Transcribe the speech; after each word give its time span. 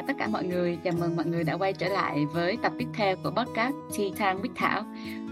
Chào 0.00 0.06
tất 0.06 0.16
cả 0.18 0.28
mọi 0.28 0.44
người, 0.44 0.78
chào 0.84 0.94
mừng 0.98 1.16
mọi 1.16 1.26
người 1.26 1.44
đã 1.44 1.56
quay 1.56 1.72
trở 1.72 1.88
lại 1.88 2.26
với 2.32 2.56
tập 2.62 2.72
tiếp 2.78 2.88
theo 2.94 3.16
của 3.16 3.30
podcast 3.30 3.74
Tea 3.98 4.08
Time 4.18 4.40
with 4.42 4.54
Thảo. 4.54 4.82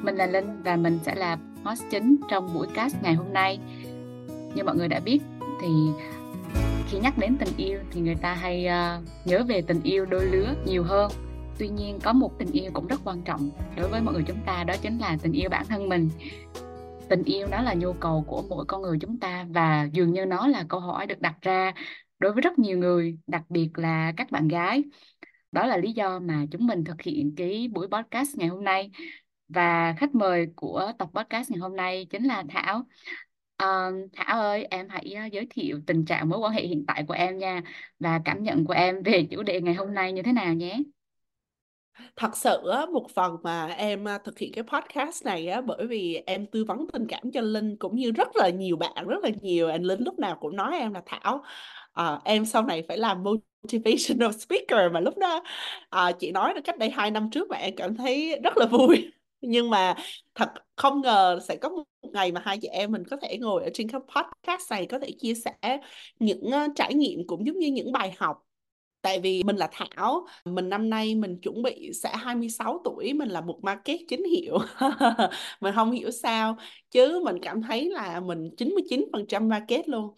Mình 0.03 0.17
là 0.17 0.27
Linh 0.27 0.63
và 0.63 0.77
mình 0.77 0.99
sẽ 1.03 1.15
là 1.15 1.39
host 1.65 1.83
chính 1.91 2.17
trong 2.31 2.55
buổi 2.55 2.67
cast 2.75 2.97
ngày 3.03 3.15
hôm 3.15 3.33
nay. 3.33 3.59
Như 4.55 4.65
mọi 4.65 4.77
người 4.77 4.89
đã 4.89 5.01
biết 5.01 5.19
thì 5.61 5.69
khi 6.89 6.99
nhắc 6.99 7.19
đến 7.19 7.37
tình 7.39 7.49
yêu 7.57 7.79
thì 7.91 8.01
người 8.01 8.15
ta 8.15 8.35
hay 8.35 8.67
uh, 8.67 9.27
nhớ 9.27 9.45
về 9.49 9.63
tình 9.63 9.83
yêu 9.83 10.07
đôi 10.07 10.27
lứa 10.27 10.55
nhiều 10.67 10.83
hơn. 10.83 11.11
Tuy 11.59 11.69
nhiên 11.69 11.99
có 12.01 12.13
một 12.13 12.39
tình 12.39 12.53
yêu 12.53 12.71
cũng 12.75 12.87
rất 12.87 13.01
quan 13.05 13.23
trọng 13.23 13.51
đối 13.77 13.89
với 13.89 14.01
mọi 14.01 14.15
người 14.15 14.25
chúng 14.27 14.41
ta 14.47 14.65
đó 14.65 14.75
chính 14.83 14.99
là 14.99 15.17
tình 15.23 15.33
yêu 15.33 15.49
bản 15.51 15.67
thân 15.67 15.89
mình 15.89 16.09
tình 17.09 17.25
yêu 17.25 17.47
nó 17.51 17.63
là 17.63 17.75
nhu 17.75 17.93
cầu 17.93 18.25
của 18.27 18.43
mỗi 18.49 18.65
con 18.65 18.83
người 18.83 18.99
chúng 19.01 19.19
ta 19.19 19.47
và 19.49 19.89
dường 19.93 20.13
như 20.13 20.27
nó 20.27 20.47
là 20.47 20.65
câu 20.69 20.81
hỏi 20.81 21.07
được 21.07 21.21
đặt 21.21 21.35
ra 21.43 21.73
đối 22.19 22.33
với 22.33 22.43
rất 22.43 22.59
nhiều 22.59 22.79
người 22.79 23.19
đặc 23.27 23.43
biệt 23.49 23.71
là 23.75 24.13
các 24.17 24.31
bạn 24.31 24.49
gái. 24.49 24.85
Đó 25.53 25.67
là 25.67 25.77
lý 25.77 25.93
do 25.93 26.19
mà 26.19 26.47
chúng 26.51 26.67
mình 26.67 26.85
thực 26.85 27.03
hiện 27.03 27.35
cái 27.37 27.69
buổi 27.73 27.89
podcast 27.89 28.37
ngày 28.37 28.49
hôm 28.49 28.65
nay. 28.65 28.91
Và 29.49 29.95
khách 29.99 30.15
mời 30.15 30.47
của 30.57 30.93
tập 30.99 31.09
podcast 31.15 31.51
ngày 31.51 31.59
hôm 31.59 31.77
nay 31.77 32.07
chính 32.11 32.25
là 32.25 32.45
Thảo. 32.49 32.87
Uh, 33.63 34.11
Thảo 34.13 34.41
ơi 34.41 34.67
em 34.71 34.89
hãy 34.89 35.13
ờ, 35.13 35.25
giới 35.27 35.47
thiệu 35.51 35.81
tình 35.87 36.05
trạng 36.05 36.29
mối 36.29 36.39
quan 36.39 36.53
hệ 36.53 36.63
hiện 36.63 36.85
tại 36.87 37.05
của 37.09 37.15
em 37.15 37.39
nha 37.39 37.63
và 37.99 38.21
cảm 38.25 38.43
nhận 38.43 38.65
của 38.65 38.73
em 38.73 39.03
về 39.03 39.27
chủ 39.31 39.43
đề 39.43 39.61
ngày 39.61 39.75
hôm 39.75 39.95
nay 39.95 40.13
như 40.13 40.23
thế 40.23 40.33
nào 40.33 40.55
nhé. 40.55 40.79
Thật 42.17 42.37
sự 42.37 42.69
á, 42.73 42.87
một 42.87 43.07
phần 43.15 43.37
mà 43.43 43.67
em 43.67 44.05
ờ, 44.05 44.19
thực 44.25 44.39
hiện 44.39 44.53
cái 44.55 44.65
podcast 44.65 45.25
này 45.25 45.49
á 45.49 45.61
bởi 45.61 45.87
vì 45.87 46.23
em 46.27 46.47
tư 46.47 46.65
vấn 46.65 46.87
tình 46.93 47.07
cảm 47.09 47.31
cho 47.33 47.41
Linh 47.41 47.77
cũng 47.77 47.97
như 47.97 48.13
rất 48.13 48.29
là 48.37 48.49
nhiều 48.49 48.77
bạn 48.77 49.09
rất 49.09 49.25
là 49.25 49.31
nhiều 49.43 49.69
anh 49.69 49.83
Linh 49.83 50.01
lúc 50.05 50.19
nào 50.19 50.37
cũng 50.41 50.57
nói 50.57 50.79
em 50.79 50.95
là 50.95 51.03
Thảo 51.07 51.43
à, 51.99 52.21
em 52.25 52.47
sau 52.47 52.63
này 52.63 52.83
phải 52.89 52.99
làm 52.99 53.23
motivational 53.23 54.33
speaker 54.33 54.93
mà 54.93 55.01
lúc 55.01 55.19
đó 55.19 55.43
à, 55.91 56.13
chị 56.13 56.33
nói 56.33 56.55
cách 56.65 56.79
đây 56.79 56.91
hai 56.91 57.11
năm 57.11 57.31
trước 57.31 57.49
mà 57.51 57.57
em 57.57 57.77
cảm 57.77 57.97
thấy 57.97 58.41
rất 58.45 58.57
là 58.57 58.67
vui 58.67 59.13
nhưng 59.41 59.71
mà 59.71 59.95
thật 60.35 60.49
không 60.77 61.01
ngờ 61.01 61.41
sẽ 61.49 61.57
có 61.57 61.69
một 61.69 61.83
ngày 62.13 62.33
mà 62.33 62.41
hai 62.45 62.59
chị 62.63 62.69
em 62.69 62.93
mình 62.93 63.05
có 63.11 63.17
thể 63.23 63.39
ngồi 63.39 63.65
ở 63.65 63.71
trên 63.75 63.89
cái 63.89 64.01
podcast 64.01 64.71
này 64.71 64.87
có 64.87 64.99
thể 64.99 65.11
chia 65.19 65.35
sẻ 65.35 65.79
những 66.21 66.47
uh, 66.47 66.73
trải 66.77 66.95
nghiệm 66.95 67.27
cũng 67.27 67.47
giống 67.47 67.59
như 67.59 67.69
những 67.69 67.93
bài 67.93 68.15
học 68.19 68.45
Tại 69.03 69.21
vì 69.21 69.43
mình 69.43 69.57
là 69.57 69.69
Thảo, 69.73 70.27
mình 70.45 70.69
năm 70.69 70.91
nay 70.91 71.15
mình 71.15 71.41
chuẩn 71.41 71.63
bị 71.63 71.93
sẽ 72.03 72.11
26 72.17 72.81
tuổi, 72.85 73.13
mình 73.15 73.29
là 73.29 73.41
một 73.41 73.59
market 73.63 74.01
chính 74.09 74.25
hiệu. 74.25 74.59
mình 75.61 75.75
không 75.75 75.91
hiểu 75.91 76.11
sao, 76.11 76.57
chứ 76.91 77.23
mình 77.25 77.37
cảm 77.43 77.63
thấy 77.63 77.91
là 77.91 78.21
mình 78.21 78.51
99% 78.57 79.49
market 79.49 79.89
luôn. 79.89 80.15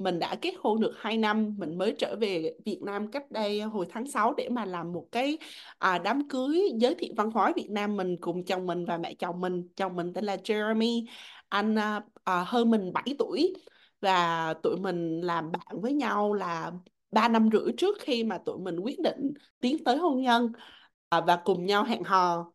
Mình 0.00 0.18
đã 0.18 0.36
kết 0.42 0.54
hôn 0.58 0.80
được 0.80 0.92
2 0.96 1.16
năm, 1.18 1.54
mình 1.58 1.78
mới 1.78 1.94
trở 1.98 2.16
về 2.16 2.54
Việt 2.64 2.78
Nam 2.82 3.10
cách 3.10 3.30
đây 3.30 3.60
hồi 3.60 3.86
tháng 3.90 4.06
6 4.06 4.34
để 4.36 4.48
mà 4.48 4.64
làm 4.64 4.92
một 4.92 5.06
cái 5.12 5.38
à, 5.78 5.98
đám 5.98 6.28
cưới 6.28 6.62
giới 6.76 6.94
thiệu 6.94 7.14
văn 7.16 7.30
hóa 7.30 7.52
Việt 7.56 7.70
Nam 7.70 7.96
mình 7.96 8.16
cùng 8.20 8.44
chồng 8.44 8.66
mình 8.66 8.84
và 8.84 8.98
mẹ 8.98 9.14
chồng 9.14 9.40
mình. 9.40 9.68
Chồng 9.76 9.96
mình 9.96 10.12
tên 10.12 10.24
là 10.24 10.36
Jeremy, 10.36 11.06
anh 11.48 11.78
à, 11.78 12.00
à 12.24 12.44
hơn 12.46 12.70
mình 12.70 12.92
7 12.92 13.04
tuổi 13.18 13.54
và 14.00 14.54
tụi 14.62 14.76
mình 14.76 15.20
làm 15.20 15.52
bạn 15.52 15.80
với 15.80 15.92
nhau 15.92 16.32
là 16.32 16.72
3 17.10 17.28
năm 17.28 17.48
rưỡi 17.52 17.72
trước 17.78 17.98
khi 18.00 18.24
mà 18.24 18.38
tụi 18.38 18.58
mình 18.58 18.80
quyết 18.80 19.00
định 19.00 19.32
tiến 19.60 19.84
tới 19.84 19.96
hôn 19.96 20.22
nhân 20.22 20.52
à, 21.08 21.20
và 21.20 21.42
cùng 21.44 21.66
nhau 21.66 21.84
hẹn 21.84 22.02
hò. 22.04 22.52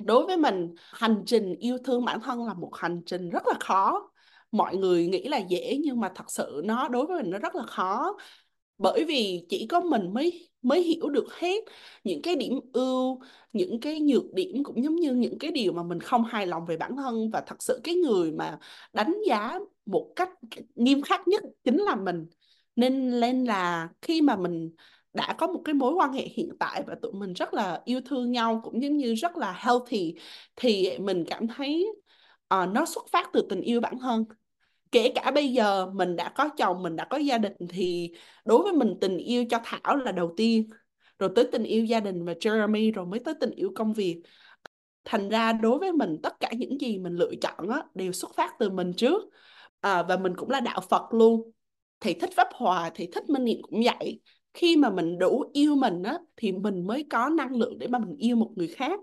Đối 0.00 0.26
với 0.26 0.36
mình 0.36 0.74
hành 0.78 1.22
trình 1.26 1.54
yêu 1.54 1.78
thương 1.84 2.04
bản 2.04 2.20
thân 2.20 2.46
là 2.46 2.54
một 2.54 2.70
hành 2.76 3.02
trình 3.06 3.30
rất 3.30 3.42
là 3.46 3.54
khó 3.60 4.11
mọi 4.52 4.76
người 4.76 5.06
nghĩ 5.06 5.28
là 5.28 5.38
dễ 5.38 5.78
nhưng 5.84 6.00
mà 6.00 6.12
thật 6.14 6.24
sự 6.28 6.62
nó 6.64 6.88
đối 6.88 7.06
với 7.06 7.22
mình 7.22 7.30
nó 7.30 7.38
rất 7.38 7.54
là 7.54 7.62
khó. 7.66 8.16
Bởi 8.78 9.04
vì 9.04 9.46
chỉ 9.48 9.66
có 9.66 9.80
mình 9.80 10.14
mới 10.14 10.50
mới 10.62 10.82
hiểu 10.82 11.08
được 11.10 11.26
hết 11.34 11.64
những 12.04 12.22
cái 12.22 12.36
điểm 12.36 12.60
ưu 12.72 13.20
những 13.52 13.80
cái 13.80 14.00
nhược 14.00 14.34
điểm 14.34 14.64
cũng 14.64 14.84
giống 14.84 14.96
như 14.96 15.12
những 15.14 15.38
cái 15.38 15.50
điều 15.50 15.72
mà 15.72 15.82
mình 15.82 16.00
không 16.00 16.24
hài 16.24 16.46
lòng 16.46 16.66
về 16.66 16.76
bản 16.76 16.96
thân. 16.96 17.30
Và 17.32 17.42
thật 17.46 17.62
sự 17.62 17.80
cái 17.84 17.94
người 17.94 18.32
mà 18.32 18.58
đánh 18.92 19.14
giá 19.28 19.58
một 19.86 20.12
cách 20.16 20.30
nghiêm 20.74 21.02
khắc 21.02 21.28
nhất 21.28 21.42
chính 21.64 21.78
là 21.78 21.96
mình. 21.96 22.26
Nên 22.76 23.20
nên 23.20 23.44
là 23.44 23.88
khi 24.02 24.22
mà 24.22 24.36
mình 24.36 24.70
đã 25.12 25.34
có 25.38 25.46
một 25.46 25.62
cái 25.64 25.74
mối 25.74 25.94
quan 25.94 26.12
hệ 26.12 26.22
hiện 26.22 26.50
tại 26.58 26.82
và 26.86 26.94
tụi 27.02 27.12
mình 27.12 27.32
rất 27.32 27.54
là 27.54 27.82
yêu 27.84 28.00
thương 28.04 28.32
nhau 28.32 28.60
cũng 28.64 28.82
giống 28.82 28.96
như 28.96 29.14
rất 29.14 29.36
là 29.36 29.52
healthy 29.52 30.14
thì 30.56 30.98
mình 30.98 31.24
cảm 31.26 31.48
thấy 31.48 31.86
uh, 32.54 32.68
nó 32.74 32.86
xuất 32.86 33.04
phát 33.12 33.30
từ 33.32 33.46
tình 33.50 33.60
yêu 33.60 33.80
bản 33.80 33.98
thân 33.98 34.24
kể 34.92 35.12
cả 35.14 35.30
bây 35.30 35.52
giờ 35.52 35.86
mình 35.86 36.16
đã 36.16 36.28
có 36.28 36.48
chồng 36.58 36.82
mình 36.82 36.96
đã 36.96 37.04
có 37.04 37.16
gia 37.16 37.38
đình 37.38 37.52
thì 37.68 38.12
đối 38.44 38.62
với 38.62 38.72
mình 38.72 38.94
tình 39.00 39.18
yêu 39.18 39.44
cho 39.50 39.60
Thảo 39.64 39.96
là 39.96 40.12
đầu 40.12 40.34
tiên 40.36 40.68
rồi 41.18 41.30
tới 41.34 41.48
tình 41.52 41.62
yêu 41.62 41.84
gia 41.84 42.00
đình 42.00 42.24
và 42.24 42.32
Jeremy 42.32 42.92
rồi 42.92 43.06
mới 43.06 43.20
tới 43.20 43.34
tình 43.40 43.50
yêu 43.50 43.72
công 43.74 43.92
việc. 43.92 44.22
Thành 45.04 45.28
ra 45.28 45.52
đối 45.52 45.78
với 45.78 45.92
mình 45.92 46.16
tất 46.22 46.40
cả 46.40 46.50
những 46.56 46.80
gì 46.80 46.98
mình 46.98 47.16
lựa 47.16 47.32
chọn 47.40 47.68
á, 47.68 47.82
đều 47.94 48.12
xuất 48.12 48.34
phát 48.36 48.50
từ 48.58 48.70
mình 48.70 48.92
trước. 48.96 49.22
À, 49.80 50.02
và 50.02 50.16
mình 50.16 50.32
cũng 50.36 50.50
là 50.50 50.60
đạo 50.60 50.80
Phật 50.90 51.14
luôn. 51.14 51.50
Thì 52.00 52.14
thích 52.14 52.30
pháp 52.36 52.48
hòa 52.54 52.90
thì 52.94 53.08
thích 53.12 53.28
minh 53.28 53.44
niệm 53.44 53.62
cũng 53.62 53.82
vậy. 53.84 54.20
Khi 54.54 54.76
mà 54.76 54.90
mình 54.90 55.18
đủ 55.18 55.44
yêu 55.52 55.74
mình 55.74 56.02
á 56.02 56.18
thì 56.36 56.52
mình 56.52 56.86
mới 56.86 57.06
có 57.10 57.28
năng 57.28 57.56
lượng 57.56 57.78
để 57.78 57.88
mà 57.88 57.98
mình 57.98 58.16
yêu 58.16 58.36
một 58.36 58.50
người 58.56 58.68
khác. 58.68 59.00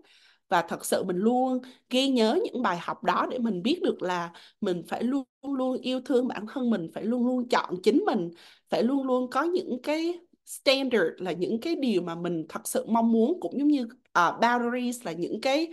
Và 0.50 0.62
thật 0.62 0.86
sự 0.86 1.04
mình 1.04 1.18
luôn 1.18 1.60
ghi 1.90 2.08
nhớ 2.08 2.40
những 2.44 2.62
bài 2.62 2.78
học 2.82 3.04
đó 3.04 3.28
để 3.32 3.40
mình 3.40 3.62
biết 3.62 3.80
được 3.84 4.02
là 4.02 4.32
mình 4.62 4.84
phải 4.88 5.04
luôn 5.04 5.24
luôn 5.44 5.82
yêu 5.82 6.02
thương 6.06 6.28
bản 6.28 6.46
thân 6.54 6.70
mình 6.70 6.88
phải 6.94 7.04
luôn 7.04 7.28
luôn 7.28 7.48
chọn 7.50 7.76
chính 7.84 8.04
mình 8.06 8.30
phải 8.70 8.84
luôn 8.84 9.04
luôn 9.04 9.30
có 9.30 9.44
những 9.44 9.82
cái 9.84 10.20
standard 10.46 11.06
là 11.18 11.32
những 11.32 11.62
cái 11.62 11.76
điều 11.76 12.02
mà 12.02 12.16
mình 12.16 12.46
thật 12.50 12.62
sự 12.68 12.86
mong 12.88 13.12
muốn 13.12 13.40
cũng 13.40 13.60
giống 13.60 13.68
như 13.68 13.84
uh, 14.20 14.36
boundaries 14.42 15.06
là 15.06 15.12
những 15.12 15.42
cái 15.42 15.68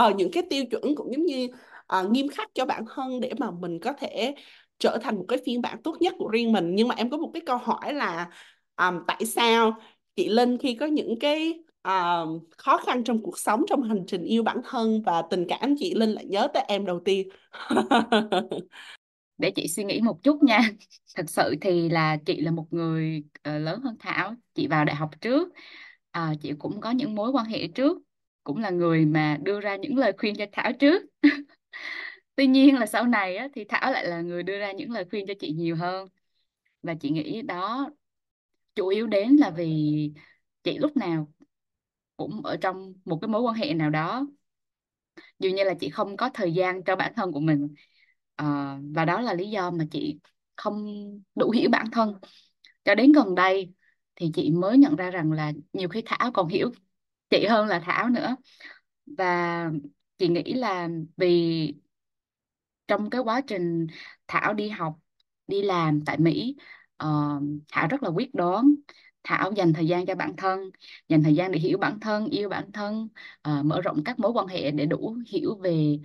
uh, 0.00 0.16
những 0.16 0.30
cái 0.32 0.42
tiêu 0.50 0.64
chuẩn 0.70 0.94
cũng 0.94 1.12
giống 1.12 1.26
như 1.26 1.48
uh, 2.00 2.10
nghiêm 2.10 2.28
khắc 2.28 2.50
cho 2.54 2.66
bản 2.66 2.84
thân 2.94 3.20
để 3.20 3.32
mà 3.38 3.50
mình 3.50 3.80
có 3.80 3.92
thể 3.92 4.34
trở 4.78 4.98
thành 5.02 5.16
một 5.16 5.24
cái 5.28 5.38
phiên 5.46 5.62
bản 5.62 5.82
tốt 5.82 5.96
nhất 6.00 6.14
của 6.18 6.28
riêng 6.28 6.52
mình. 6.52 6.74
Nhưng 6.74 6.88
mà 6.88 6.94
em 6.94 7.10
có 7.10 7.16
một 7.16 7.30
cái 7.34 7.42
câu 7.46 7.56
hỏi 7.56 7.94
là 7.94 8.30
um, 8.76 8.94
tại 9.06 9.26
sao 9.26 9.76
chị 10.16 10.28
Linh 10.28 10.58
khi 10.58 10.74
có 10.74 10.86
những 10.86 11.18
cái 11.18 11.64
uh, 11.88 12.42
khó 12.58 12.78
khăn 12.86 13.04
trong 13.04 13.22
cuộc 13.22 13.38
sống 13.38 13.64
trong 13.68 13.82
hành 13.82 14.04
trình 14.06 14.24
yêu 14.24 14.42
bản 14.42 14.60
thân 14.64 15.02
và 15.02 15.22
tình 15.30 15.44
cảm 15.48 15.74
chị 15.78 15.94
Linh 15.94 16.10
lại 16.10 16.24
nhớ 16.24 16.48
tới 16.54 16.64
em 16.68 16.86
đầu 16.86 17.00
tiên. 17.04 17.28
Để 19.38 19.50
chị 19.50 19.68
suy 19.68 19.84
nghĩ 19.84 20.00
một 20.00 20.22
chút 20.22 20.42
nha. 20.42 20.60
Thật 21.16 21.24
sự 21.28 21.54
thì 21.60 21.88
là 21.88 22.16
chị 22.26 22.40
là 22.40 22.50
một 22.50 22.66
người 22.70 23.24
uh, 23.48 23.62
lớn 23.62 23.80
hơn 23.80 23.96
Thảo. 24.00 24.34
Chị 24.54 24.66
vào 24.66 24.84
đại 24.84 24.96
học 24.96 25.10
trước. 25.20 25.48
Uh, 26.18 26.40
chị 26.40 26.52
cũng 26.58 26.80
có 26.80 26.90
những 26.90 27.14
mối 27.14 27.30
quan 27.30 27.46
hệ 27.46 27.66
trước. 27.66 27.98
Cũng 28.44 28.58
là 28.58 28.70
người 28.70 29.06
mà 29.06 29.38
đưa 29.42 29.60
ra 29.60 29.76
những 29.76 29.98
lời 29.98 30.12
khuyên 30.18 30.34
cho 30.36 30.44
Thảo 30.52 30.72
trước. 30.80 31.02
Tuy 32.36 32.46
nhiên 32.46 32.78
là 32.78 32.86
sau 32.86 33.06
này 33.06 33.36
á, 33.36 33.48
thì 33.54 33.64
Thảo 33.68 33.92
lại 33.92 34.06
là 34.06 34.20
người 34.20 34.42
đưa 34.42 34.58
ra 34.58 34.72
những 34.72 34.90
lời 34.90 35.04
khuyên 35.10 35.26
cho 35.26 35.34
chị 35.40 35.52
nhiều 35.52 35.76
hơn. 35.76 36.08
Và 36.82 36.94
chị 36.94 37.10
nghĩ 37.10 37.42
đó 37.42 37.90
chủ 38.74 38.88
yếu 38.88 39.06
đến 39.06 39.36
là 39.36 39.50
vì 39.50 40.10
chị 40.62 40.78
lúc 40.78 40.96
nào 40.96 41.28
cũng 42.16 42.40
ở 42.44 42.56
trong 42.56 42.94
một 43.04 43.18
cái 43.20 43.28
mối 43.28 43.42
quan 43.42 43.54
hệ 43.54 43.74
nào 43.74 43.90
đó. 43.90 44.26
Dường 45.38 45.54
như 45.54 45.64
là 45.64 45.74
chị 45.80 45.90
không 45.90 46.16
có 46.16 46.30
thời 46.34 46.52
gian 46.54 46.84
cho 46.84 46.96
bản 46.96 47.12
thân 47.16 47.32
của 47.32 47.40
mình 47.40 47.74
à, 48.36 48.78
và 48.94 49.04
đó 49.04 49.20
là 49.20 49.34
lý 49.34 49.50
do 49.50 49.70
mà 49.70 49.84
chị 49.90 50.18
không 50.56 50.86
đủ 51.34 51.50
hiểu 51.50 51.70
bản 51.70 51.86
thân. 51.92 52.18
Cho 52.84 52.94
đến 52.94 53.12
gần 53.12 53.34
đây 53.34 53.72
thì 54.16 54.30
chị 54.34 54.50
mới 54.50 54.78
nhận 54.78 54.96
ra 54.96 55.10
rằng 55.10 55.32
là 55.32 55.52
nhiều 55.72 55.88
khi 55.88 56.02
Thảo 56.06 56.30
còn 56.34 56.48
hiểu 56.48 56.70
chị 57.30 57.46
hơn 57.46 57.66
là 57.66 57.80
Thảo 57.80 58.08
nữa. 58.08 58.36
Và 59.06 59.70
chị 60.18 60.28
nghĩ 60.28 60.54
là 60.54 60.88
vì 61.16 61.74
trong 62.86 63.10
cái 63.10 63.20
quá 63.20 63.40
trình 63.40 63.86
Thảo 64.26 64.54
đi 64.54 64.68
học 64.68 64.98
đi 65.46 65.62
làm 65.62 66.04
tại 66.06 66.18
Mỹ 66.18 66.56
uh, 67.04 67.42
Thảo 67.72 67.88
rất 67.90 68.02
là 68.02 68.08
quyết 68.08 68.34
đoán. 68.34 68.74
Thảo 69.24 69.52
dành 69.56 69.72
thời 69.72 69.86
gian 69.86 70.06
cho 70.06 70.14
bản 70.14 70.36
thân 70.36 70.70
dành 71.08 71.22
thời 71.22 71.34
gian 71.34 71.52
để 71.52 71.58
hiểu 71.58 71.78
bản 71.78 72.00
thân 72.00 72.28
yêu 72.28 72.48
bản 72.48 72.72
thân 72.72 73.08
uh, 73.48 73.64
mở 73.64 73.80
rộng 73.80 74.04
các 74.04 74.18
mối 74.18 74.32
quan 74.32 74.46
hệ 74.46 74.70
để 74.70 74.86
đủ 74.86 75.16
hiểu 75.28 75.58
về 75.62 75.98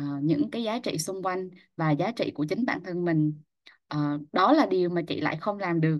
uh, 0.00 0.22
những 0.22 0.50
cái 0.50 0.62
giá 0.62 0.78
trị 0.78 0.98
xung 0.98 1.22
quanh 1.22 1.50
và 1.76 1.90
giá 1.90 2.12
trị 2.16 2.30
của 2.34 2.44
chính 2.48 2.64
bản 2.66 2.80
thân 2.84 3.04
mình. 3.04 3.42
Uh, 3.94 4.20
đó 4.32 4.52
là 4.52 4.66
điều 4.66 4.88
mà 4.88 5.02
chị 5.08 5.20
lại 5.20 5.36
không 5.40 5.58
làm 5.58 5.80
được. 5.80 5.98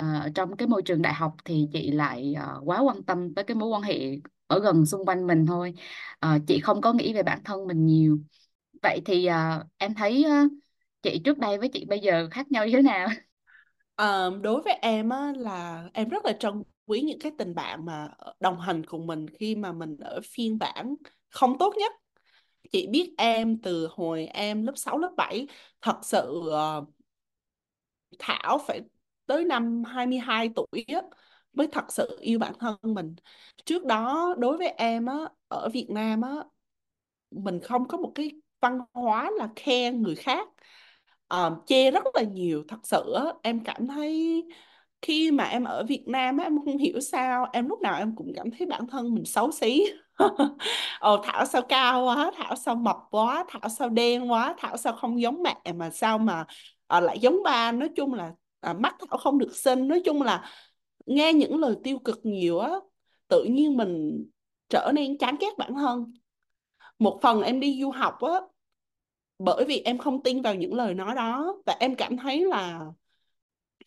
Uh, 0.00 0.34
trong 0.34 0.56
cái 0.56 0.68
môi 0.68 0.82
trường 0.82 1.02
đại 1.02 1.14
học 1.14 1.36
thì 1.44 1.68
chị 1.72 1.90
lại 1.90 2.34
uh, 2.38 2.68
quá 2.68 2.80
quan 2.80 3.02
tâm 3.02 3.34
tới 3.34 3.44
cái 3.44 3.54
mối 3.54 3.68
quan 3.68 3.82
hệ 3.82 4.18
ở 4.46 4.60
gần 4.60 4.86
xung 4.86 5.04
quanh 5.06 5.26
mình 5.26 5.46
thôi. 5.46 5.74
Uh, 6.26 6.42
chị 6.46 6.60
không 6.60 6.80
có 6.80 6.92
nghĩ 6.92 7.14
về 7.14 7.22
bản 7.22 7.40
thân 7.44 7.66
mình 7.66 7.86
nhiều. 7.86 8.18
Vậy 8.82 9.00
thì 9.04 9.28
uh, 9.28 9.66
em 9.78 9.94
thấy 9.94 10.24
uh, 10.46 10.52
chị 11.02 11.20
trước 11.24 11.38
đây 11.38 11.58
với 11.58 11.68
chị 11.72 11.84
bây 11.88 12.00
giờ 12.00 12.28
khác 12.30 12.52
nhau 12.52 12.66
như 12.66 12.72
thế 12.72 12.82
nào? 12.82 13.08
uh, 14.02 14.42
đối 14.42 14.62
với 14.62 14.72
em 14.82 15.08
á, 15.08 15.32
là 15.36 15.88
em 15.94 16.08
rất 16.08 16.24
là 16.24 16.32
trân 16.40 16.62
quý 16.86 17.00
những 17.00 17.18
cái 17.20 17.32
tình 17.38 17.54
bạn 17.54 17.84
mà 17.84 18.08
ờ, 18.18 18.34
đồng 18.40 18.60
hành 18.60 18.86
cùng 18.86 19.06
mình 19.06 19.26
khi 19.30 19.56
mà 19.56 19.72
mình 19.72 19.96
ở 20.00 20.20
phiên 20.24 20.58
bản 20.58 20.94
không 21.30 21.58
tốt 21.58 21.74
nhất. 21.78 21.92
Chị 22.70 22.86
biết 22.86 23.14
em 23.18 23.62
từ 23.62 23.88
hồi 23.90 24.26
em 24.26 24.66
lớp 24.66 24.72
6, 24.76 24.98
lớp 24.98 25.12
7 25.16 25.46
thật 25.80 25.98
sự 26.02 26.42
uh, 26.78 26.88
Thảo 28.18 28.58
phải 28.66 28.80
tới 29.26 29.44
năm 29.44 29.84
22 29.84 30.50
tuổi 30.56 30.84
á, 30.88 31.02
mới 31.52 31.66
thật 31.72 31.84
sự 31.92 32.18
yêu 32.20 32.38
bản 32.38 32.52
thân 32.60 32.76
mình. 32.82 33.14
Trước 33.64 33.84
đó 33.84 34.34
đối 34.38 34.56
với 34.56 34.68
em 34.68 35.06
á 35.06 35.16
ở 35.48 35.68
Việt 35.68 35.86
Nam 35.90 36.20
á 36.20 36.34
mình 37.30 37.60
không 37.60 37.88
có 37.88 37.98
một 37.98 38.12
cái 38.14 38.30
văn 38.60 38.78
hóa 38.92 39.30
là 39.38 39.48
khen 39.56 40.02
người 40.02 40.14
khác. 40.14 40.48
Ờ, 41.28 41.56
chê 41.66 41.90
rất 41.90 42.04
là 42.14 42.22
nhiều. 42.22 42.64
Thật 42.68 42.76
sự 42.82 43.12
á, 43.14 43.22
em 43.42 43.64
cảm 43.64 43.86
thấy 43.88 44.42
khi 45.02 45.30
mà 45.30 45.44
em 45.44 45.64
ở 45.64 45.84
Việt 45.88 46.04
Nam 46.08 46.36
á, 46.38 46.44
em 46.44 46.58
không 46.64 46.78
hiểu 46.78 47.00
sao 47.00 47.46
em 47.52 47.68
lúc 47.68 47.80
nào 47.82 47.98
em 47.98 48.14
cũng 48.16 48.32
cảm 48.36 48.50
thấy 48.58 48.66
bản 48.66 48.86
thân 48.86 49.14
mình 49.14 49.24
xấu 49.24 49.52
xí. 49.52 49.84
Ồ 51.00 51.16
Thảo 51.24 51.46
sao 51.46 51.62
cao 51.68 52.04
quá 52.04 52.30
Thảo 52.36 52.56
sao 52.56 52.74
mập 52.74 52.96
quá 53.10 53.44
Thảo 53.48 53.68
sao 53.68 53.88
đen 53.88 54.30
quá 54.30 54.54
Thảo 54.58 54.76
sao 54.76 54.92
không 54.92 55.20
giống 55.20 55.42
mẹ 55.42 55.72
mà 55.74 55.90
sao 55.90 56.18
mà 56.18 56.44
à, 56.86 57.00
lại 57.00 57.18
giống 57.18 57.42
ba. 57.44 57.72
Nói 57.72 57.88
chung 57.96 58.14
là 58.14 58.32
à, 58.60 58.72
mắt 58.72 58.96
Thảo 59.10 59.18
không 59.18 59.38
được 59.38 59.56
xinh. 59.56 59.88
Nói 59.88 60.02
chung 60.04 60.22
là 60.22 60.50
nghe 61.06 61.32
những 61.32 61.60
lời 61.60 61.76
tiêu 61.84 61.98
cực 61.98 62.20
nhiều 62.24 62.58
á 62.58 62.70
tự 63.28 63.44
nhiên 63.44 63.76
mình 63.76 64.24
trở 64.68 64.92
nên 64.94 65.18
chán 65.18 65.36
ghét 65.40 65.50
bản 65.58 65.74
thân. 65.74 66.12
Một 66.98 67.18
phần 67.22 67.42
em 67.42 67.60
đi 67.60 67.78
du 67.82 67.90
học 67.90 68.18
á 68.22 68.32
bởi 69.38 69.64
vì 69.64 69.82
em 69.84 69.98
không 69.98 70.22
tin 70.22 70.42
vào 70.42 70.54
những 70.54 70.74
lời 70.74 70.94
nói 70.94 71.14
đó 71.14 71.56
và 71.66 71.76
em 71.80 71.94
cảm 71.94 72.16
thấy 72.16 72.44
là 72.44 72.80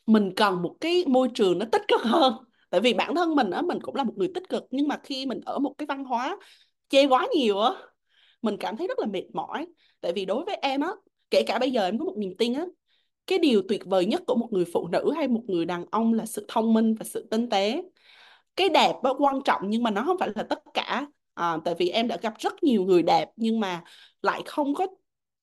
mình 0.06 0.34
cần 0.36 0.62
một 0.62 0.76
cái 0.82 1.04
môi 1.08 1.30
trường 1.34 1.60
nó 1.60 1.66
tích 1.72 1.82
cực 1.88 2.02
hơn. 2.02 2.34
Tại 2.70 2.82
vì 2.82 2.94
bản 2.94 3.16
thân 3.16 3.36
mình 3.36 3.50
á 3.50 3.62
mình 3.62 3.80
cũng 3.82 3.96
là 3.96 4.04
một 4.04 4.14
người 4.16 4.32
tích 4.36 4.50
cực 4.50 4.64
nhưng 4.72 4.88
mà 4.88 5.00
khi 5.04 5.26
mình 5.26 5.42
ở 5.46 5.60
một 5.60 5.74
cái 5.78 5.86
văn 5.86 6.04
hóa 6.04 6.38
chê 6.90 7.06
quá 7.08 7.28
nhiều 7.36 7.60
á 7.60 7.72
mình 8.42 8.58
cảm 8.60 8.78
thấy 8.78 8.88
rất 8.88 9.00
là 9.00 9.06
mệt 9.06 9.24
mỏi. 9.34 9.68
Tại 10.02 10.14
vì 10.14 10.26
đối 10.26 10.46
với 10.46 10.56
em 10.56 10.82
á 10.82 10.92
kể 11.30 11.44
cả 11.48 11.60
bây 11.60 11.72
giờ 11.72 11.86
em 11.86 12.00
có 12.00 12.06
một 12.06 12.16
niềm 12.18 12.34
tin 12.38 12.54
á 12.54 12.66
cái 13.28 13.40
điều 13.40 13.62
tuyệt 13.70 13.86
vời 13.86 14.06
nhất 14.06 14.22
của 14.28 14.36
một 14.36 14.48
người 14.52 14.66
phụ 14.74 14.88
nữ 14.88 15.12
hay 15.16 15.28
một 15.28 15.42
người 15.48 15.66
đàn 15.66 15.86
ông 15.92 16.14
là 16.14 16.26
sự 16.26 16.46
thông 16.48 16.74
minh 16.74 16.96
và 16.96 17.06
sự 17.06 17.28
tinh 17.32 17.50
tế. 17.50 17.84
Cái 18.56 18.70
đẹp 18.70 18.94
nó 19.04 19.14
quan 19.14 19.42
trọng 19.46 19.62
nhưng 19.66 19.84
mà 19.84 19.92
nó 19.92 20.04
không 20.06 20.18
phải 20.20 20.30
là 20.36 20.44
tất 20.44 20.60
cả. 20.74 21.06
À, 21.34 21.58
tại 21.66 21.76
vì 21.78 21.90
em 21.90 22.08
đã 22.08 22.18
gặp 22.22 22.34
rất 22.40 22.64
nhiều 22.64 22.84
người 22.84 23.04
đẹp 23.04 23.30
nhưng 23.36 23.60
mà 23.60 23.84
lại 24.22 24.42
không 24.46 24.74
có 24.74 24.88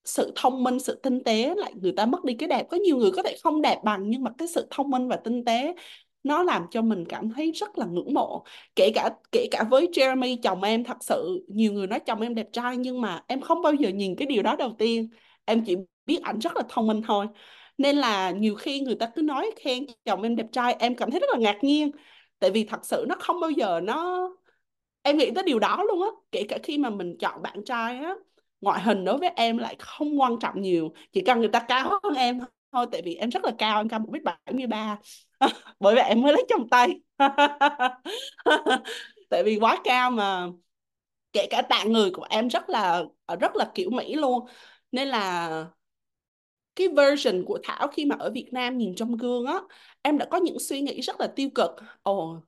sự 0.08 0.32
thông 0.36 0.64
minh, 0.64 0.78
sự 0.80 1.00
tinh 1.02 1.24
tế 1.24 1.54
lại 1.56 1.72
người 1.82 1.92
ta 1.92 2.06
mất 2.06 2.24
đi 2.24 2.34
cái 2.34 2.48
đẹp. 2.48 2.66
Có 2.70 2.76
nhiều 2.76 2.96
người 2.96 3.10
có 3.16 3.22
thể 3.22 3.36
không 3.42 3.62
đẹp 3.62 3.78
bằng, 3.84 4.10
nhưng 4.10 4.24
mà 4.24 4.30
cái 4.38 4.48
sự 4.48 4.66
thông 4.70 4.90
minh 4.90 5.08
và 5.08 5.16
tinh 5.16 5.44
tế 5.44 5.74
nó 6.22 6.42
làm 6.42 6.66
cho 6.70 6.82
mình 6.82 7.04
cảm 7.08 7.30
thấy 7.30 7.52
rất 7.52 7.78
là 7.78 7.86
ngưỡng 7.86 8.14
mộ. 8.14 8.44
Kể 8.76 8.90
cả 8.94 9.10
kể 9.32 9.48
cả 9.50 9.64
với 9.70 9.86
Jeremy, 9.86 10.36
chồng 10.42 10.62
em 10.62 10.84
thật 10.84 10.96
sự, 11.00 11.44
nhiều 11.48 11.72
người 11.72 11.86
nói 11.86 12.00
chồng 12.00 12.20
em 12.20 12.34
đẹp 12.34 12.46
trai, 12.52 12.76
nhưng 12.76 13.00
mà 13.00 13.22
em 13.28 13.40
không 13.40 13.62
bao 13.62 13.72
giờ 13.74 13.88
nhìn 13.88 14.16
cái 14.16 14.26
điều 14.26 14.42
đó 14.42 14.56
đầu 14.56 14.74
tiên. 14.78 15.08
Em 15.44 15.64
chỉ 15.66 15.76
biết 16.06 16.18
ảnh 16.22 16.38
rất 16.38 16.56
là 16.56 16.62
thông 16.68 16.86
minh 16.86 17.02
thôi. 17.06 17.26
Nên 17.78 17.96
là 17.96 18.30
nhiều 18.30 18.54
khi 18.54 18.80
người 18.80 18.94
ta 18.94 19.10
cứ 19.14 19.22
nói 19.22 19.50
khen 19.56 19.86
chồng 20.04 20.22
em 20.22 20.36
đẹp 20.36 20.46
trai, 20.52 20.76
em 20.78 20.96
cảm 20.96 21.10
thấy 21.10 21.20
rất 21.20 21.30
là 21.32 21.38
ngạc 21.38 21.58
nhiên. 21.62 21.90
Tại 22.38 22.50
vì 22.50 22.64
thật 22.64 22.80
sự 22.86 23.04
nó 23.08 23.14
không 23.18 23.40
bao 23.40 23.50
giờ 23.50 23.80
nó, 23.84 24.28
em 25.02 25.18
nghĩ 25.18 25.30
tới 25.34 25.44
điều 25.44 25.58
đó 25.58 25.84
luôn 25.88 26.02
á. 26.02 26.08
Kể 26.32 26.42
cả 26.48 26.58
khi 26.62 26.78
mà 26.78 26.90
mình 26.90 27.16
chọn 27.18 27.42
bạn 27.42 27.64
trai 27.64 27.98
á 27.98 28.14
ngoại 28.60 28.82
hình 28.82 29.04
đối 29.04 29.18
với 29.18 29.28
em 29.36 29.58
lại 29.58 29.76
không 29.78 30.20
quan 30.20 30.36
trọng 30.40 30.62
nhiều, 30.62 30.92
chỉ 31.12 31.20
cần 31.26 31.38
người 31.38 31.48
ta 31.48 31.60
cao 31.68 31.90
hơn 32.04 32.14
em 32.14 32.40
thôi, 32.72 32.86
tại 32.92 33.02
vì 33.04 33.14
em 33.14 33.30
rất 33.30 33.44
là 33.44 33.52
cao, 33.58 33.80
em 33.80 33.88
cao 33.88 34.00
một 34.00 34.08
mét 34.12 34.22
bảy 34.24 34.36
mươi 34.52 34.66
ba. 34.66 34.98
Bởi 35.80 35.94
vậy 35.94 36.04
em 36.04 36.22
mới 36.22 36.32
lấy 36.32 36.44
chồng 36.48 36.68
tay. 36.70 37.00
Tại 39.30 39.42
vì 39.44 39.58
quá 39.60 39.78
cao 39.84 40.10
mà 40.10 40.46
kể 41.32 41.46
cả 41.50 41.62
tạng 41.62 41.92
người 41.92 42.10
của 42.14 42.26
em 42.30 42.48
rất 42.50 42.70
là 42.70 43.04
ờ, 43.26 43.36
rất 43.36 43.56
là 43.56 43.72
kiểu 43.74 43.90
Mỹ 43.90 44.14
luôn. 44.16 44.46
Nên 44.92 45.08
là 45.08 45.48
cái 46.76 46.88
version 46.96 47.44
của 47.46 47.58
Thảo 47.64 47.88
khi 47.88 48.04
mà 48.04 48.16
ở 48.18 48.30
Việt 48.30 48.48
Nam 48.52 48.78
nhìn 48.78 48.94
trong 48.96 49.16
gương 49.16 49.44
á, 49.46 49.54
em 50.02 50.18
đã 50.18 50.26
có 50.30 50.36
những 50.38 50.58
suy 50.58 50.80
nghĩ 50.80 51.00
rất 51.00 51.20
là 51.20 51.26
tiêu 51.36 51.48
cực. 51.54 51.70
Ồ 52.02 52.40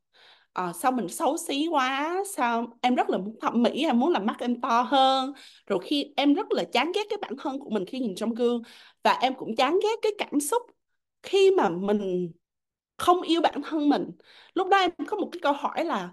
à, 0.53 0.73
sao 0.73 0.93
mình 0.93 1.09
xấu 1.09 1.37
xí 1.37 1.67
quá 1.71 2.17
sao 2.37 2.67
em 2.83 2.95
rất 2.95 3.11
là 3.11 3.19
muốn 3.19 3.37
thẩm 3.41 3.63
mỹ 3.63 3.85
em 3.85 3.99
muốn 4.01 4.11
làm 4.13 4.27
mắt 4.27 4.37
em 4.39 4.61
to 4.61 4.83
hơn. 4.83 5.33
Rồi 5.67 5.79
khi 5.85 6.13
em 6.17 6.35
rất 6.35 6.53
là 6.53 6.65
chán 6.73 6.93
ghét 6.95 7.03
cái 7.11 7.19
bản 7.23 7.33
thân 7.39 7.59
của 7.59 7.71
mình 7.71 7.85
khi 7.87 7.99
nhìn 8.01 8.15
trong 8.15 8.35
gương 8.35 8.63
và 9.03 9.13
em 9.13 9.35
cũng 9.35 9.57
chán 9.57 9.79
ghét 9.83 9.97
cái 10.03 10.13
cảm 10.19 10.41
xúc 10.41 10.63
khi 11.23 11.51
mà 11.51 11.69
mình 11.69 12.33
không 12.99 13.23
yêu 13.23 13.41
bản 13.41 13.63
thân 13.65 13.89
mình. 13.89 14.11
Lúc 14.55 14.69
đó 14.69 14.79
em 14.79 14.91
có 15.09 15.17
một 15.19 15.29
cái 15.33 15.41
câu 15.43 15.53
hỏi 15.53 15.85
là 15.85 16.13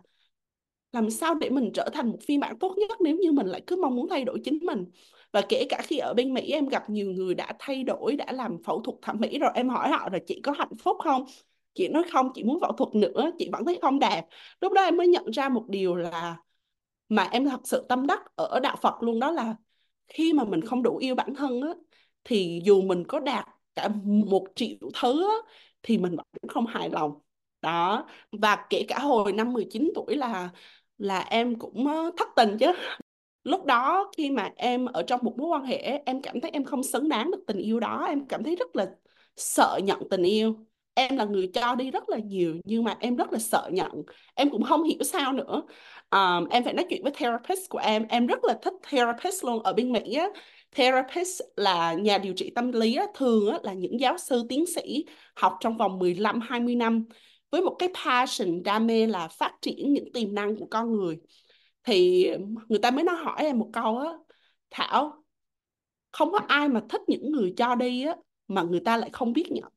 làm 0.92 1.10
sao 1.10 1.34
để 1.36 1.50
mình 1.50 1.72
trở 1.74 1.89
thành 1.94 2.10
một 2.12 2.18
phiên 2.28 2.39
bản 2.39 2.60
tốt 2.60 2.75
nhất 2.78 2.92
nếu 3.01 3.18
như 3.18 3.31
mình 3.31 3.48
lại 3.48 3.62
cứ 3.68 3.75
mong 3.75 3.95
muốn 3.95 4.10
thay 4.10 4.25
đổi 4.25 4.39
chính 4.44 4.60
mình? 4.63 4.86
Và 5.31 5.42
kể 5.50 5.66
cả 5.69 5.81
khi 5.84 5.98
ở 5.98 6.13
bên 6.13 6.34
Mỹ 6.34 6.51
em 6.51 6.68
gặp 6.68 6.89
nhiều 6.89 7.12
người 7.12 7.36
đã 7.36 7.54
thay 7.60 7.84
đổi 7.84 8.16
đã 8.16 8.31
làm 8.31 8.57
phẫu 8.63 8.81
thuật 8.81 8.98
thẩm 9.01 9.18
mỹ 9.19 9.39
rồi 9.39 9.51
em 9.56 9.69
hỏi 9.69 9.89
họ 9.89 10.10
là 10.13 10.19
chị 10.28 10.42
có 10.44 10.51
hạnh 10.51 10.75
phúc 10.84 10.98
không? 11.04 11.25
Chị 11.77 11.89
nói 11.89 12.03
không 12.13 12.31
chị 12.35 12.44
muốn 12.44 12.62
phẫu 12.62 12.71
thuật 12.74 12.95
nữa 12.95 13.31
chị 13.39 13.50
vẫn 13.53 13.65
thấy 13.65 13.79
không 13.81 14.00
đẹp 14.00 14.25
lúc 14.62 14.74
đó 14.74 14.83
em 14.83 14.97
mới 14.97 15.07
nhận 15.07 15.31
ra 15.31 15.50
một 15.50 15.65
điều 15.69 15.95
là 15.95 16.38
mà 17.09 17.24
em 17.24 17.45
thật 17.45 17.59
sự 17.63 17.85
tâm 17.89 18.07
đắc 18.07 18.24
ở 18.35 18.59
đạo 18.59 18.75
Phật 18.81 19.03
luôn 19.03 19.19
đó 19.19 19.31
là 19.31 19.56
khi 20.07 20.33
mà 20.33 20.44
mình 20.44 20.62
không 20.62 20.83
đủ 20.83 20.97
yêu 20.97 21.15
bản 21.15 21.35
thân 21.35 21.62
á 21.62 21.69
thì 22.24 22.62
dù 22.65 22.81
mình 22.81 23.03
có 23.07 23.19
đạt 23.19 23.45
cả 23.75 23.89
một 24.27 24.44
triệu 24.56 24.77
thứ 25.01 25.27
á, 25.29 25.35
thì 25.83 25.97
mình 25.97 26.15
vẫn 26.15 26.50
không 26.50 26.65
hài 26.68 26.89
lòng. 26.89 27.19
Đó 27.62 28.07
và 28.31 28.68
kể 28.69 28.85
cả 28.88 29.00
hồi 29.00 29.33
năm 29.33 29.53
19 29.53 29.91
tuổi 29.95 30.15
là 30.18 30.50
là 30.97 31.19
em 31.19 31.59
cũng 31.59 31.85
thất 32.18 32.27
tình 32.35 32.57
chứ. 32.59 32.68
Lúc 33.44 33.65
đó 33.65 34.12
khi 34.18 34.31
mà 34.31 34.53
em 34.56 34.85
ở 34.85 35.03
trong 35.03 35.19
một 35.24 35.35
mối 35.38 35.47
quan 35.50 35.63
hệ 35.65 35.77
em 36.06 36.21
cảm 36.21 36.41
thấy 36.41 36.51
em 36.51 36.63
không 36.63 36.83
xứng 36.83 37.09
đáng 37.09 37.31
được 37.31 37.44
tình 37.47 37.57
yêu 37.57 37.79
đó 37.79 38.06
em 38.09 38.27
cảm 38.27 38.44
thấy 38.44 38.56
rất 38.56 38.75
là 38.75 38.95
sợ 39.38 39.79
nhận 39.83 40.00
tình 40.09 40.24
yêu 40.24 40.66
em 40.97 41.17
là 41.17 41.25
người 41.25 41.51
cho 41.53 41.75
đi 41.75 41.91
rất 41.91 42.09
là 42.09 42.17
nhiều 42.17 42.55
nhưng 42.65 42.83
mà 42.83 42.97
em 42.99 43.15
rất 43.15 43.33
là 43.33 43.39
sợ 43.39 43.69
nhận. 43.71 43.91
Em 44.35 44.49
cũng 44.49 44.63
không 44.63 44.83
hiểu 44.83 45.03
sao 45.03 45.33
nữa. 45.33 45.63
Um, 46.11 46.47
em 46.49 46.63
phải 46.63 46.73
nói 46.73 46.85
chuyện 46.89 47.03
với 47.03 47.11
therapist 47.15 47.69
của 47.69 47.77
em. 47.77 48.05
Em 48.09 48.27
rất 48.27 48.44
là 48.44 48.59
thích 48.61 48.73
therapist 48.89 49.44
luôn. 49.45 49.63
Ở 49.63 49.73
bên 49.73 49.91
Mỹ 49.91 50.13
á 50.13 50.27
therapist 50.71 51.41
là 51.55 51.94
nhà 51.94 52.17
điều 52.17 52.33
trị 52.33 52.51
tâm 52.55 52.71
lý 52.71 52.95
á, 52.95 53.05
thường 53.15 53.49
á, 53.49 53.59
là 53.63 53.73
những 53.73 53.99
giáo 53.99 54.17
sư 54.17 54.44
tiến 54.49 54.65
sĩ 54.65 55.05
học 55.35 55.53
trong 55.59 55.77
vòng 55.77 55.99
15 55.99 56.39
20 56.41 56.75
năm 56.75 57.05
với 57.51 57.61
một 57.61 57.75
cái 57.79 57.89
passion 58.05 58.63
đam 58.63 58.88
mê 58.88 59.07
là 59.07 59.27
phát 59.27 59.53
triển 59.62 59.93
những 59.93 60.13
tiềm 60.13 60.36
năng 60.36 60.55
của 60.55 60.67
con 60.72 60.93
người. 60.93 61.17
Thì 61.83 62.27
người 62.69 62.79
ta 62.79 62.91
mới 62.91 63.03
nói 63.03 63.15
hỏi 63.15 63.36
em 63.43 63.60
một 63.60 63.69
câu 63.74 63.98
á 63.98 64.13
Thảo 64.72 65.24
không 66.12 66.31
có 66.31 66.39
ai 66.48 66.69
mà 66.69 66.81
thích 66.89 67.01
những 67.07 67.31
người 67.31 67.53
cho 67.57 67.75
đi 67.75 68.05
á 68.05 68.15
mà 68.48 68.62
người 68.62 68.79
ta 68.86 68.98
lại 68.98 69.10
không 69.13 69.33
biết 69.33 69.51
nhận 69.51 69.76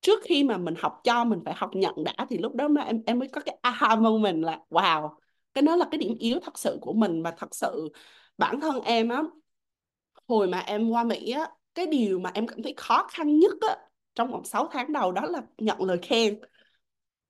trước 0.00 0.20
khi 0.24 0.44
mà 0.44 0.58
mình 0.58 0.74
học 0.78 1.00
cho, 1.04 1.24
mình 1.24 1.40
phải 1.44 1.54
học 1.56 1.70
nhận 1.74 2.04
đã, 2.04 2.12
thì 2.30 2.38
lúc 2.38 2.54
đó 2.54 2.68
mà 2.68 2.82
em 2.82 3.02
em 3.06 3.18
mới 3.18 3.28
có 3.28 3.40
cái 3.40 3.58
aha 3.62 3.96
moment 3.96 4.44
là, 4.44 4.60
wow, 4.70 5.08
cái 5.54 5.62
đó 5.62 5.76
là 5.76 5.86
cái 5.90 5.98
điểm 5.98 6.14
yếu 6.18 6.38
thật 6.42 6.58
sự 6.58 6.78
của 6.80 6.92
mình. 6.92 7.22
Mà 7.22 7.34
thật 7.38 7.54
sự 7.54 7.88
bản 8.38 8.60
thân 8.60 8.80
em 8.84 9.08
á, 9.08 9.22
hồi 10.28 10.48
mà 10.48 10.58
em 10.58 10.90
qua 10.90 11.04
Mỹ 11.04 11.30
á, 11.30 11.48
cái 11.74 11.86
điều 11.86 12.18
mà 12.18 12.30
em 12.34 12.46
cảm 12.46 12.62
thấy 12.62 12.74
khó 12.76 13.06
khăn 13.10 13.38
nhất 13.38 13.52
á, 13.68 13.76
trong 14.14 14.30
vòng 14.30 14.44
6 14.44 14.68
tháng 14.72 14.92
đầu 14.92 15.12
đó 15.12 15.22
là 15.26 15.42
nhận 15.58 15.82
lời 15.84 15.98
khen. 16.02 16.40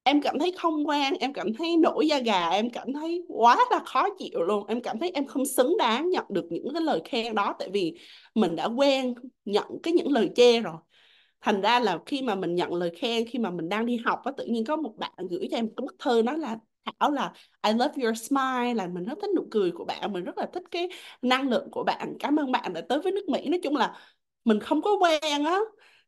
Em 0.02 0.22
cảm 0.22 0.38
thấy 0.38 0.52
không 0.58 0.88
quen 0.88 1.14
em 1.20 1.32
cảm 1.32 1.54
thấy 1.54 1.76
nổi 1.76 2.08
da 2.08 2.18
gà, 2.18 2.48
em 2.50 2.70
cảm 2.70 2.92
thấy 2.92 3.22
quá 3.28 3.56
là 3.70 3.80
khó 3.86 4.08
chịu 4.18 4.42
luôn. 4.42 4.66
Em 4.66 4.80
cảm 4.82 4.98
thấy 4.98 5.10
em 5.14 5.26
không 5.26 5.46
xứng 5.46 5.76
đáng 5.78 6.10
nhận 6.10 6.24
được 6.28 6.46
những 6.50 6.68
cái 6.74 6.82
lời 6.82 7.02
khen 7.04 7.34
đó, 7.34 7.54
tại 7.58 7.68
vì 7.72 7.98
mình 8.34 8.56
đã 8.56 8.66
quen 8.66 9.14
nhận 9.44 9.64
cái 9.82 9.92
những 9.94 10.12
lời 10.12 10.30
chê 10.36 10.60
rồi 10.60 10.76
thành 11.40 11.60
ra 11.60 11.80
là 11.80 11.98
khi 12.06 12.22
mà 12.22 12.34
mình 12.34 12.54
nhận 12.54 12.74
lời 12.74 12.90
khen 12.98 13.24
khi 13.28 13.38
mà 13.38 13.50
mình 13.50 13.68
đang 13.68 13.86
đi 13.86 13.96
học 14.04 14.22
á 14.24 14.32
tự 14.36 14.44
nhiên 14.46 14.64
có 14.64 14.76
một 14.76 14.94
bạn 14.98 15.12
gửi 15.30 15.48
cho 15.50 15.56
em 15.56 15.68
cái 15.68 15.84
bức 15.86 15.96
thư 15.98 16.22
nói 16.22 16.38
là 16.38 16.56
Thảo 16.98 17.10
là 17.10 17.32
I 17.66 17.72
love 17.72 18.02
your 18.04 18.18
smile. 18.28 18.74
Là 18.74 18.86
mình 18.86 19.04
rất 19.04 19.18
thích 19.22 19.30
nụ 19.36 19.46
cười 19.50 19.70
của 19.70 19.84
bạn 19.84 20.12
mình 20.12 20.24
rất 20.24 20.38
là 20.38 20.46
thích 20.52 20.62
cái 20.70 20.88
năng 21.22 21.48
lượng 21.48 21.68
của 21.70 21.84
bạn. 21.84 22.14
Cảm 22.20 22.36
ơn 22.36 22.52
bạn 22.52 22.72
đã 22.72 22.80
tới 22.88 23.00
với 23.00 23.12
nước 23.12 23.28
Mỹ. 23.28 23.48
Nói 23.48 23.60
chung 23.62 23.76
là 23.76 23.96
mình 24.44 24.60
không 24.60 24.82
có 24.82 24.90
quen 25.00 25.44
á. 25.44 25.58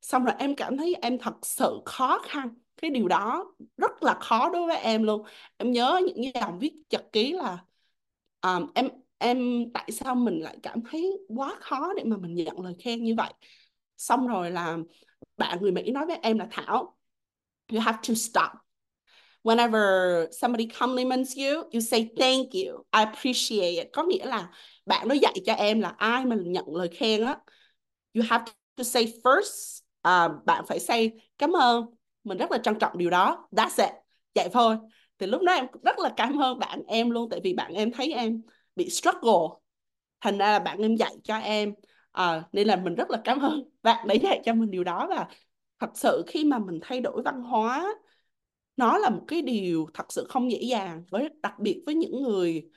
Xong 0.02 0.24
rồi 0.24 0.34
em 0.38 0.54
cảm 0.54 0.76
thấy 0.76 0.94
em 1.02 1.18
thật 1.18 1.34
sự 1.42 1.80
khó 1.84 2.18
khăn. 2.18 2.54
Cái 2.76 2.90
điều 2.90 3.08
đó 3.08 3.54
rất 3.76 4.02
là 4.02 4.14
khó 4.20 4.50
đối 4.50 4.66
với 4.66 4.76
em 4.76 5.02
luôn. 5.02 5.22
Em 5.56 5.72
nhớ 5.72 6.00
những 6.06 6.32
dòng 6.34 6.58
viết 6.58 6.72
nhật 6.90 7.12
ký 7.12 7.32
là 7.32 7.58
um, 8.40 8.66
em 8.74 8.88
em 9.18 9.64
tại 9.74 9.90
sao 9.92 10.14
mình 10.14 10.38
lại 10.40 10.56
cảm 10.62 10.80
thấy 10.90 11.18
quá 11.28 11.54
khó 11.60 11.92
để 11.96 12.04
mà 12.04 12.16
mình 12.16 12.34
nhận 12.34 12.60
lời 12.60 12.74
khen 12.84 13.04
như 13.04 13.14
vậy? 13.14 13.32
Xong 13.98 14.26
rồi 14.26 14.50
là 14.50 14.78
bạn 15.42 15.58
người 15.62 15.72
Mỹ 15.72 15.90
nói 15.90 16.06
với 16.06 16.18
em 16.22 16.38
là 16.38 16.46
Thảo 16.50 16.96
you 17.72 17.80
have 17.80 17.98
to 18.08 18.14
stop. 18.14 18.50
Whenever 19.42 19.80
somebody 20.30 20.66
compliments 20.80 21.36
you 21.36 21.62
you 21.72 21.80
say 21.80 22.08
thank 22.18 22.46
you 22.52 22.84
I 22.92 23.04
appreciate 23.04 23.70
it. 23.70 23.88
Có 23.92 24.02
nghĩa 24.02 24.26
là 24.26 24.50
bạn 24.86 25.08
nó 25.08 25.14
dạy 25.14 25.34
cho 25.46 25.52
em 25.52 25.80
là 25.80 25.88
ai 25.98 26.24
mà 26.24 26.36
nhận 26.44 26.76
lời 26.76 26.88
khen 26.88 27.24
á 27.24 27.38
you 28.14 28.24
have 28.28 28.44
to 28.76 28.84
say 28.84 29.14
first 29.24 29.82
uh, 30.08 30.44
bạn 30.44 30.64
phải 30.66 30.80
say 30.80 31.10
cảm 31.38 31.52
ơn. 31.52 31.86
Mình 32.24 32.38
rất 32.38 32.50
là 32.52 32.58
trân 32.58 32.78
trọng 32.78 32.98
điều 32.98 33.10
đó. 33.10 33.48
That's 33.50 33.86
it. 33.86 33.94
Vậy 34.34 34.48
thôi. 34.52 34.76
Thì 35.18 35.26
lúc 35.26 35.42
đó 35.42 35.52
em 35.52 35.66
rất 35.82 35.98
là 35.98 36.12
cảm 36.16 36.42
ơn 36.42 36.58
bạn 36.58 36.82
em 36.86 37.10
luôn 37.10 37.30
tại 37.30 37.40
vì 37.44 37.54
bạn 37.54 37.74
em 37.74 37.92
thấy 37.92 38.12
em 38.12 38.42
bị 38.76 38.90
struggle. 38.90 39.48
Thành 40.20 40.38
ra 40.38 40.52
là 40.52 40.58
bạn 40.58 40.78
em 40.78 40.96
dạy 40.96 41.14
cho 41.24 41.36
em 41.36 41.74
à, 42.12 42.42
nên 42.52 42.66
là 42.66 42.76
mình 42.76 42.94
rất 42.94 43.10
là 43.10 43.20
cảm 43.24 43.38
ơn 43.40 43.70
bạn 43.82 44.06
đã 44.08 44.14
dạy 44.14 44.40
cho 44.44 44.54
mình 44.54 44.70
điều 44.70 44.84
đó. 44.84 45.06
Và 45.10 45.28
thật 45.78 45.90
sự 45.94 46.24
khi 46.26 46.44
mà 46.44 46.58
mình 46.58 46.78
thay 46.82 47.00
đổi 47.00 47.22
văn 47.22 47.42
hóa 47.42 47.94
nó 48.76 48.98
là 48.98 49.10
một 49.10 49.24
cái 49.28 49.42
điều 49.42 49.86
thật 49.94 50.12
sự 50.12 50.26
không 50.28 50.52
dễ 50.52 50.58
dàng. 50.62 51.04
Với 51.10 51.28
đặc 51.42 51.54
biệt 51.58 51.82
với 51.86 51.94
những 51.94 52.22
người 52.22 52.70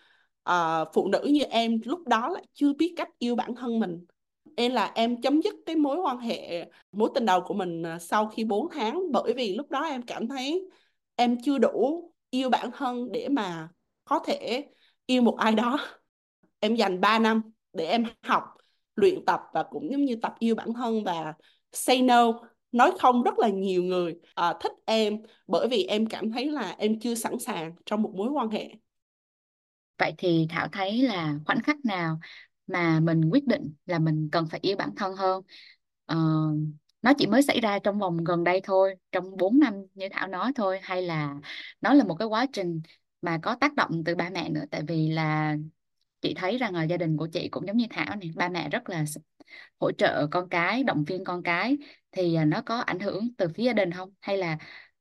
uh, 0.50 0.88
phụ 0.94 1.08
nữ 1.08 1.22
như 1.32 1.44
em 1.44 1.80
lúc 1.86 2.08
đó 2.08 2.30
lại 2.30 2.44
chưa 2.54 2.74
biết 2.74 2.94
cách 2.98 3.10
yêu 3.20 3.36
bản 3.36 3.56
thân 3.56 3.80
mình. 3.80 4.06
Nên 4.58 4.72
là 4.72 4.92
em 4.96 5.22
chấm 5.22 5.42
dứt 5.42 5.56
cái 5.66 5.76
mối 5.76 5.98
quan 5.98 6.18
hệ 6.18 6.66
mối 6.92 7.10
tình 7.16 7.26
đầu 7.26 7.42
của 7.42 7.54
mình 7.54 7.84
ờ, 7.84 8.00
sau 8.00 8.28
khi 8.28 8.44
4 8.44 8.70
tháng. 8.72 9.02
Bởi 9.12 9.34
vì 9.34 9.56
lúc 9.56 9.70
đó 9.70 9.82
em 9.84 10.02
cảm 10.02 10.28
thấy 10.28 10.70
em 11.16 11.38
chưa 11.44 11.58
đủ 11.58 12.04
yêu 12.30 12.50
bản 12.50 12.72
thân 12.74 13.12
để 13.12 13.30
mà 13.30 13.70
có 14.06 14.20
thể 14.20 14.66
yêu 15.06 15.22
một 15.22 15.38
ai 15.38 15.52
đó. 15.56 15.80
Em 16.60 16.76
dành 16.76 17.02
3 17.02 17.20
năm 17.20 17.42
để 17.74 17.86
em 17.86 18.06
học 18.24 18.44
luyện 18.96 19.26
tập 19.26 19.42
và 19.54 19.64
cũng 19.64 19.92
giống 19.92 20.06
như 20.06 20.16
tập 20.22 20.36
yêu 20.40 20.56
bản 20.56 20.74
thân 20.74 21.04
và 21.04 21.34
say 21.72 22.02
no 22.02 22.32
nói 22.72 22.92
không 23.00 23.24
rất 23.24 23.40
là 23.40 23.50
nhiều 23.50 23.84
người 23.84 24.16
à, 24.36 24.54
thích 24.62 24.72
em 24.86 25.18
bởi 25.48 25.68
vì 25.68 25.84
em 25.84 26.06
cảm 26.06 26.32
thấy 26.32 26.52
là 26.52 26.76
em 26.78 27.00
chưa 27.00 27.16
sẵn 27.16 27.40
sàng 27.40 27.76
trong 27.86 28.02
một 28.02 28.12
mối 28.16 28.30
quan 28.30 28.50
hệ 28.50 28.70
Vậy 29.98 30.14
thì 30.18 30.48
Thảo 30.50 30.68
thấy 30.72 31.02
là 31.02 31.36
khoảnh 31.46 31.62
khắc 31.64 31.86
nào 31.86 32.20
mà 32.68 33.00
mình 33.00 33.22
quyết 33.32 33.48
định 33.48 33.74
là 33.86 34.00
mình 34.00 34.30
cần 34.32 34.48
phải 34.52 34.60
yêu 34.64 34.76
bản 34.78 34.90
thân 34.96 35.16
hơn. 35.16 35.44
Ờ, 36.06 36.18
nó 37.02 37.14
chỉ 37.18 37.28
mới 37.28 37.42
xảy 37.42 37.60
ra 37.60 37.80
trong 37.80 38.00
vòng 38.00 38.24
gần 38.24 38.44
đây 38.44 38.62
thôi, 38.64 38.96
trong 39.12 39.38
4 39.38 39.60
năm 39.60 39.74
như 39.94 40.08
Thảo 40.12 40.28
nói 40.28 40.52
thôi, 40.56 40.80
hay 40.84 41.02
là 41.02 41.36
nó 41.82 41.94
là 41.94 42.04
một 42.04 42.16
cái 42.16 42.28
quá 42.28 42.46
trình 42.54 42.82
mà 43.22 43.40
có 43.44 43.56
tác 43.56 43.76
động 43.76 44.04
từ 44.06 44.16
ba 44.16 44.30
mẹ 44.30 44.50
nữa. 44.50 44.64
Tại 44.72 44.82
vì 44.88 45.10
là 45.10 45.56
chị 46.22 46.34
thấy 46.34 46.58
rằng 46.58 46.74
là 46.74 46.84
gia 46.84 46.98
đình 46.98 47.18
của 47.18 47.28
chị 47.34 47.50
cũng 47.50 47.68
giống 47.68 47.78
như 47.78 47.86
Thảo 47.90 48.16
này, 48.16 48.32
ba 48.36 48.50
mẹ 48.50 48.70
rất 48.70 48.90
là 48.90 49.06
hỗ 49.80 49.92
trợ 49.92 50.28
con 50.32 50.50
cái, 50.50 50.84
động 50.84 51.04
viên 51.08 51.24
con 51.24 51.44
cái. 51.44 51.78
Thì 52.12 52.36
à, 52.36 52.46
nó 52.46 52.62
có 52.66 52.78
ảnh 52.78 53.00
hưởng 53.00 53.28
từ 53.38 53.48
phía 53.56 53.64
gia 53.64 53.74
đình 53.74 53.92
không? 53.92 54.10
Hay 54.22 54.38
là 54.38 54.58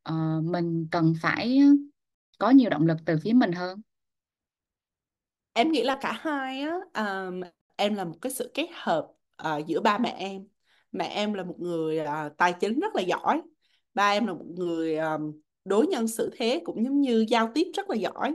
uh, 0.09 0.45
mình 0.45 0.89
cần 0.91 1.15
phải 1.23 1.61
có 2.39 2.51
nhiều 2.51 2.71
động 2.71 2.87
lực 2.87 2.97
từ 3.07 3.19
phía 3.23 3.33
mình 3.33 3.53
hơn? 3.53 3.81
em 5.55 5.73
nghĩ 5.73 5.83
là 5.83 5.99
cả 6.01 6.13
hai 6.13 6.61
á 6.61 6.75
um, 6.95 7.41
em 7.77 7.95
là 7.95 8.05
một 8.05 8.17
cái 8.21 8.33
sự 8.33 8.51
kết 8.55 8.69
hợp 8.73 9.09
uh, 9.43 9.67
giữa 9.67 9.81
ba 9.81 9.99
mẹ 9.99 10.15
em 10.19 10.47
mẹ 10.93 11.05
em 11.05 11.35
là 11.35 11.45
một 11.45 11.57
người 11.59 12.01
uh, 12.01 12.37
tài 12.39 12.53
chính 12.61 12.81
rất 12.81 12.95
là 12.95 13.03
giỏi 13.03 13.43
ba 13.95 14.11
em 14.11 14.27
là 14.27 14.33
một 14.33 14.47
người 14.57 14.97
um, 14.97 15.41
đối 15.65 15.87
nhân 15.87 16.09
xử 16.09 16.31
thế 16.37 16.61
cũng 16.65 16.85
giống 16.85 17.01
như 17.01 17.27
giao 17.29 17.51
tiếp 17.55 17.67
rất 17.75 17.91
là 17.91 17.97
giỏi 17.97 18.35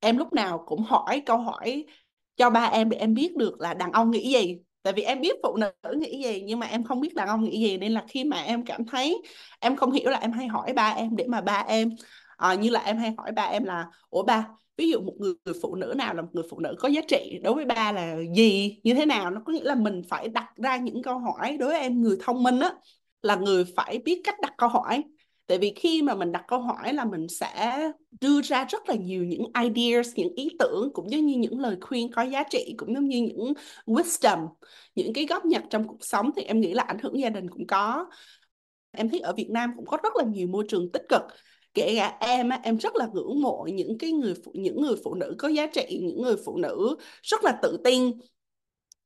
em 0.00 0.16
lúc 0.16 0.32
nào 0.32 0.64
cũng 0.66 0.82
hỏi 0.82 1.22
câu 1.26 1.38
hỏi 1.38 1.86
cho 2.38 2.50
ba 2.50 2.64
em 2.64 2.88
để 2.90 2.96
em 2.98 3.14
biết 3.14 3.36
được 3.36 3.60
là 3.60 3.74
đàn 3.74 3.92
ông 3.92 4.10
nghĩ 4.10 4.32
gì. 4.32 4.58
Tại 4.82 4.92
vì 4.92 5.02
em 5.02 5.20
biết 5.20 5.36
phụ 5.42 5.56
nữ 5.56 5.72
nghĩ 5.98 6.22
gì 6.24 6.42
nhưng 6.46 6.58
mà 6.58 6.66
em 6.66 6.84
không 6.84 7.00
biết 7.00 7.14
đàn 7.14 7.28
ông 7.28 7.44
nghĩ 7.44 7.60
gì. 7.60 7.78
Nên 7.78 7.92
là 7.92 8.04
khi 8.08 8.24
mà 8.24 8.42
em 8.42 8.64
cảm 8.64 8.86
thấy 8.86 9.22
em 9.60 9.76
không 9.76 9.92
hiểu 9.92 10.10
là 10.10 10.18
em 10.18 10.32
hay 10.32 10.48
hỏi 10.48 10.72
ba 10.72 10.88
em 10.88 11.16
để 11.16 11.24
mà 11.28 11.40
ba 11.40 11.64
em 11.68 11.90
à, 12.36 12.54
như 12.54 12.70
là 12.70 12.80
em 12.80 12.96
hay 12.98 13.14
hỏi 13.18 13.32
ba 13.32 13.42
em 13.42 13.64
là 13.64 13.86
ủa 14.10 14.22
ba 14.22 14.48
ví 14.76 14.90
dụ 14.90 15.00
một 15.00 15.14
người, 15.18 15.32
người 15.44 15.54
phụ 15.62 15.74
nữ 15.74 15.94
nào 15.96 16.14
là 16.14 16.22
một 16.22 16.28
người 16.32 16.44
phụ 16.50 16.60
nữ 16.60 16.74
có 16.78 16.88
giá 16.88 17.00
trị 17.08 17.40
đối 17.42 17.54
với 17.54 17.64
ba 17.64 17.92
là 17.92 18.16
gì? 18.36 18.80
Như 18.84 18.94
thế 18.94 19.06
nào? 19.06 19.30
Nó 19.30 19.40
có 19.44 19.52
nghĩa 19.52 19.64
là 19.64 19.74
mình 19.74 20.02
phải 20.08 20.28
đặt 20.28 20.48
ra 20.56 20.76
những 20.76 21.02
câu 21.02 21.18
hỏi 21.18 21.56
đối 21.56 21.68
với 21.68 21.80
em 21.80 22.02
người 22.02 22.16
thông 22.20 22.42
minh 22.42 22.60
á 22.60 22.70
là 23.22 23.36
người 23.36 23.64
phải 23.76 23.98
biết 23.98 24.20
cách 24.24 24.34
đặt 24.42 24.54
câu 24.58 24.68
hỏi 24.68 25.04
tại 25.48 25.58
vì 25.58 25.72
khi 25.76 26.02
mà 26.02 26.14
mình 26.14 26.32
đặt 26.32 26.44
câu 26.48 26.60
hỏi 26.60 26.92
là 26.94 27.04
mình 27.04 27.28
sẽ 27.28 27.80
đưa 28.20 28.42
ra 28.42 28.64
rất 28.64 28.88
là 28.88 28.94
nhiều 28.94 29.24
những 29.24 29.44
ideas 29.62 30.08
những 30.14 30.34
ý 30.34 30.48
tưởng 30.58 30.90
cũng 30.94 31.10
giống 31.10 31.26
như 31.26 31.38
những 31.38 31.60
lời 31.60 31.76
khuyên 31.80 32.12
có 32.12 32.22
giá 32.22 32.42
trị 32.50 32.74
cũng 32.78 32.94
giống 32.94 33.08
như 33.08 33.22
những 33.22 33.52
wisdom 33.86 34.48
những 34.94 35.12
cái 35.12 35.26
góp 35.26 35.44
nhặt 35.44 35.64
trong 35.70 35.88
cuộc 35.88 35.98
sống 36.00 36.30
thì 36.36 36.42
em 36.42 36.60
nghĩ 36.60 36.74
là 36.74 36.82
ảnh 36.82 36.98
hưởng 37.02 37.20
gia 37.20 37.30
đình 37.30 37.50
cũng 37.50 37.66
có. 37.66 38.06
Em 38.92 39.08
thấy 39.10 39.20
ở 39.20 39.32
Việt 39.32 39.50
Nam 39.50 39.72
cũng 39.76 39.86
có 39.86 39.98
rất 40.02 40.16
là 40.16 40.24
nhiều 40.24 40.48
môi 40.48 40.64
trường 40.68 40.92
tích 40.92 41.02
cực. 41.08 41.22
Kể 41.74 41.94
cả 41.96 42.16
em 42.20 42.48
á, 42.48 42.60
em 42.62 42.76
rất 42.76 42.96
là 42.96 43.08
ngưỡng 43.12 43.42
mộ 43.42 43.66
những 43.72 43.98
cái 43.98 44.12
người 44.12 44.34
phụ 44.44 44.52
những 44.54 44.80
người 44.80 44.96
phụ 45.04 45.14
nữ 45.14 45.34
có 45.38 45.48
giá 45.48 45.66
trị 45.66 45.98
những 46.02 46.22
người 46.22 46.36
phụ 46.44 46.56
nữ 46.56 46.96
rất 47.22 47.44
là 47.44 47.58
tự 47.62 47.78
tin 47.84 48.12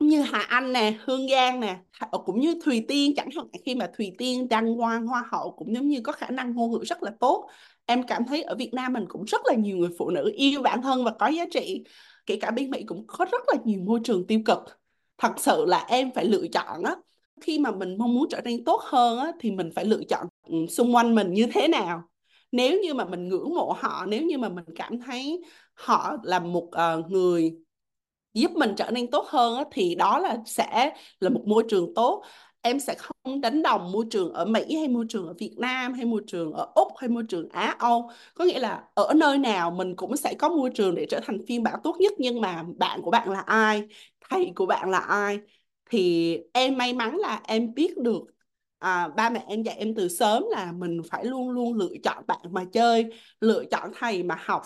như 0.07 0.21
Hà 0.21 0.39
Anh 0.41 0.73
nè, 0.73 0.95
Hương 1.05 1.29
Giang 1.29 1.61
nè, 1.61 1.77
ờ, 1.99 2.19
cũng 2.19 2.41
như 2.41 2.55
Thùy 2.65 2.85
Tiên 2.89 3.15
chẳng 3.17 3.29
hạn 3.37 3.47
khi 3.67 3.75
mà 3.75 3.91
Thùy 3.97 4.13
Tiên 4.19 4.49
đăng 4.49 4.77
Quang, 4.77 5.07
hoa 5.07 5.25
hậu 5.31 5.51
cũng 5.51 5.75
giống 5.75 5.89
như 5.89 6.01
có 6.01 6.13
khả 6.13 6.31
năng 6.31 6.55
ngôn 6.55 6.73
ngữ 6.73 6.85
rất 6.85 7.03
là 7.03 7.11
tốt. 7.21 7.49
Em 7.87 8.03
cảm 8.03 8.25
thấy 8.25 8.43
ở 8.43 8.55
Việt 8.55 8.75
Nam 8.75 8.93
mình 8.93 9.05
cũng 9.09 9.25
rất 9.25 9.41
là 9.45 9.55
nhiều 9.55 9.77
người 9.77 9.91
phụ 9.99 10.11
nữ 10.11 10.33
yêu 10.37 10.63
bản 10.63 10.83
thân 10.83 11.05
và 11.05 11.11
có 11.19 11.27
giá 11.27 11.45
trị. 11.53 11.85
Kể 12.27 12.39
cả 12.41 12.51
bên 12.51 12.71
Mỹ 12.71 12.83
cũng 12.87 13.07
có 13.07 13.25
rất 13.33 13.43
là 13.47 13.55
nhiều 13.65 13.81
môi 13.81 14.01
trường 14.05 14.27
tiêu 14.27 14.41
cực. 14.45 14.59
Thật 15.19 15.33
sự 15.37 15.65
là 15.67 15.85
em 15.89 16.11
phải 16.15 16.25
lựa 16.25 16.47
chọn 16.53 16.83
á. 16.83 16.97
Khi 17.41 17.59
mà 17.59 17.71
mình 17.71 17.99
mong 17.99 18.15
muốn 18.15 18.29
trở 18.31 18.41
nên 18.45 18.65
tốt 18.65 18.81
hơn 18.85 19.19
á, 19.19 19.33
thì 19.41 19.51
mình 19.51 19.71
phải 19.75 19.85
lựa 19.85 20.03
chọn 20.09 20.27
ừ, 20.47 20.57
xung 20.71 20.95
quanh 20.95 21.15
mình 21.15 21.33
như 21.33 21.47
thế 21.53 21.69
nào. 21.69 22.03
Nếu 22.53 22.81
như 22.81 22.95
mà 22.95 23.05
mình 23.05 23.29
ngưỡng 23.29 23.55
mộ 23.55 23.77
họ, 23.79 24.07
nếu 24.09 24.23
như 24.23 24.39
mà 24.39 24.49
mình 24.49 24.65
cảm 24.77 25.01
thấy 25.01 25.43
họ 25.75 26.17
là 26.23 26.39
một 26.39 26.65
uh, 26.65 27.11
người 27.11 27.53
giúp 28.35 28.51
mình 28.51 28.75
trở 28.77 28.91
nên 28.91 29.11
tốt 29.11 29.27
hơn 29.29 29.57
á, 29.57 29.65
thì 29.73 29.95
đó 29.95 30.19
là 30.19 30.37
sẽ 30.47 30.91
là 31.21 31.31
một 31.31 31.43
môi 31.47 31.65
trường 31.69 31.95
tốt. 31.95 32.25
Em 32.63 32.81
sẽ 32.81 32.95
không 32.95 33.41
đánh 33.41 33.63
đồng 33.63 33.93
môi 33.93 34.05
trường 34.11 34.33
ở 34.33 34.45
Mỹ 34.45 34.77
hay 34.77 34.89
môi 34.89 35.05
trường 35.09 35.27
ở 35.27 35.35
Việt 35.39 35.55
Nam 35.59 35.93
hay 35.93 36.05
môi 36.05 36.23
trường 36.27 36.53
ở 36.53 36.73
Úc 36.75 36.89
hay 36.99 37.09
môi 37.09 37.23
trường 37.29 37.49
Á 37.49 37.77
Âu. 37.79 38.11
Có 38.35 38.45
nghĩa 38.45 38.59
là 38.59 38.85
ở 38.95 39.13
nơi 39.17 39.39
nào 39.39 39.71
mình 39.71 39.97
cũng 39.97 40.17
sẽ 40.17 40.35
có 40.39 40.49
môi 40.49 40.71
trường 40.75 40.95
để 40.95 41.07
trở 41.11 41.21
thành 41.27 41.39
phiên 41.49 41.63
bản 41.63 41.81
tốt 41.85 41.97
nhất 42.01 42.13
nhưng 42.19 42.41
mà 42.41 42.65
bạn 42.79 43.03
của 43.03 43.11
bạn 43.11 43.31
là 43.31 43.41
ai? 43.41 43.83
Thầy 44.31 44.53
của 44.57 44.67
bạn 44.67 44.91
là 44.91 44.99
ai? 44.99 45.39
Thì 45.91 46.39
em 46.53 46.79
may 46.79 46.93
mắn 46.93 47.17
là 47.19 47.41
em 47.45 47.75
biết 47.75 47.99
được 47.99 48.23
à, 48.79 49.09
ba 49.09 49.31
mẹ 49.31 49.45
em 49.49 49.63
dạy 49.63 49.77
em 49.77 49.95
từ 49.95 50.09
sớm 50.09 50.45
là 50.51 50.73
mình 50.73 51.01
phải 51.11 51.25
luôn 51.25 51.51
luôn 51.51 51.75
lựa 51.75 51.93
chọn 52.05 52.25
bạn 52.27 52.41
mà 52.51 52.65
chơi 52.73 53.05
lựa 53.41 53.65
chọn 53.71 53.91
thầy 53.99 54.23
mà 54.23 54.37
học 54.41 54.63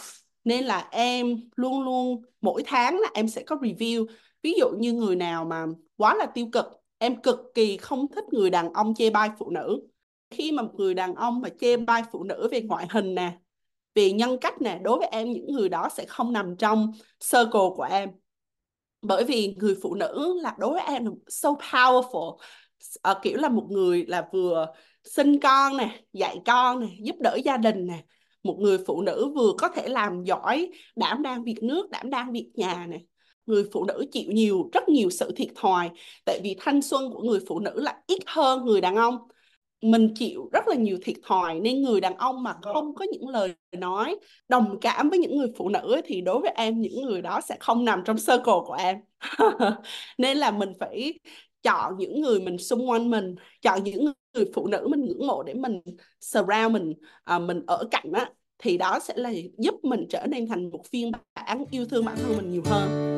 nên 0.46 0.64
là 0.64 0.88
em 0.90 1.40
luôn 1.56 1.84
luôn 1.84 2.22
mỗi 2.40 2.62
tháng 2.66 2.98
là 2.98 3.08
em 3.14 3.28
sẽ 3.28 3.42
có 3.42 3.56
review. 3.56 4.06
Ví 4.42 4.54
dụ 4.58 4.68
như 4.78 4.92
người 4.92 5.16
nào 5.16 5.44
mà 5.44 5.66
quá 5.96 6.14
là 6.14 6.26
tiêu 6.26 6.48
cực 6.52 6.66
em 6.98 7.22
cực 7.22 7.40
kỳ 7.54 7.76
không 7.76 8.06
thích 8.14 8.24
người 8.32 8.50
đàn 8.50 8.72
ông 8.72 8.94
chê 8.94 9.10
bai 9.10 9.30
phụ 9.38 9.50
nữ. 9.50 9.80
Khi 10.30 10.52
mà 10.52 10.62
một 10.62 10.72
người 10.74 10.94
đàn 10.94 11.14
ông 11.14 11.40
mà 11.40 11.48
chê 11.60 11.76
bai 11.76 12.02
phụ 12.12 12.24
nữ 12.24 12.48
về 12.52 12.60
ngoại 12.60 12.86
hình 12.90 13.14
nè 13.14 13.32
về 13.94 14.12
nhân 14.12 14.38
cách 14.40 14.62
nè 14.62 14.78
đối 14.82 14.98
với 14.98 15.08
em 15.08 15.32
những 15.32 15.52
người 15.52 15.68
đó 15.68 15.88
sẽ 15.96 16.04
không 16.06 16.32
nằm 16.32 16.56
trong 16.56 16.92
circle 17.30 17.68
của 17.76 17.86
em. 17.90 18.10
Bởi 19.02 19.24
vì 19.24 19.54
người 19.58 19.76
phụ 19.82 19.94
nữ 19.94 20.40
là 20.42 20.54
đối 20.58 20.70
với 20.72 20.82
em 20.86 21.04
là 21.04 21.10
so 21.28 21.50
powerful 21.50 22.36
à, 23.02 23.14
kiểu 23.22 23.36
là 23.38 23.48
một 23.48 23.66
người 23.70 24.04
là 24.06 24.28
vừa 24.32 24.66
sinh 25.04 25.40
con 25.40 25.76
nè 25.76 26.00
dạy 26.12 26.38
con 26.46 26.80
nè 26.80 26.86
giúp 27.00 27.16
đỡ 27.20 27.38
gia 27.44 27.56
đình 27.56 27.86
nè 27.86 28.04
một 28.46 28.56
người 28.60 28.78
phụ 28.86 29.02
nữ 29.02 29.32
vừa 29.36 29.52
có 29.58 29.68
thể 29.68 29.88
làm 29.88 30.24
giỏi, 30.24 30.70
đảm 30.96 31.22
đang 31.22 31.44
việc 31.44 31.62
nước, 31.62 31.90
đảm 31.90 32.10
đang 32.10 32.32
việc 32.32 32.50
nhà 32.54 32.86
này 32.86 33.06
người 33.46 33.64
phụ 33.72 33.84
nữ 33.84 34.04
chịu 34.12 34.32
nhiều, 34.32 34.70
rất 34.72 34.88
nhiều 34.88 35.10
sự 35.10 35.32
thiệt 35.36 35.48
thòi, 35.56 35.90
tại 36.24 36.40
vì 36.42 36.56
thanh 36.60 36.82
xuân 36.82 37.10
của 37.12 37.22
người 37.22 37.40
phụ 37.48 37.60
nữ 37.60 37.80
là 37.80 37.96
ít 38.06 38.18
hơn 38.26 38.64
người 38.64 38.80
đàn 38.80 38.96
ông. 38.96 39.18
Mình 39.82 40.14
chịu 40.14 40.48
rất 40.52 40.68
là 40.68 40.74
nhiều 40.74 40.98
thiệt 41.02 41.16
thòi, 41.26 41.60
nên 41.60 41.82
người 41.82 42.00
đàn 42.00 42.16
ông 42.16 42.42
mà 42.42 42.54
không 42.62 42.94
có 42.94 43.04
những 43.12 43.28
lời 43.28 43.54
nói 43.72 44.16
đồng 44.48 44.78
cảm 44.80 45.10
với 45.10 45.18
những 45.18 45.36
người 45.36 45.48
phụ 45.56 45.68
nữ 45.68 46.00
thì 46.04 46.20
đối 46.20 46.40
với 46.40 46.52
em, 46.56 46.80
những 46.80 47.02
người 47.02 47.22
đó 47.22 47.40
sẽ 47.40 47.56
không 47.60 47.84
nằm 47.84 48.02
trong 48.04 48.16
circle 48.16 48.54
của 48.66 48.76
em. 48.78 48.96
Nên 50.18 50.36
là 50.36 50.50
mình 50.50 50.72
phải 50.80 51.14
chọn 51.62 51.96
những 51.98 52.20
người 52.20 52.40
mình 52.40 52.58
xung 52.58 52.90
quanh 52.90 53.10
mình, 53.10 53.34
chọn 53.62 53.84
những 53.84 54.12
người 54.36 54.46
phụ 54.54 54.66
nữ 54.66 54.86
mình 54.90 55.04
ngưỡng 55.04 55.26
mộ 55.26 55.42
để 55.42 55.54
mình 55.54 55.80
surround 56.20 56.72
mình 56.72 56.94
à, 57.24 57.38
mình 57.38 57.62
ở 57.66 57.88
cạnh 57.90 58.12
á 58.12 58.30
thì 58.58 58.78
đó 58.78 58.98
sẽ 59.02 59.14
là 59.16 59.30
giúp 59.58 59.74
mình 59.82 60.06
trở 60.10 60.26
nên 60.26 60.48
thành 60.48 60.70
một 60.70 60.80
phiên 60.90 61.12
bản 61.34 61.64
yêu 61.70 61.84
thương 61.84 62.04
bản 62.04 62.16
thân 62.16 62.36
mình 62.36 62.50
nhiều 62.50 62.62
hơn 62.66 63.16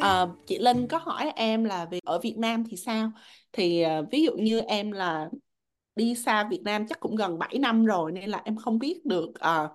À, 0.00 0.26
chị 0.46 0.58
Linh 0.58 0.88
có 0.88 0.98
hỏi 0.98 1.32
em 1.36 1.64
là 1.64 1.84
về 1.84 1.98
ở 2.04 2.18
Việt 2.18 2.34
Nam 2.38 2.64
thì 2.70 2.76
sao? 2.76 3.10
Thì 3.52 3.80
à, 3.82 4.02
ví 4.10 4.22
dụ 4.22 4.32
như 4.36 4.60
em 4.60 4.92
là 4.92 5.28
đi 5.96 6.14
xa 6.14 6.48
Việt 6.50 6.60
Nam 6.64 6.86
chắc 6.88 7.00
cũng 7.00 7.16
gần 7.16 7.38
7 7.38 7.58
năm 7.58 7.84
rồi 7.84 8.12
nên 8.12 8.30
là 8.30 8.42
em 8.44 8.56
không 8.56 8.78
biết 8.78 9.00
được 9.04 9.34
à, 9.40 9.68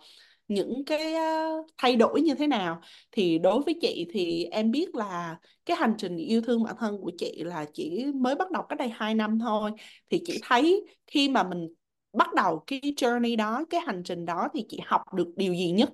những 0.52 0.84
cái 0.86 1.14
ờ, 1.16 1.50
thay 1.78 1.96
đổi 1.96 2.22
như 2.22 2.36
thế 2.36 2.48
nào. 2.48 2.82
Thì 3.12 3.38
đối 3.40 3.62
với 3.62 3.76
chị 3.82 4.08
thì 4.14 4.46
em 4.46 4.72
biết 4.72 4.96
là 4.96 5.38
cái 5.66 5.78
hành 5.78 5.94
trình 5.98 6.18
yêu 6.18 6.42
thương 6.42 6.64
bản 6.64 6.76
thân 6.80 6.98
của 7.02 7.12
chị 7.18 7.44
là 7.44 7.66
chỉ 7.74 8.06
mới 8.16 8.36
bắt 8.36 8.52
đầu 8.52 8.64
cách 8.70 8.80
đây 8.80 8.90
2 8.90 9.16
năm 9.16 9.40
thôi. 9.40 9.72
Thì 10.10 10.22
chị 10.26 10.40
thấy 10.44 10.86
khi 11.08 11.30
mà 11.30 11.44
mình 11.44 11.68
bắt 12.14 12.34
đầu 12.36 12.64
cái 12.68 12.80
journey 12.82 13.38
đó, 13.38 13.66
cái 13.70 13.82
hành 13.82 14.02
trình 14.06 14.26
đó 14.26 14.48
thì 14.54 14.66
chị 14.70 14.80
học 14.86 15.02
được 15.14 15.28
điều 15.36 15.54
gì 15.54 15.72
nhất? 15.72 15.90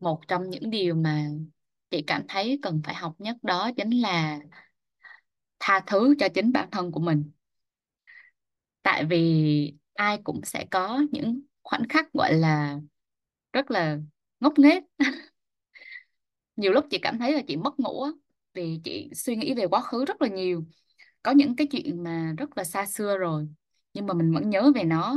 một 0.00 0.20
trong 0.28 0.50
những 0.50 0.70
điều 0.70 0.94
mà 0.94 1.26
chị 1.90 2.02
cảm 2.06 2.22
thấy 2.28 2.58
cần 2.62 2.80
phải 2.84 2.94
học 2.94 3.14
nhất 3.18 3.36
đó 3.42 3.70
chính 3.76 3.90
là 3.90 4.38
tha 5.60 5.80
thứ 5.86 6.14
cho 6.18 6.28
chính 6.34 6.52
bản 6.52 6.68
thân 6.72 6.92
của 6.92 7.00
mình 7.00 7.30
tại 8.82 9.04
vì 9.04 9.74
ai 9.94 10.18
cũng 10.24 10.40
sẽ 10.44 10.64
có 10.70 11.00
những 11.12 11.40
khoảnh 11.62 11.82
khắc 11.88 12.12
gọi 12.12 12.32
là 12.34 12.80
rất 13.58 13.70
là 13.70 13.98
ngốc 14.40 14.58
nghếch. 14.58 14.82
Nhiều 16.56 16.72
lúc 16.72 16.84
chị 16.90 16.98
cảm 17.02 17.18
thấy 17.18 17.32
là 17.32 17.42
chị 17.48 17.56
mất 17.56 17.80
ngủ 17.80 18.02
á, 18.02 18.10
vì 18.54 18.80
chị 18.84 19.10
suy 19.14 19.36
nghĩ 19.36 19.54
về 19.54 19.66
quá 19.66 19.80
khứ 19.80 20.04
rất 20.04 20.22
là 20.22 20.28
nhiều. 20.28 20.64
Có 21.22 21.32
những 21.32 21.56
cái 21.56 21.66
chuyện 21.70 22.04
mà 22.04 22.34
rất 22.38 22.58
là 22.58 22.64
xa 22.64 22.86
xưa 22.86 23.18
rồi 23.18 23.48
nhưng 23.94 24.06
mà 24.06 24.14
mình 24.14 24.34
vẫn 24.34 24.50
nhớ 24.50 24.72
về 24.74 24.84
nó. 24.84 25.16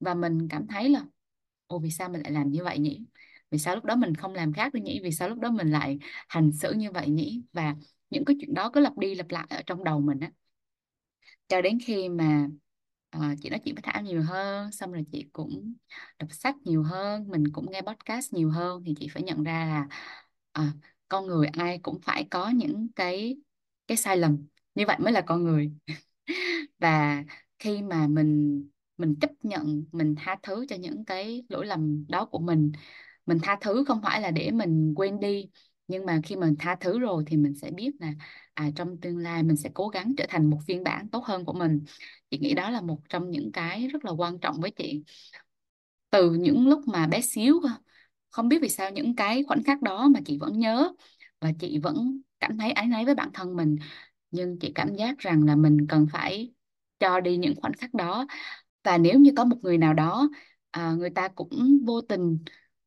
Và 0.00 0.14
mình 0.14 0.48
cảm 0.50 0.66
thấy 0.68 0.88
là 0.90 1.06
ồ 1.66 1.78
vì 1.78 1.90
sao 1.90 2.08
mình 2.08 2.22
lại 2.22 2.32
làm 2.32 2.50
như 2.52 2.64
vậy 2.64 2.78
nhỉ? 2.80 3.04
Vì 3.50 3.58
sao 3.58 3.74
lúc 3.74 3.84
đó 3.84 3.96
mình 3.96 4.14
không 4.16 4.34
làm 4.34 4.52
khác 4.52 4.74
đi 4.74 4.80
nhỉ? 4.82 5.00
Vì 5.04 5.12
sao 5.12 5.28
lúc 5.28 5.38
đó 5.40 5.50
mình 5.50 5.70
lại 5.72 5.98
hành 6.28 6.52
xử 6.52 6.72
như 6.72 6.92
vậy 6.92 7.08
nhỉ? 7.10 7.42
Và 7.52 7.76
những 8.10 8.24
cái 8.24 8.36
chuyện 8.40 8.54
đó 8.54 8.70
cứ 8.74 8.80
lặp 8.80 8.98
đi 8.98 9.14
lặp 9.14 9.30
lại 9.30 9.46
ở 9.50 9.62
trong 9.66 9.84
đầu 9.84 10.00
mình 10.00 10.20
á. 10.20 10.32
Cho 11.48 11.60
đến 11.62 11.78
khi 11.86 12.08
mà 12.08 12.48
ờ, 13.20 13.34
chị 13.42 13.50
nói 13.50 13.60
chuyện 13.64 13.74
với 13.74 13.82
Thảo 13.82 14.02
nhiều 14.02 14.22
hơn 14.22 14.72
xong 14.72 14.92
rồi 14.92 15.04
chị 15.12 15.26
cũng 15.32 15.74
đọc 16.18 16.28
sách 16.32 16.56
nhiều 16.64 16.82
hơn 16.82 17.28
mình 17.28 17.44
cũng 17.52 17.70
nghe 17.72 17.82
podcast 17.82 18.32
nhiều 18.34 18.50
hơn 18.50 18.82
thì 18.86 18.94
chị 19.00 19.08
phải 19.08 19.22
nhận 19.22 19.42
ra 19.44 19.52
là 19.66 19.88
à, 20.52 20.72
con 21.08 21.26
người 21.26 21.46
ai 21.46 21.78
cũng 21.82 22.00
phải 22.02 22.24
có 22.30 22.48
những 22.50 22.88
cái 22.96 23.36
cái 23.86 23.96
sai 23.96 24.16
lầm. 24.16 24.46
Như 24.74 24.84
vậy 24.86 24.96
mới 25.00 25.12
là 25.12 25.20
con 25.20 25.44
người. 25.44 25.72
Và 26.78 27.24
khi 27.58 27.82
mà 27.82 28.06
mình 28.08 28.62
mình 28.96 29.14
chấp 29.20 29.30
nhận 29.42 29.84
mình 29.92 30.14
tha 30.18 30.36
thứ 30.42 30.66
cho 30.68 30.76
những 30.76 31.04
cái 31.04 31.44
lỗi 31.48 31.66
lầm 31.66 32.04
đó 32.08 32.24
của 32.24 32.38
mình 32.38 32.72
mình 33.26 33.38
tha 33.42 33.58
thứ 33.60 33.84
không 33.88 34.00
phải 34.02 34.20
là 34.20 34.30
để 34.30 34.50
mình 34.50 34.94
quên 34.96 35.20
đi 35.20 35.50
nhưng 35.88 36.06
mà 36.06 36.20
khi 36.24 36.36
mình 36.36 36.54
tha 36.58 36.76
thứ 36.80 36.98
rồi 36.98 37.24
thì 37.26 37.36
mình 37.36 37.54
sẽ 37.54 37.70
biết 37.70 37.92
là 38.00 38.12
à, 38.56 38.70
trong 38.76 39.00
tương 39.00 39.18
lai 39.18 39.42
mình 39.42 39.56
sẽ 39.56 39.70
cố 39.74 39.88
gắng 39.88 40.12
trở 40.16 40.24
thành 40.28 40.50
một 40.50 40.58
phiên 40.66 40.84
bản 40.84 41.08
tốt 41.08 41.24
hơn 41.24 41.44
của 41.44 41.52
mình. 41.52 41.84
Chị 42.30 42.38
nghĩ 42.38 42.54
đó 42.54 42.70
là 42.70 42.80
một 42.80 42.98
trong 43.08 43.30
những 43.30 43.52
cái 43.52 43.88
rất 43.88 44.04
là 44.04 44.10
quan 44.10 44.38
trọng 44.38 44.60
với 44.60 44.70
chị. 44.70 45.04
Từ 46.10 46.34
những 46.34 46.68
lúc 46.68 46.80
mà 46.88 47.06
bé 47.06 47.20
xíu 47.20 47.60
không 48.30 48.48
biết 48.48 48.58
vì 48.62 48.68
sao 48.68 48.90
những 48.90 49.16
cái 49.16 49.44
khoảnh 49.48 49.62
khắc 49.64 49.82
đó 49.82 50.08
mà 50.08 50.20
chị 50.24 50.38
vẫn 50.38 50.58
nhớ 50.58 50.92
và 51.40 51.52
chị 51.60 51.78
vẫn 51.78 52.20
cảm 52.40 52.58
thấy 52.58 52.72
áy 52.72 52.86
náy 52.86 53.04
với 53.04 53.14
bản 53.14 53.30
thân 53.34 53.56
mình. 53.56 53.76
Nhưng 54.30 54.58
chị 54.58 54.72
cảm 54.74 54.94
giác 54.94 55.18
rằng 55.18 55.44
là 55.44 55.56
mình 55.56 55.86
cần 55.88 56.06
phải 56.12 56.52
cho 56.98 57.20
đi 57.20 57.36
những 57.36 57.54
khoảnh 57.56 57.72
khắc 57.72 57.94
đó. 57.94 58.26
Và 58.84 58.98
nếu 58.98 59.18
như 59.20 59.30
có 59.36 59.44
một 59.44 59.56
người 59.62 59.78
nào 59.78 59.94
đó 59.94 60.28
à, 60.70 60.92
người 60.92 61.10
ta 61.10 61.28
cũng 61.28 61.78
vô 61.86 62.00
tình 62.00 62.38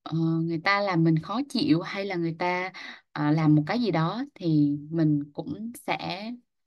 uh, 0.09 0.15
người 0.43 0.61
ta 0.63 0.79
làm 0.81 1.03
mình 1.03 1.19
khó 1.19 1.41
chịu 1.49 1.81
hay 1.81 2.05
là 2.05 2.15
người 2.15 2.35
ta 2.39 2.71
à, 3.19 3.31
làm 3.31 3.55
một 3.55 3.63
cái 3.67 3.79
gì 3.81 3.91
đó 3.91 4.23
thì 4.35 4.77
mình 4.91 5.31
cũng 5.33 5.71
sẽ 5.87 6.31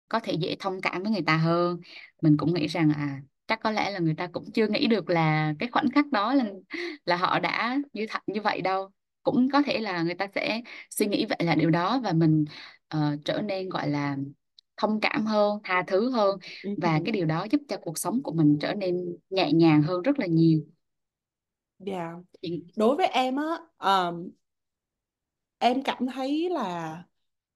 có 0.08 0.20
thể 0.20 0.32
dễ 0.32 0.56
thông 0.60 0.80
cảm 0.80 1.02
với 1.02 1.12
người 1.12 1.22
ta 1.26 1.36
hơn 1.36 1.80
mình 2.22 2.36
cũng 2.36 2.54
nghĩ 2.54 2.66
rằng 2.66 2.90
à 2.96 3.22
chắc 3.46 3.60
có 3.62 3.70
lẽ 3.70 3.90
là 3.90 3.98
người 3.98 4.14
ta 4.14 4.26
cũng 4.32 4.52
chưa 4.54 4.68
nghĩ 4.68 4.86
được 4.86 5.10
là 5.10 5.54
cái 5.58 5.68
khoảnh 5.72 5.90
khắc 5.94 6.06
đó 6.12 6.34
là 6.34 6.44
là 7.04 7.16
họ 7.16 7.38
đã 7.40 7.78
như 7.92 8.06
thật 8.10 8.20
như 8.26 8.40
vậy 8.42 8.60
đâu 8.60 8.90
cũng 9.22 9.48
có 9.52 9.62
thể 9.62 9.78
là 9.78 10.02
người 10.02 10.14
ta 10.14 10.26
sẽ 10.34 10.62
suy 10.90 11.06
nghĩ 11.06 11.26
vậy 11.26 11.38
là 11.40 11.54
điều 11.54 11.70
đó 11.70 12.00
và 12.04 12.12
mình 12.12 12.44
ờ, 12.88 13.16
trở 13.24 13.42
nên 13.42 13.68
gọi 13.68 13.88
là 13.90 14.16
thông 14.76 15.00
cảm 15.00 15.26
hơn 15.26 15.58
tha 15.64 15.82
thứ 15.86 16.10
hơn 16.10 16.38
Ừ. 16.62 16.70
và 16.80 17.00
cái 17.04 17.12
điều 17.12 17.26
đó 17.26 17.46
giúp 17.50 17.60
cho 17.68 17.76
cuộc 17.82 17.98
sống 17.98 18.22
của 18.22 18.32
mình 18.32 18.58
trở 18.60 18.74
nên 18.74 19.16
nhẹ 19.30 19.52
nhàng 19.52 19.82
hơn 19.82 20.02
rất 20.02 20.18
là 20.18 20.26
nhiều 20.26 20.60
Dạ. 21.78 22.12
Chị- 22.42 22.64
Đối 22.76 22.96
với 22.96 23.06
em 23.06 23.36
á, 23.36 23.44
ờm, 23.76 24.30
em 25.60 25.82
cảm 25.82 26.06
thấy 26.14 26.50
là 26.50 27.02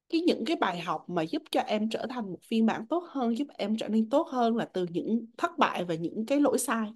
cái 0.08 0.20
những 0.20 0.44
cái 0.46 0.56
bài 0.56 0.80
học 0.80 1.04
mà 1.08 1.22
giúp 1.22 1.42
cho 1.50 1.60
em 1.60 1.90
trở 1.90 2.06
thành 2.10 2.26
một 2.26 2.38
phiên 2.48 2.66
bản 2.66 2.86
tốt 2.90 3.04
hơn, 3.10 3.38
giúp 3.38 3.48
em 3.58 3.76
trở 3.76 3.88
nên 3.88 4.10
tốt 4.10 4.28
hơn 4.28 4.56
là 4.56 4.64
từ 4.74 4.86
những 4.90 5.26
thất 5.38 5.58
bại 5.58 5.84
và 5.84 5.94
những 5.94 6.26
cái 6.26 6.40
lỗi 6.40 6.58
sai. 6.58 6.88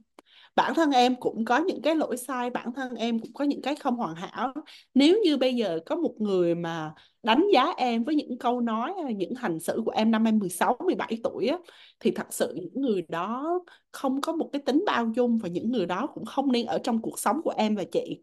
Bản 0.57 0.75
thân 0.75 0.90
em 0.90 1.16
cũng 1.21 1.44
có 1.44 1.59
những 1.59 1.83
cái 1.83 1.97
lỗi 1.97 2.16
sai, 2.16 2.51
bản 2.51 2.73
thân 2.75 2.94
em 2.97 3.21
cũng 3.21 3.33
có 3.35 3.44
những 3.44 3.62
cái 3.62 3.77
không 3.77 3.97
hoàn 3.97 4.14
hảo. 4.16 4.53
Nếu 4.94 5.21
như 5.25 5.37
bây 5.37 5.57
giờ 5.57 5.81
có 5.87 5.97
một 5.97 6.14
người 6.18 6.55
mà 6.55 6.94
đánh 7.23 7.44
giá 7.55 7.75
em 7.79 8.05
với 8.05 8.14
những 8.14 8.38
câu 8.38 8.61
nói 8.61 8.92
hay 8.97 9.05
là 9.05 9.11
những 9.11 9.35
hành 9.35 9.61
xử 9.61 9.83
của 9.85 9.92
em 9.92 10.11
năm 10.11 10.29
em 10.29 10.38
16, 10.38 10.77
17 10.87 11.18
tuổi 11.25 11.49
á, 11.49 11.59
thì 12.01 12.11
thật 12.11 12.27
sự 12.31 12.55
những 12.57 12.83
người 12.83 13.03
đó 13.09 13.61
không 13.92 14.21
có 14.21 14.33
một 14.33 14.51
cái 14.53 14.62
tính 14.66 14.85
bao 14.87 15.12
dung 15.16 15.38
và 15.38 15.49
những 15.49 15.73
người 15.73 15.87
đó 15.87 16.09
cũng 16.14 16.25
không 16.25 16.53
nên 16.53 16.66
ở 16.66 16.79
trong 16.85 17.03
cuộc 17.03 17.18
sống 17.18 17.42
của 17.44 17.55
em 17.57 17.77
và 17.77 17.85
chị. 17.92 18.23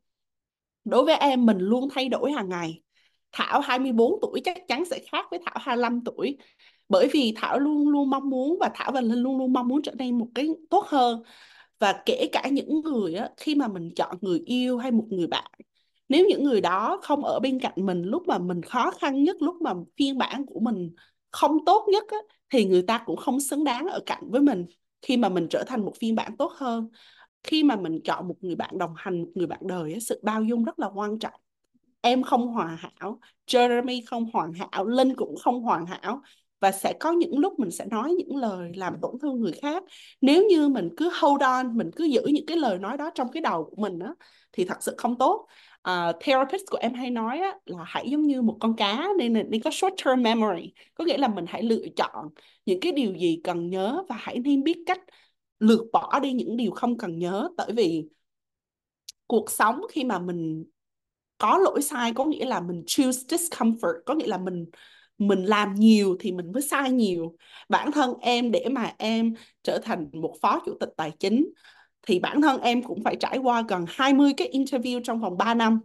Đối 0.86 1.06
với 1.06 1.15
em 1.17 1.45
mình 1.45 1.58
luôn 1.60 1.88
thay 1.93 2.10
đổi 2.10 2.32
hàng 2.32 2.50
ngày. 2.50 2.82
Thảo 3.32 3.60
24 3.60 4.19
tuổi 4.21 4.41
chắc 4.45 4.58
chắn 4.67 4.86
sẽ 4.86 5.00
khác 5.12 5.26
với 5.32 5.39
Thảo 5.45 5.56
25 5.60 6.02
tuổi. 6.06 6.38
Bởi 6.89 7.08
vì 7.13 7.34
Thảo 7.36 7.60
luôn 7.60 7.89
luôn 7.89 8.10
mong 8.10 8.30
muốn 8.30 8.58
và 8.60 8.71
Thảo 8.76 8.91
và 8.91 9.02
Linh 9.02 9.19
luôn 9.19 9.38
luôn 9.38 9.54
mong 9.54 9.67
muốn 9.67 9.82
trở 9.82 9.91
nên 9.91 10.17
một 10.17 10.28
cái 10.36 10.48
tốt 10.69 10.86
hơn. 10.88 11.24
Và 11.80 12.04
kể 12.06 12.30
cả 12.32 12.48
những 12.52 12.82
người 12.82 13.15
á, 13.15 13.30
khi 13.38 13.56
mà 13.56 13.67
mình 13.67 13.89
chọn 13.95 14.17
người 14.21 14.39
yêu 14.45 14.78
hay 14.78 14.91
một 14.91 15.06
người 15.10 15.28
bạn, 15.28 15.52
nếu 16.10 16.26
những 16.30 16.43
người 16.43 16.62
đó 16.62 17.00
không 17.04 17.24
ở 17.26 17.39
bên 17.39 17.60
cạnh 17.60 17.74
mình 17.76 18.02
lúc 18.04 18.28
mà 18.28 18.38
mình 18.38 18.62
khó 18.62 18.91
khăn 18.91 19.24
nhất, 19.24 19.36
lúc 19.41 19.56
mà 19.62 19.74
phiên 19.98 20.17
bản 20.17 20.45
của 20.45 20.60
mình 20.60 20.91
không 21.32 21.65
tốt 21.65 21.86
nhất 21.91 22.04
á, 22.08 22.17
thì 22.50 22.65
người 22.65 22.82
ta 22.82 23.04
cũng 23.06 23.17
không 23.17 23.39
xứng 23.39 23.63
đáng 23.63 23.88
ở 23.88 24.00
cạnh 24.06 24.24
với 24.32 24.41
mình 24.41 24.65
khi 25.02 25.17
mà 25.17 25.30
mình 25.30 25.48
trở 25.50 25.63
thành 25.67 25.86
một 25.86 25.93
phiên 26.00 26.15
bản 26.15 26.38
tốt 26.38 26.52
hơn 26.56 26.89
khi 27.45 27.63
mà 27.63 27.75
mình 27.75 27.99
chọn 28.03 28.27
một 28.27 28.36
người 28.41 28.55
bạn 28.55 28.77
đồng 28.77 28.93
hành 28.97 29.21
một 29.21 29.29
người 29.36 29.47
bạn 29.47 29.60
đời 29.63 29.99
sự 29.99 30.19
bao 30.23 30.43
dung 30.43 30.63
rất 30.63 30.79
là 30.79 30.89
quan 30.95 31.19
trọng. 31.19 31.39
Em 32.01 32.23
không 32.23 32.47
hoàn 32.47 32.77
hảo 32.77 33.19
Jeremy 33.47 34.01
không 34.05 34.25
hoàn 34.34 34.51
hảo 34.53 34.86
Linh 34.86 35.15
cũng 35.15 35.36
không 35.43 35.62
hoàn 35.62 35.86
hảo 35.86 36.21
và 36.60 36.71
sẽ 36.71 36.93
có 36.99 37.12
những 37.12 37.39
lúc 37.39 37.60
mình 37.60 37.71
sẽ 37.71 37.86
nói 37.86 38.12
những 38.12 38.36
lời 38.36 38.71
làm 38.75 38.93
tổn 39.01 39.15
thương 39.21 39.41
người 39.41 39.51
khác. 39.51 39.84
Nếu 40.21 40.45
như 40.45 40.69
mình 40.69 40.89
cứ 40.97 41.12
hold 41.21 41.41
on 41.41 41.77
mình 41.77 41.89
cứ 41.95 42.03
giữ 42.03 42.21
những 42.25 42.45
cái 42.45 42.58
lời 42.58 42.79
nói 42.79 42.97
đó 42.97 43.10
trong 43.15 43.31
cái 43.31 43.41
đầu 43.41 43.63
của 43.63 43.81
mình 43.81 43.99
á 43.99 44.13
thì 44.53 44.65
thật 44.65 44.77
sự 44.84 44.95
không 44.97 45.17
tốt. 45.17 45.47
Uh, 45.89 46.15
therapist 46.19 46.63
của 46.71 46.77
em 46.81 46.93
hay 46.93 47.12
nói 47.12 47.39
á, 47.39 47.53
là 47.65 47.84
hãy 47.86 48.10
giống 48.10 48.27
như 48.27 48.41
một 48.41 48.58
con 48.60 48.75
cá 48.75 49.08
nên 49.17 49.34
nên 49.34 49.62
có 49.62 49.71
short 49.71 49.93
term 50.05 50.21
memory 50.21 50.73
có 50.93 51.05
nghĩa 51.05 51.17
là 51.17 51.27
mình 51.27 51.45
hãy 51.47 51.63
lựa 51.63 51.86
chọn 51.95 52.29
những 52.65 52.79
cái 52.79 52.91
điều 52.91 53.13
gì 53.13 53.41
cần 53.43 53.69
nhớ 53.69 54.03
và 54.10 54.15
hãy 54.19 54.39
nên 54.39 54.63
biết 54.63 54.77
cách 54.86 55.01
lược 55.60 55.82
bỏ 55.94 56.20
đi 56.20 56.32
những 56.32 56.58
điều 56.58 56.72
không 56.72 56.98
cần 56.98 57.20
nhớ. 57.20 57.50
Tại 57.58 57.72
vì 57.76 58.10
cuộc 59.28 59.52
sống 59.52 59.82
khi 59.89 60.04
mà 60.04 60.20
mình 60.20 60.65
có 61.38 61.58
lỗi 61.58 61.82
sai 61.82 62.13
có 62.13 62.26
nghĩa 62.26 62.46
là 62.46 62.60
mình 62.60 62.84
choose 62.88 63.20
discomfort 63.38 63.94
có 64.06 64.13
nghĩa 64.13 64.28
là 64.28 64.38
mình 64.38 64.65
mình 65.18 65.44
làm 65.46 65.76
nhiều 65.76 66.18
thì 66.20 66.32
mình 66.32 66.52
mới 66.52 66.62
sai 66.62 66.91
nhiều. 66.91 67.36
Bản 67.70 67.91
thân 67.91 68.13
em 68.22 68.52
để 68.52 68.65
mà 68.72 68.94
em 68.98 69.34
trở 69.63 69.80
thành 69.84 70.10
một 70.13 70.36
phó 70.41 70.62
chủ 70.65 70.78
tịch 70.80 70.89
tài 70.98 71.12
chính 71.20 71.50
thì 72.02 72.20
bản 72.20 72.41
thân 72.41 72.62
em 72.62 72.84
cũng 72.84 73.04
phải 73.04 73.15
trải 73.20 73.38
qua 73.38 73.63
gần 73.68 73.86
20 73.88 74.34
cái 74.38 74.50
interview 74.52 75.02
trong 75.04 75.20
vòng 75.20 75.38
3 75.38 75.54
năm. 75.54 75.80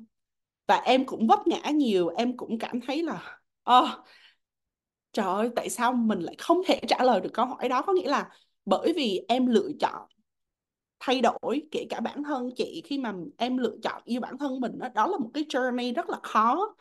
Và 0.66 0.76
em 0.76 1.06
cũng 1.06 1.26
vấp 1.26 1.46
ngã 1.46 1.70
nhiều 1.70 2.09
em 2.09 2.37
cũng 2.37 2.59
cảm 2.59 2.80
thấy 2.80 3.02
là 3.02 3.40
oh, 3.70 3.88
trời 5.12 5.26
ơi 5.26 5.50
tại 5.56 5.70
sao 5.70 5.92
mình 5.92 6.20
lại 6.20 6.35
không 6.38 6.61
thể 6.66 6.80
trả 6.88 7.04
lời 7.04 7.20
được 7.20 7.30
câu 7.35 7.46
hỏi 7.46 7.68
đó? 7.68 7.83
Có 7.83 7.92
nghĩa 7.92 8.09
là 8.09 8.28
bởi 8.70 8.94
vì 8.96 9.22
em 9.28 9.46
lựa 9.46 9.70
chọn 9.80 10.09
thay 11.00 11.20
đổi 11.20 11.62
kể 11.70 11.87
cả 11.90 12.00
bản 12.00 12.22
thân 12.24 12.50
chị 12.56 12.83
khi 12.85 12.98
mà 12.98 13.14
em 13.38 13.56
lựa 13.56 13.76
chọn 13.83 14.02
yêu 14.04 14.20
bản 14.20 14.38
thân 14.38 14.61
mình 14.61 14.78
đó, 14.78 14.88
đó 14.94 15.06
là 15.06 15.18
một 15.18 15.30
cái 15.35 15.44
journey 15.48 15.94
rất 15.94 16.11
là 16.11 16.18
khó 16.22 16.74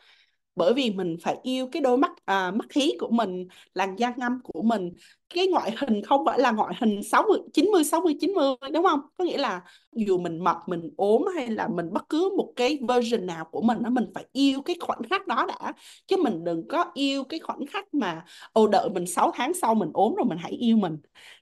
bởi 0.60 0.74
vì 0.74 0.90
mình 0.90 1.16
phải 1.22 1.36
yêu 1.42 1.68
cái 1.72 1.82
đôi 1.82 1.96
mắt 1.98 2.12
à, 2.24 2.50
mắt 2.50 2.72
hí 2.74 2.92
của 3.00 3.08
mình 3.10 3.48
làn 3.74 3.96
da 3.96 4.14
ngăm 4.16 4.40
của 4.44 4.62
mình. 4.62 4.92
Cái 5.34 5.46
ngoại 5.46 5.72
hình 5.78 6.02
không 6.04 6.24
phải 6.26 6.38
là 6.40 6.50
ngoại 6.52 6.74
hình 6.80 7.02
60 7.02 7.38
90 7.52 7.84
60 7.84 8.14
90 8.20 8.44
đúng 8.72 8.84
không? 8.84 9.00
Có 9.18 9.24
nghĩa 9.24 9.38
là 9.38 9.62
dù 9.92 10.18
mình 10.18 10.44
mập 10.44 10.56
mình 10.66 10.90
ốm 10.96 11.22
hay 11.36 11.48
là 11.48 11.68
mình 11.68 11.86
bất 11.92 12.08
cứ 12.08 12.30
một 12.38 12.52
cái 12.56 12.78
version 12.88 13.26
nào 13.26 13.44
của 13.52 13.62
mình 13.62 13.82
đó 13.82 13.90
mình 13.90 14.04
phải 14.14 14.24
yêu 14.32 14.62
cái 14.62 14.76
khoảnh 14.80 15.02
khắc 15.10 15.26
đó 15.26 15.46
đã. 15.48 15.72
Chứ 16.06 16.16
mình 16.16 16.44
đừng 16.44 16.68
có 16.68 16.84
yêu 16.94 17.24
cái 17.24 17.40
khoảnh 17.40 17.66
khắc 17.66 17.94
mà 17.94 18.24
ồ 18.52 18.66
đợi 18.68 18.90
mình 18.90 19.06
6 19.06 19.32
tháng 19.34 19.54
sau 19.54 19.74
mình 19.74 19.90
ốm 19.94 20.14
rồi 20.14 20.26
mình 20.28 20.38
hãy 20.38 20.52
yêu 20.52 20.76
mình. 20.76 20.96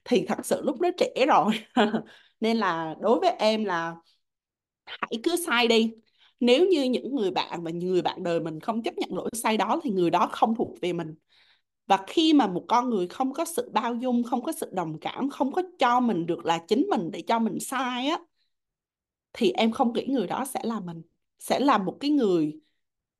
Thì 0.05 0.25
thật 0.27 0.45
sự 0.45 0.61
lúc 0.63 0.79
đó 0.81 0.89
trẻ 0.97 1.25
rồi. 1.27 1.51
Nên 2.39 2.57
là 2.57 2.95
đối 3.01 3.19
với 3.19 3.29
em 3.39 3.65
là 3.65 3.95
hãy 4.85 5.19
cứ 5.23 5.35
sai 5.45 5.67
đi 5.67 5.93
nếu 6.39 6.67
như 6.67 6.83
những 6.83 7.15
người 7.15 7.31
bạn 7.31 7.63
và 7.63 7.71
người 7.71 8.01
bạn 8.01 8.23
đời 8.23 8.39
mình 8.39 8.59
không 8.59 8.83
chấp 8.83 8.97
nhận 8.97 9.15
lỗi 9.15 9.29
sai 9.33 9.57
đó 9.57 9.79
thì 9.83 9.89
người 9.89 10.09
đó 10.09 10.27
không 10.31 10.55
thuộc 10.55 10.81
về 10.81 10.93
mình. 10.93 11.15
Và 11.87 11.99
khi 12.07 12.33
mà 12.33 12.47
một 12.47 12.65
con 12.67 12.89
người 12.89 13.07
không 13.07 13.33
có 13.33 13.45
sự 13.45 13.69
bao 13.73 13.95
dung 13.95 14.23
không 14.23 14.43
có 14.43 14.51
sự 14.51 14.69
đồng 14.73 14.99
cảm 15.01 15.29
không 15.29 15.51
có 15.51 15.61
cho 15.79 15.99
mình 15.99 16.25
được 16.25 16.45
là 16.45 16.57
chính 16.67 16.87
mình 16.89 17.11
để 17.11 17.23
cho 17.27 17.39
mình 17.39 17.59
sai 17.59 18.07
á 18.07 18.19
thì 19.33 19.51
em 19.51 19.71
không 19.71 19.93
nghĩ 19.93 20.05
người 20.09 20.27
đó 20.27 20.45
sẽ 20.45 20.59
là 20.63 20.79
mình 20.79 21.01
sẽ 21.39 21.59
là 21.59 21.77
một 21.77 21.97
cái 21.99 22.11
người 22.11 22.59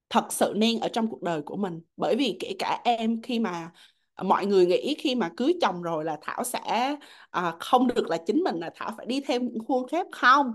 thật 0.10 0.28
sự 0.34 0.54
nên 0.58 0.80
ở 0.80 0.90
trong 0.94 1.08
cuộc 1.08 1.22
đời 1.24 1.42
của 1.42 1.58
mình. 1.58 1.82
Bởi 1.98 2.16
vì 2.16 2.38
kể 2.40 2.56
cả 2.60 2.82
em 2.84 3.22
khi 3.22 3.40
mà 3.40 3.72
ờ, 4.16 4.24
mọi 4.24 4.46
người 4.46 4.66
nghĩ 4.66 4.96
khi 5.00 5.16
mà 5.16 5.32
cưới 5.38 5.54
chồng 5.62 5.82
rồi 5.82 6.06
là 6.06 6.18
Thảo 6.22 6.44
sẽ 6.44 6.96
à, 7.32 7.56
không 7.60 7.88
được 7.88 8.08
là 8.10 8.18
chính 8.28 8.44
mình 8.44 8.56
là 8.60 8.72
Thảo 8.76 8.92
phải 8.98 9.06
đi 9.06 9.22
theo 9.22 9.40
những 9.42 9.60
khuôn 9.68 9.88
phép 9.90 10.08
không? 10.12 10.52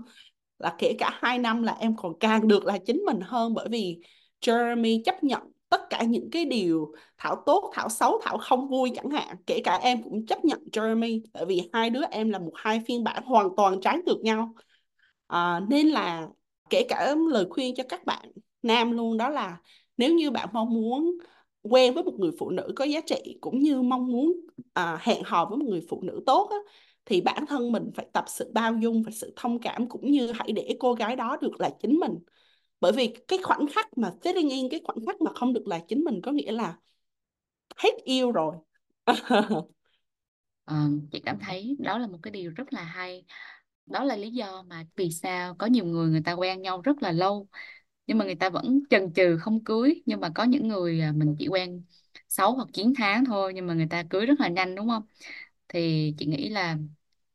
Là 0.59 0.75
kể 0.77 0.95
cả 0.99 1.19
hai 1.21 1.37
năm 1.39 1.63
là 1.63 1.77
em 1.79 1.95
còn 1.95 2.19
càng 2.19 2.47
được 2.47 2.65
là 2.65 2.77
chính 2.77 2.97
mình 3.05 3.19
hơn 3.21 3.53
bởi 3.53 3.67
vì 3.69 3.99
Jeremy 4.41 5.01
chấp 5.05 5.23
nhận 5.23 5.41
tất 5.69 5.81
cả 5.89 6.03
những 6.03 6.29
cái 6.31 6.45
điều 6.45 6.93
Thảo 7.17 7.43
tốt, 7.45 7.71
Thảo 7.73 7.89
xấu, 7.89 8.19
Thảo 8.23 8.37
không 8.37 8.67
vui 8.69 8.91
chẳng 8.95 9.09
hạn. 9.09 9.35
Kể 9.47 9.61
cả 9.63 9.79
em 9.81 10.03
cũng 10.03 10.25
chấp 10.25 10.45
nhận 10.45 10.59
Jeremy 10.71 11.21
tại 11.33 11.45
vì 11.45 11.69
hai 11.73 11.89
đứa 11.89 12.03
em 12.11 12.29
là 12.29 12.39
một 12.39 12.51
hai 12.55 12.81
phiên 12.87 13.03
bản 13.03 13.23
hoàn 13.25 13.49
toàn 13.57 13.81
trái 13.81 13.97
ngược 14.05 14.19
nhau. 14.23 14.53
À, 15.27 15.59
nên 15.69 15.87
là 15.87 16.27
kể 16.69 16.85
cả 16.89 17.15
lời 17.29 17.45
khuyên 17.49 17.75
cho 17.75 17.83
các 17.89 18.05
bạn 18.05 18.31
nam 18.63 18.91
luôn 18.91 19.17
đó 19.17 19.29
là 19.29 19.57
nếu 19.97 20.13
như 20.13 20.31
bạn 20.31 20.49
mong 20.53 20.73
muốn 20.73 21.17
quen 21.61 21.93
với 21.93 22.03
một 22.03 22.13
người 22.19 22.31
phụ 22.39 22.49
nữ 22.49 22.73
có 22.75 22.85
giá 22.85 23.01
trị 23.01 23.37
cũng 23.41 23.59
như 23.59 23.81
mong 23.81 24.07
muốn 24.07 24.33
à, 24.73 24.99
hẹn 25.01 25.23
hò 25.25 25.45
với 25.45 25.57
một 25.57 25.65
người 25.69 25.81
phụ 25.89 26.01
nữ 26.01 26.23
tốt 26.25 26.49
á, 26.51 26.57
thì 27.05 27.21
bản 27.21 27.45
thân 27.47 27.71
mình 27.71 27.91
phải 27.95 28.07
tập 28.13 28.25
sự 28.27 28.51
bao 28.53 28.75
dung 28.75 29.03
và 29.03 29.11
sự 29.11 29.33
thông 29.35 29.59
cảm 29.61 29.89
cũng 29.89 30.11
như 30.11 30.31
hãy 30.31 30.51
để 30.51 30.77
cô 30.79 30.93
gái 30.93 31.15
đó 31.15 31.37
được 31.41 31.61
là 31.61 31.69
chính 31.81 31.99
mình. 31.99 32.19
Bởi 32.81 32.91
vì 32.91 33.15
cái 33.29 33.39
khoảnh 33.43 33.67
khắc 33.75 33.97
mà 33.99 34.13
fitting 34.23 34.49
in 34.51 34.69
cái 34.71 34.81
khoảnh 34.85 35.05
khắc 35.07 35.21
mà 35.21 35.31
không 35.35 35.53
được 35.53 35.67
là 35.67 35.79
chính 35.89 36.05
mình 36.05 36.21
có 36.23 36.31
nghĩa 36.31 36.51
là 36.51 36.77
hết 37.77 37.91
yêu 38.05 38.31
rồi. 38.31 38.55
Ờ, 40.65 40.75
chị 41.11 41.21
cảm 41.25 41.39
thấy 41.39 41.75
đó 41.79 41.97
là 41.97 42.07
một 42.07 42.17
cái 42.23 42.31
điều 42.31 42.51
rất 42.55 42.73
là 42.73 42.83
hay. 42.83 43.25
Đó 43.85 44.03
là 44.03 44.15
lý 44.15 44.31
do 44.31 44.63
mà 44.63 44.85
vì 44.95 45.11
sao 45.11 45.55
có 45.55 45.67
nhiều 45.67 45.85
người 45.85 46.09
người 46.09 46.21
ta 46.25 46.33
quen 46.33 46.61
nhau 46.61 46.81
rất 46.81 47.03
là 47.03 47.11
lâu 47.11 47.47
nhưng 48.07 48.17
mà 48.17 48.25
người 48.25 48.35
ta 48.35 48.49
vẫn 48.49 48.79
chần 48.89 49.13
chừ 49.13 49.37
không 49.41 49.63
cưới. 49.63 50.03
Nhưng 50.05 50.19
mà 50.21 50.29
có 50.35 50.43
những 50.43 50.67
người 50.67 51.01
à, 51.01 51.11
mình 51.15 51.35
chỉ 51.39 51.47
quen 51.47 51.83
6 52.29 52.53
hoặc 52.55 52.67
9 52.73 52.93
tháng 52.97 53.25
thôi 53.25 53.53
nhưng 53.55 53.67
mà 53.67 53.73
người 53.73 53.87
ta 53.89 54.03
cưới 54.09 54.25
rất 54.25 54.39
là 54.39 54.47
nhanh 54.49 54.75
đúng 54.75 54.89
không? 54.89 55.03
Thì 55.69 56.13
chị 56.17 56.25
nghĩ 56.25 56.49
là 56.49 56.77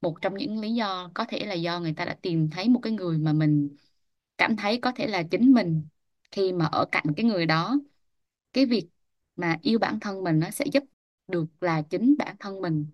một 0.00 0.16
trong 0.22 0.34
những 0.36 0.60
lý 0.60 0.74
do 0.74 1.10
có 1.14 1.24
thể 1.28 1.46
là 1.46 1.54
do 1.54 1.80
người 1.80 1.92
ta 1.94 2.04
đã 2.04 2.14
tìm 2.22 2.50
thấy 2.50 2.68
một 2.68 2.80
cái 2.82 2.92
người 2.92 3.18
mà 3.18 3.32
mình 3.32 3.76
cảm 4.38 4.56
thấy 4.56 4.78
có 4.82 4.92
thể 4.96 5.06
là 5.06 5.22
chính 5.30 5.52
mình 5.54 5.84
khi 6.32 6.52
mà 6.52 6.64
ở 6.66 6.84
cạnh 6.92 7.04
cái 7.16 7.26
người 7.26 7.46
đó. 7.46 7.80
Cái 8.52 8.66
việc 8.66 8.88
mà 9.36 9.58
yêu 9.62 9.78
bản 9.78 10.00
thân 10.00 10.24
mình 10.24 10.40
nó 10.40 10.50
sẽ 10.50 10.66
giúp 10.72 10.84
được 11.28 11.46
là 11.62 11.82
chính 11.82 12.16
bản 12.18 12.36
thân 12.40 12.60
mình 12.62 12.86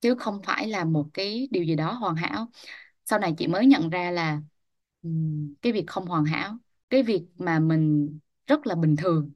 chứ 0.00 0.14
không 0.14 0.42
phải 0.44 0.68
là 0.68 0.84
một 0.84 1.08
cái 1.14 1.48
điều 1.50 1.64
gì 1.64 1.76
đó 1.76 1.92
hoàn 1.92 2.16
hảo. 2.16 2.48
Sau 3.04 3.18
này 3.18 3.34
chị 3.38 3.46
mới 3.48 3.66
nhận 3.66 3.90
ra 3.90 4.10
là 4.10 4.42
cái 5.62 5.72
việc 5.72 5.84
không 5.86 6.06
hoàn 6.06 6.24
hảo 6.24 6.56
cái 6.90 7.02
việc 7.02 7.22
mà 7.38 7.58
mình 7.58 8.18
rất 8.46 8.66
là 8.66 8.74
bình 8.74 8.96
thường. 8.96 9.30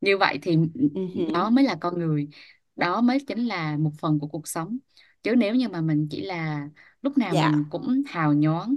Như 0.00 0.18
vậy 0.18 0.38
thì 0.42 0.56
Ừ 0.94 1.24
đó 1.34 1.50
mới 1.50 1.64
là 1.64 1.76
con 1.80 1.98
người 1.98 2.28
đó 2.76 3.00
mới 3.00 3.18
chính 3.28 3.46
là 3.46 3.76
một 3.78 3.92
phần 4.00 4.18
của 4.20 4.26
cuộc 4.28 4.48
sống 4.48 4.78
chứ 5.22 5.34
nếu 5.38 5.54
như 5.54 5.68
mà 5.68 5.80
mình 5.80 6.08
chỉ 6.10 6.22
là 6.22 6.68
lúc 7.02 7.18
nào 7.18 7.36
mình 7.36 7.52
Dạ 7.54 7.68
cũng 7.70 8.02
hào 8.06 8.34
nhoáng 8.34 8.76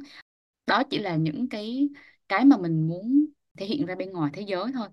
đó 0.68 0.84
chỉ 0.90 1.00
là 1.00 1.16
những 1.16 1.50
cái 1.50 1.90
cái 2.30 2.46
mà 2.46 2.58
mình 2.58 2.88
muốn 2.88 3.26
thể 3.58 3.66
hiện 3.66 3.86
ra 3.86 3.96
bên 3.96 4.12
ngoài 4.14 4.32
thế 4.34 4.42
giới 4.48 4.66
thôi. 4.74 4.90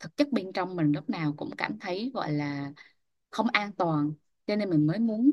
Thực 0.00 0.16
chất 0.16 0.28
bên 0.32 0.52
trong 0.54 0.76
mình 0.76 0.92
lúc 0.92 1.10
nào 1.10 1.34
cũng 1.36 1.50
cảm 1.58 1.78
thấy 1.80 2.10
gọi 2.14 2.32
là 2.32 2.72
không 3.30 3.46
an 3.52 3.72
toàn 3.72 4.12
cho 4.46 4.56
nên 4.56 4.70
mình 4.70 4.86
mới 4.86 4.98
muốn 4.98 5.30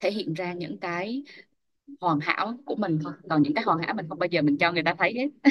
thể 0.00 0.12
hiện 0.12 0.34
ra 0.34 0.52
những 0.54 0.80
cái 0.80 1.24
hoàn 2.00 2.20
hảo 2.20 2.58
của 2.66 2.76
mình 2.76 3.00
thôi. 3.04 3.14
Còn 3.30 3.42
những 3.42 3.54
cái 3.54 3.64
hoàn 3.64 3.78
hảo 3.80 3.94
mình 3.94 4.08
không 4.08 4.18
bao 4.18 4.28
giờ 4.32 4.42
mình 4.42 4.58
cho 4.58 4.72
người 4.72 4.82
ta 4.84 4.94
thấy 4.98 5.14
hết. 5.18 5.50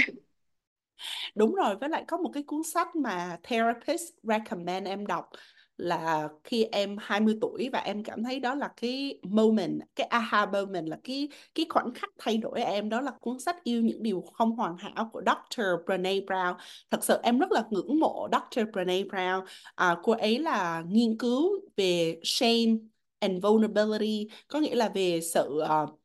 Đúng 1.36 1.56
rồi, 1.56 1.76
với 1.76 1.90
lại 1.90 2.04
có 2.08 2.18
một 2.18 2.30
cái 2.34 2.44
cuốn 2.44 2.64
sách 2.64 2.96
mà 2.96 3.38
therapist 3.44 4.04
recommend 4.24 4.88
em 4.88 5.08
đọc 5.08 5.30
là 5.78 6.30
khi 6.44 6.64
em 6.64 6.98
20 7.00 7.38
tuổi 7.42 7.70
và 7.74 7.80
em 7.80 8.04
cảm 8.04 8.24
thấy 8.24 8.40
đó 8.40 8.56
là 8.56 8.70
cái 8.82 9.20
moment, 9.24 9.80
cái 9.96 10.08
aha 10.08 10.46
moment 10.46 10.88
là 10.90 10.98
cái 11.04 11.30
cái 11.56 11.66
khoảnh 11.70 11.94
khắc 11.94 12.10
thay 12.20 12.38
đổi 12.38 12.62
em 12.64 12.90
đó 12.90 13.02
là 13.02 13.12
cuốn 13.22 13.40
sách 13.40 13.64
Yêu 13.64 13.82
những 13.82 14.04
điều 14.04 14.22
không 14.34 14.52
hoàn 14.52 14.78
hảo 14.78 15.10
của 15.14 15.22
Dr. 15.26 15.62
Brené 15.86 16.14
Brown. 16.20 16.56
Thật 16.92 17.04
sự 17.04 17.18
em 17.24 17.40
rất 17.40 17.52
là 17.52 17.64
ngưỡng 17.70 18.00
mộ 18.00 18.28
Dr. 18.32 18.62
Brené 18.74 19.04
Brown. 19.04 19.46
À, 19.76 19.98
cô 20.04 20.14
ấy 20.14 20.40
là 20.40 20.84
nghiên 20.90 21.18
cứu 21.18 21.60
về 21.78 22.20
shame 22.24 22.78
and 23.20 23.44
vulnerability, 23.44 24.28
có 24.48 24.60
nghĩa 24.60 24.76
là 24.76 24.90
về 24.90 25.22
sự 25.22 25.62
uh, 25.84 26.00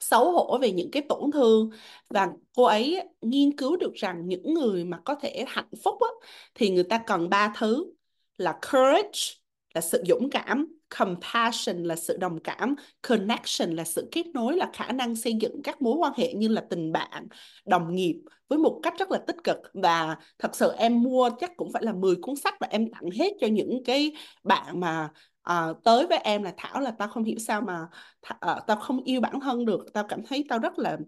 xấu 0.00 0.32
hổ 0.32 0.58
về 0.58 0.72
những 0.72 0.90
cái 0.90 1.02
tổn 1.08 1.30
thương 1.32 1.70
và 2.08 2.28
cô 2.54 2.64
ấy 2.64 3.00
nghiên 3.22 3.56
cứu 3.56 3.76
được 3.76 3.92
rằng 3.94 4.28
những 4.28 4.54
người 4.54 4.84
mà 4.84 4.98
có 5.04 5.14
thể 5.14 5.44
hạnh 5.48 5.70
phúc 5.84 5.94
á, 6.00 6.08
thì 6.54 6.70
người 6.70 6.84
ta 6.84 7.02
cần 7.06 7.28
ba 7.28 7.52
thứ 7.58 7.92
là 8.38 8.58
courage 8.72 9.42
là 9.74 9.80
sự 9.80 10.04
dũng 10.08 10.30
cảm 10.30 10.66
compassion 10.98 11.82
là 11.82 11.96
sự 11.96 12.16
đồng 12.16 12.40
cảm 12.40 12.74
connection 13.02 13.70
là 13.70 13.84
sự 13.84 14.08
kết 14.12 14.26
nối 14.34 14.56
là 14.56 14.70
khả 14.72 14.92
năng 14.92 15.16
xây 15.16 15.34
dựng 15.40 15.62
các 15.64 15.82
mối 15.82 15.96
quan 15.96 16.12
hệ 16.16 16.34
như 16.34 16.48
là 16.48 16.64
tình 16.70 16.92
bạn 16.92 17.26
đồng 17.64 17.94
nghiệp 17.94 18.22
với 18.48 18.58
một 18.58 18.80
cách 18.82 18.94
rất 18.98 19.10
là 19.10 19.18
tích 19.26 19.36
cực. 19.44 19.58
Và 19.74 20.16
thật 20.38 20.56
sự 20.56 20.72
em 20.72 21.02
mua 21.02 21.30
chắc 21.40 21.56
cũng 21.56 21.72
phải 21.72 21.82
là 21.82 21.92
10 21.92 22.16
cuốn 22.22 22.36
sách 22.36 22.54
và 22.60 22.66
em 22.70 22.90
tặng 22.92 23.10
hết 23.10 23.32
cho 23.40 23.46
những 23.46 23.82
cái 23.84 24.12
bạn 24.44 24.80
mà 24.80 25.08
uh, 25.50 25.84
tới 25.84 26.06
với 26.06 26.18
em 26.18 26.42
là 26.42 26.54
Thảo 26.56 26.80
là 26.80 26.90
tao 26.98 27.08
không 27.08 27.24
hiểu 27.24 27.38
sao 27.38 27.60
mà 27.60 27.86
th- 28.22 28.56
uh, 28.56 28.66
tao 28.66 28.76
không 28.76 29.04
yêu 29.04 29.20
bản 29.20 29.40
thân 29.40 29.64
được. 29.64 29.86
Tao 29.92 30.04
cảm 30.08 30.22
thấy 30.26 30.44
tao 30.48 30.58
rất 30.58 30.78
là 30.78 30.98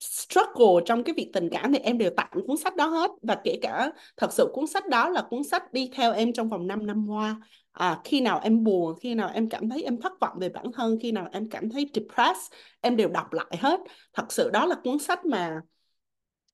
struggle 0.00 0.82
trong 0.86 1.04
cái 1.04 1.14
việc 1.14 1.30
tình 1.32 1.48
cảm 1.52 1.72
thì 1.72 1.78
em 1.78 1.98
đều 1.98 2.10
tặng 2.16 2.30
cuốn 2.46 2.56
sách 2.56 2.76
đó 2.76 2.86
hết. 2.86 3.10
Và 3.22 3.40
kể 3.44 3.58
cả 3.62 3.90
thật 4.16 4.32
sự 4.32 4.50
cuốn 4.52 4.66
sách 4.66 4.86
đó 4.88 5.08
là 5.08 5.22
cuốn 5.30 5.44
sách 5.44 5.72
đi 5.72 5.90
theo 5.94 6.12
em 6.12 6.32
trong 6.32 6.48
vòng 6.48 6.66
5 6.66 6.86
năm 6.86 7.06
qua. 7.08 7.36
À, 7.72 8.00
khi 8.04 8.20
nào 8.20 8.40
em 8.44 8.64
buồn 8.64 8.98
khi 9.00 9.14
nào 9.14 9.30
em 9.34 9.48
cảm 9.48 9.68
thấy 9.68 9.82
em 9.82 10.00
thất 10.00 10.12
vọng 10.20 10.38
về 10.40 10.48
bản 10.48 10.72
thân 10.72 10.98
khi 11.02 11.12
nào 11.12 11.28
em 11.32 11.48
cảm 11.50 11.70
thấy 11.70 11.90
depressed 11.94 12.52
em 12.80 12.96
đều 12.96 13.08
đọc 13.08 13.32
lại 13.32 13.56
hết. 13.60 13.80
Thật 14.12 14.32
sự 14.32 14.50
đó 14.50 14.66
là 14.66 14.76
cuốn 14.84 14.98
sách 14.98 15.24
mà 15.24 15.60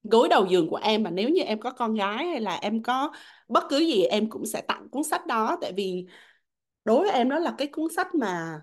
gối 0.03 0.29
đầu 0.29 0.47
giường 0.47 0.69
của 0.71 0.77
em. 0.77 1.03
Mà 1.03 1.11
nếu 1.11 1.29
như 1.29 1.43
em 1.43 1.61
có 1.61 1.71
con 1.71 1.95
gái 1.95 2.27
hay 2.27 2.41
là 2.41 2.57
em 2.57 2.83
có 2.83 3.13
bất 3.49 3.65
cứ 3.71 3.79
gì 3.79 4.03
em 4.03 4.31
cũng 4.31 4.47
sẽ 4.47 4.61
tặng 4.61 4.89
cuốn 4.91 5.05
sách 5.05 5.27
đó. 5.27 5.57
Tại 5.61 5.73
vì 5.77 6.07
đối 6.85 7.01
với 7.01 7.11
em 7.11 7.29
đó 7.29 7.39
là 7.39 7.55
cái 7.59 7.69
cuốn 7.69 7.93
sách 7.97 8.15
mà 8.15 8.61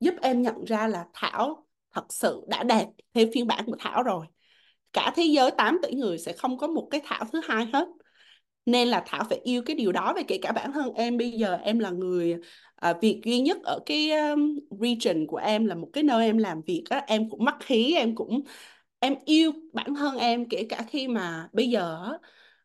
giúp 0.00 0.14
em 0.22 0.42
nhận 0.42 0.64
ra 0.64 0.88
là 0.88 1.06
Thảo 1.14 1.66
thật 1.92 2.04
sự 2.12 2.40
đã 2.48 2.62
đạt 2.62 2.86
theo 3.14 3.26
phiên 3.34 3.46
bản 3.46 3.66
của 3.66 3.76
Thảo 3.78 4.02
rồi. 4.02 4.26
Cả 4.92 5.12
thế 5.16 5.24
giới 5.24 5.50
8 5.50 5.78
tỷ 5.82 5.94
người 5.94 6.18
sẽ 6.18 6.32
không 6.32 6.58
có 6.58 6.66
một 6.66 6.88
cái 6.90 7.00
Thảo 7.04 7.24
thứ 7.32 7.40
hai 7.44 7.66
hết. 7.72 7.88
Nên 8.66 8.88
là 8.88 9.02
Thảo 9.06 9.24
phải 9.28 9.40
yêu 9.44 9.62
cái 9.66 9.76
điều 9.76 9.92
đó 9.92 10.12
và 10.16 10.22
kể 10.28 10.38
cả 10.42 10.52
bản 10.52 10.72
thân 10.72 10.92
em. 10.94 11.18
Bây 11.18 11.30
giờ 11.30 11.58
em 11.62 11.78
là 11.78 11.90
người 11.90 12.36
à, 12.76 12.94
việc 13.02 13.20
duy 13.24 13.40
nhất 13.40 13.58
ở 13.64 13.78
cái 13.86 14.10
um, 14.10 14.58
region 14.80 15.26
của 15.26 15.36
em 15.36 15.66
là 15.66 15.74
một 15.74 15.88
cái 15.92 16.04
nơi 16.04 16.26
em 16.26 16.38
làm 16.38 16.62
việc 16.66 16.84
á 16.90 17.04
em 17.06 17.30
cũng 17.30 17.44
mắc 17.44 17.56
khí 17.60 17.94
em 17.96 18.14
cũng 18.14 18.42
em 18.98 19.14
yêu 19.24 19.52
bản 19.72 19.94
thân 19.94 20.16
em. 20.16 20.48
Kể 20.48 20.66
cả 20.68 20.84
khi 20.88 21.08
mà 21.08 21.48
bây 21.52 21.70
giờ 21.70 21.98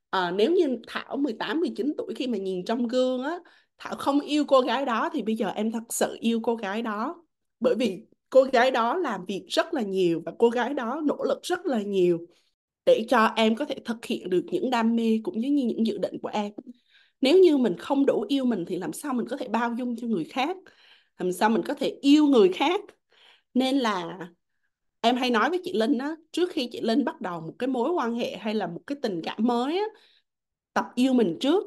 à, 0.10 0.32
nếu 0.32 0.52
như 0.52 0.78
Thảo 0.88 1.18
18 1.18 1.60
19 1.60 1.94
tuổi 1.98 2.14
khi 2.16 2.28
mà 2.28 2.38
nhìn 2.38 2.66
trong 2.66 2.88
gương 2.88 3.24
á 3.24 3.40
Thảo 3.78 3.96
không 3.96 4.20
yêu 4.20 4.46
cô 4.48 4.62
gái 4.62 4.86
đó 4.86 5.10
thì 5.14 5.22
bây 5.22 5.36
giờ 5.36 5.50
em 5.50 5.72
thật 5.72 5.84
sự 5.90 6.18
yêu 6.20 6.40
cô 6.44 6.56
gái 6.56 6.82
đó. 6.82 7.24
Bởi 7.60 7.76
vì 7.76 8.06
cô 8.30 8.44
gái 8.44 8.72
đó 8.72 8.98
làm 8.98 9.26
việc 9.26 9.46
rất 9.48 9.74
là 9.74 9.82
nhiều 9.82 10.22
và 10.26 10.32
cô 10.40 10.50
gái 10.50 10.74
đó 10.74 11.02
nỗ 11.06 11.24
lực 11.24 11.40
rất 11.44 11.66
là 11.66 11.82
nhiều 11.82 12.20
để 12.86 13.06
cho 13.10 13.34
em 13.36 13.56
có 13.56 13.66
thể 13.66 13.76
thực 13.86 14.06
hiện 14.06 14.30
được 14.30 14.46
những 14.52 14.70
đam 14.70 14.96
mê 14.96 15.20
cũng 15.24 15.40
như 15.40 15.50
những 15.50 15.88
dự 15.88 15.98
định 15.98 16.18
của 16.22 16.30
em. 16.30 16.52
Nếu 17.22 17.40
như 17.40 17.58
mình 17.58 17.78
không 17.78 18.06
đủ 18.06 18.26
yêu 18.30 18.46
mình 18.46 18.66
thì 18.68 18.76
làm 18.76 18.94
sao 18.94 19.14
mình 19.14 19.28
có 19.30 19.38
thể 19.38 19.48
bao 19.48 19.76
dung 19.78 19.96
cho 19.96 20.08
người 20.08 20.26
khác? 20.26 20.58
Làm 21.18 21.32
sao 21.32 21.50
mình 21.50 21.62
có 21.68 21.74
thể 21.74 22.00
yêu 22.02 22.28
người 22.28 22.50
khác? 22.54 22.82
Nên 23.54 23.78
là 23.78 24.20
em 25.02 25.16
hay 25.16 25.30
nói 25.30 25.50
với 25.50 25.62
chị 25.64 25.74
Linh 25.74 25.98
á, 25.98 26.16
trước 26.32 26.52
khi 26.52 26.70
chị 26.72 26.82
Linh 26.82 27.06
bắt 27.06 27.22
đầu 27.22 27.42
một 27.42 27.54
cái 27.60 27.68
mối 27.68 27.92
quan 27.92 28.16
hệ 28.16 28.38
hay 28.38 28.56
là 28.56 28.68
một 28.68 28.82
cái 28.88 28.98
tình 29.02 29.22
cảm 29.24 29.38
mới 29.40 29.78
á, 29.78 29.86
tập 30.74 30.86
yêu 30.96 31.14
mình 31.14 31.38
trước 31.42 31.64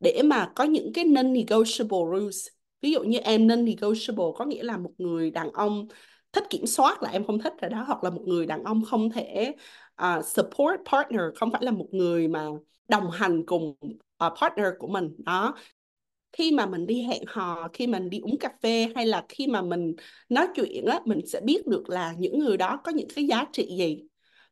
để 0.00 0.22
mà 0.24 0.52
có 0.54 0.64
những 0.64 0.92
cái 0.94 1.04
non-negotiable 1.04 2.20
rules 2.20 2.46
ví 2.82 2.90
dụ 2.90 3.02
như 3.02 3.18
em 3.18 3.46
nên 3.46 3.64
negotiable 3.64 4.24
có 4.36 4.44
nghĩa 4.44 4.62
là 4.62 4.76
một 4.76 4.92
người 4.98 5.30
đàn 5.30 5.52
ông 5.52 5.88
thích 6.32 6.44
kiểm 6.50 6.66
soát 6.66 7.02
là 7.02 7.10
em 7.10 7.24
không 7.26 7.38
thích 7.38 7.52
rồi 7.60 7.70
đó 7.70 7.84
hoặc 7.86 8.04
là 8.04 8.10
một 8.10 8.22
người 8.26 8.46
đàn 8.46 8.64
ông 8.64 8.84
không 8.84 9.10
thể 9.10 9.54
uh, 10.02 10.24
support 10.24 10.80
partner 10.92 11.20
không 11.36 11.52
phải 11.52 11.64
là 11.64 11.70
một 11.70 11.86
người 11.92 12.28
mà 12.28 12.46
đồng 12.88 13.10
hành 13.10 13.46
cùng 13.46 13.74
uh, 14.26 14.32
partner 14.40 14.66
của 14.78 14.88
mình. 14.88 15.14
Đó. 15.18 15.54
Khi 16.32 16.52
mà 16.52 16.66
mình 16.66 16.86
đi 16.86 17.02
hẹn 17.02 17.22
hò 17.26 17.68
khi 17.72 17.86
mình 17.86 18.10
đi 18.10 18.20
uống 18.20 18.38
cà 18.38 18.50
phê 18.62 18.92
hay 18.94 19.06
là 19.06 19.24
khi 19.28 19.46
mà 19.46 19.62
mình 19.62 19.94
nói 20.28 20.46
chuyện 20.54 20.86
á 20.86 21.00
mình 21.04 21.26
sẽ 21.26 21.40
biết 21.40 21.66
được 21.66 21.88
là 21.88 22.14
những 22.18 22.38
người 22.38 22.56
đó 22.56 22.80
có 22.84 22.92
những 22.92 23.08
cái 23.14 23.26
giá 23.26 23.44
trị 23.52 23.76
gì 23.78 24.02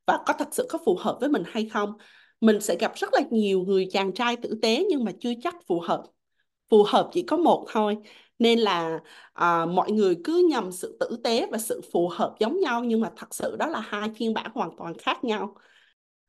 và 0.07 0.19
có 0.27 0.35
thật 0.39 0.49
sự 0.53 0.67
có 0.71 0.79
phù 0.87 0.97
hợp 1.01 1.17
với 1.21 1.29
mình 1.29 1.43
hay 1.47 1.69
không. 1.73 1.93
Mình 2.41 2.61
sẽ 2.61 2.77
gặp 2.81 2.93
rất 2.97 3.15
là 3.15 3.21
nhiều 3.31 3.61
người 3.61 3.89
chàng 3.93 4.15
trai 4.15 4.37
tử 4.37 4.59
tế 4.63 4.85
nhưng 4.91 5.05
mà 5.05 5.13
chưa 5.21 5.33
chắc 5.43 5.57
phù 5.67 5.81
hợp 5.81 6.03
phù 6.71 6.83
hợp 6.87 7.11
chỉ 7.13 7.23
có 7.23 7.37
một 7.37 7.67
thôi. 7.73 7.97
Nên 8.39 8.59
là 8.59 9.01
à, 9.33 9.67
mọi 9.67 9.93
người 9.93 10.17
cứ 10.25 10.47
nhầm 10.51 10.73
sự 10.73 10.97
tử 11.01 11.17
tế 11.25 11.47
và 11.53 11.59
sự 11.59 11.81
phù 11.93 12.09
hợp 12.09 12.35
giống 12.41 12.61
nhau 12.61 12.85
nhưng 12.85 13.01
mà 13.01 13.11
thật 13.17 13.35
sự 13.35 13.57
đó 13.59 13.67
là 13.67 13.81
hai 13.81 14.11
phiên 14.17 14.35
bản 14.35 14.51
hoàn 14.55 14.71
toàn 14.79 14.95
khác 14.99 15.25
nhau. 15.25 15.57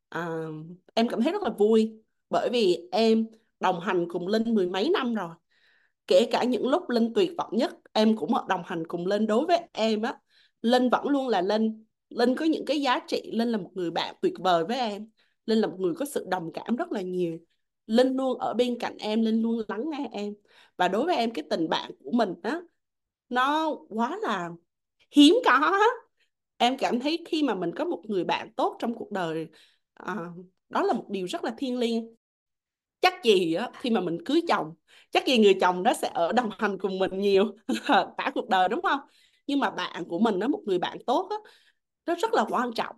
À, 0.09 0.45
em 0.93 1.07
cảm 1.09 1.21
thấy 1.21 1.33
rất 1.33 1.43
là 1.43 1.49
vui 1.49 2.01
bởi 2.29 2.49
vì 2.51 2.89
em 2.91 3.27
đồng 3.59 3.79
hành 3.79 4.05
cùng 4.09 4.27
Linh 4.27 4.55
mười 4.55 4.67
mấy 4.69 4.89
năm 4.89 5.15
rồi. 5.15 5.29
Kể 6.07 6.27
cả 6.31 6.43
những 6.43 6.67
lúc 6.67 6.89
Linh 6.89 7.13
tuyệt 7.13 7.31
vọng 7.37 7.49
nhất 7.57 7.71
em 7.93 8.17
cũng 8.17 8.33
ở 8.35 8.45
đồng 8.49 8.61
hành 8.65 8.87
cùng 8.87 9.07
Linh. 9.07 9.27
Đối 9.27 9.45
với 9.45 9.59
em 9.73 10.01
á 10.01 10.19
Linh 10.61 10.89
vẫn 10.89 11.07
luôn 11.07 11.27
là 11.27 11.41
Linh. 11.41 11.85
Linh 12.09 12.35
có 12.35 12.45
những 12.45 12.65
cái 12.65 12.81
giá 12.81 12.99
trị 13.07 13.31
Linh 13.33 13.49
là 13.49 13.57
một 13.57 13.71
người 13.73 13.91
bạn 13.91 14.15
tuyệt 14.21 14.33
vời 14.39 14.65
với 14.67 14.77
em. 14.77 15.09
Linh 15.45 15.59
là 15.59 15.67
một 15.67 15.77
người 15.79 15.93
có 15.95 16.05
sự 16.05 16.25
đồng 16.29 16.51
cảm 16.53 16.75
rất 16.75 16.91
là 16.91 17.01
nhiều. 17.01 17.37
Linh 17.87 18.17
luôn 18.17 18.39
ở 18.39 18.53
bên 18.53 18.77
cạnh 18.79 18.97
em 18.99 19.21
Linh 19.21 19.41
luôn 19.41 19.61
lắng 19.67 19.85
nghe 19.89 20.09
em. 20.11 20.33
Và 20.77 20.87
đối 20.87 21.05
với 21.05 21.15
em 21.15 21.31
cái 21.33 21.45
tình 21.49 21.69
bạn 21.69 21.91
của 22.03 22.11
mình 22.11 22.33
á 22.43 22.61
nó 23.29 23.71
quá 23.89 24.17
là 24.21 24.49
hiếm 25.11 25.35
có 25.45 25.73
em 26.57 26.77
cảm 26.77 26.99
thấy 26.99 27.23
khi 27.27 27.43
mà 27.43 27.55
mình 27.55 27.71
có 27.75 27.85
một 27.85 28.01
người 28.07 28.23
bạn 28.23 28.53
tốt 28.53 28.75
trong 28.79 28.95
cuộc 28.95 29.11
đời 29.11 29.47
à, 29.93 30.15
đó 30.69 30.83
là 30.83 30.93
một 30.93 31.05
điều 31.09 31.25
rất 31.27 31.43
là 31.43 31.53
thiêng 31.57 31.79
liêng. 31.79 32.15
Chắc 33.01 33.23
gì 33.23 33.53
á 33.53 33.69
khi 33.79 33.89
mà 33.89 34.01
mình 34.01 34.17
cưới 34.25 34.41
chồng 34.47 34.73
chắc 35.11 35.27
gì 35.27 35.37
người 35.37 35.57
chồng 35.61 35.83
đó 35.83 35.93
sẽ 35.93 36.11
ở 36.13 36.33
đồng 36.33 36.49
hành 36.59 36.77
cùng 36.79 36.99
mình 36.99 37.19
nhiều 37.19 37.45
cả 38.17 38.31
cuộc 38.35 38.49
đời 38.49 38.69
đúng 38.69 38.81
không? 38.81 38.99
Nhưng 39.47 39.59
mà 39.59 39.69
bạn 39.71 40.05
của 40.05 40.19
mình 40.19 40.39
đó 40.39 40.47
một 40.47 40.61
người 40.65 40.79
bạn 40.79 40.97
tốt 41.07 41.27
á 41.29 41.35
nó 42.05 42.15
rất 42.15 42.33
là 42.33 42.45
quan 42.49 42.73
trọng 42.75 42.95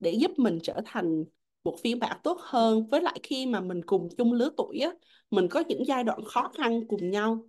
để 0.00 0.12
giúp 0.12 0.30
mình 0.38 0.58
trở 0.62 0.80
thành 0.86 1.24
một 1.64 1.76
phiên 1.82 1.98
bản 1.98 2.16
tốt 2.22 2.38
hơn. 2.40 2.86
Với 2.90 3.00
lại 3.00 3.20
khi 3.22 3.46
mà 3.46 3.60
mình 3.60 3.80
cùng 3.86 4.08
chung 4.18 4.32
lứa 4.32 4.50
tuổi 4.56 4.78
á, 4.78 4.90
mình 5.30 5.48
có 5.48 5.62
những 5.68 5.86
giai 5.86 6.04
đoạn 6.04 6.24
khó 6.24 6.52
khăn 6.56 6.80
cùng 6.88 7.10
nhau. 7.10 7.48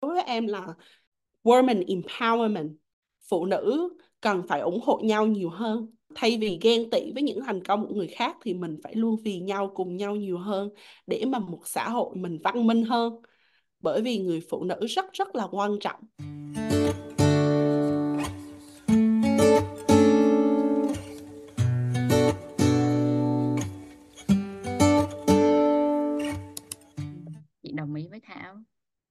Đối 0.00 0.14
với 0.14 0.22
em 0.22 0.46
là 0.46 0.66
women 1.44 1.84
empowerment, 1.86 2.74
phụ 3.28 3.44
nữ 3.46 3.88
cần 4.20 4.42
phải 4.48 4.60
ủng 4.60 4.80
hộ 4.82 5.00
nhau 5.02 5.26
nhiều 5.26 5.50
hơn. 5.50 5.94
Thay 6.14 6.38
vì 6.40 6.58
ghen 6.62 6.90
tị 6.90 7.12
với 7.12 7.22
những 7.22 7.40
thành 7.46 7.64
công 7.64 7.86
của 7.86 7.94
người 7.94 8.08
khác 8.08 8.36
thì 8.42 8.54
mình 8.54 8.76
phải 8.82 8.94
luôn 8.94 9.16
vì 9.24 9.40
nhau 9.40 9.72
cùng 9.74 9.96
nhau 9.96 10.16
nhiều 10.16 10.38
hơn 10.38 10.68
để 11.06 11.24
mà 11.24 11.38
một 11.38 11.60
xã 11.64 11.88
hội 11.88 12.16
mình 12.16 12.38
văn 12.44 12.66
minh 12.66 12.82
hơn. 12.82 13.12
Bởi 13.80 14.02
vì 14.02 14.18
người 14.18 14.40
phụ 14.50 14.64
nữ 14.64 14.86
rất 14.86 15.12
rất 15.12 15.34
là 15.34 15.48
quan 15.50 15.78
trọng. 15.80 16.00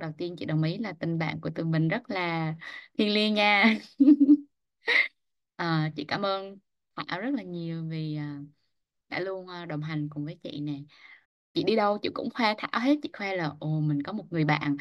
Đầu 0.09 0.15
tiên 0.17 0.35
chị 0.39 0.45
đồng 0.45 0.63
ý 0.63 0.77
là 0.77 0.93
tình 0.99 1.17
bạn 1.19 1.41
của 1.41 1.49
tụi 1.49 1.65
mình 1.65 1.87
rất 1.87 2.09
là 2.09 2.55
thiêng 2.97 3.13
liêng 3.13 3.33
nha. 3.35 3.75
À, 5.55 5.91
chị 5.95 6.05
cảm 6.07 6.21
ơn 6.25 6.57
Thảo 7.07 7.21
rất 7.21 7.29
là 7.33 7.43
nhiều 7.43 7.83
vì 7.89 8.15
à, 8.15 8.39
đã 9.09 9.19
luôn 9.19 9.47
à, 9.47 9.65
đồng 9.65 9.81
hành 9.81 10.09
cùng 10.09 10.25
với 10.25 10.39
chị 10.43 10.59
nè. 10.61 10.73
Chị 11.53 11.63
đi 11.63 11.75
đâu 11.75 11.97
chị 12.03 12.09
cũng 12.13 12.29
khoe 12.35 12.53
Thảo 12.57 12.81
hết 12.81 12.95
chị 13.03 13.09
khoe 13.13 13.35
là 13.37 13.51
ồ 13.59 13.81
mình 13.81 14.03
có 14.03 14.13
một 14.13 14.25
người 14.31 14.45
bạn 14.45 14.77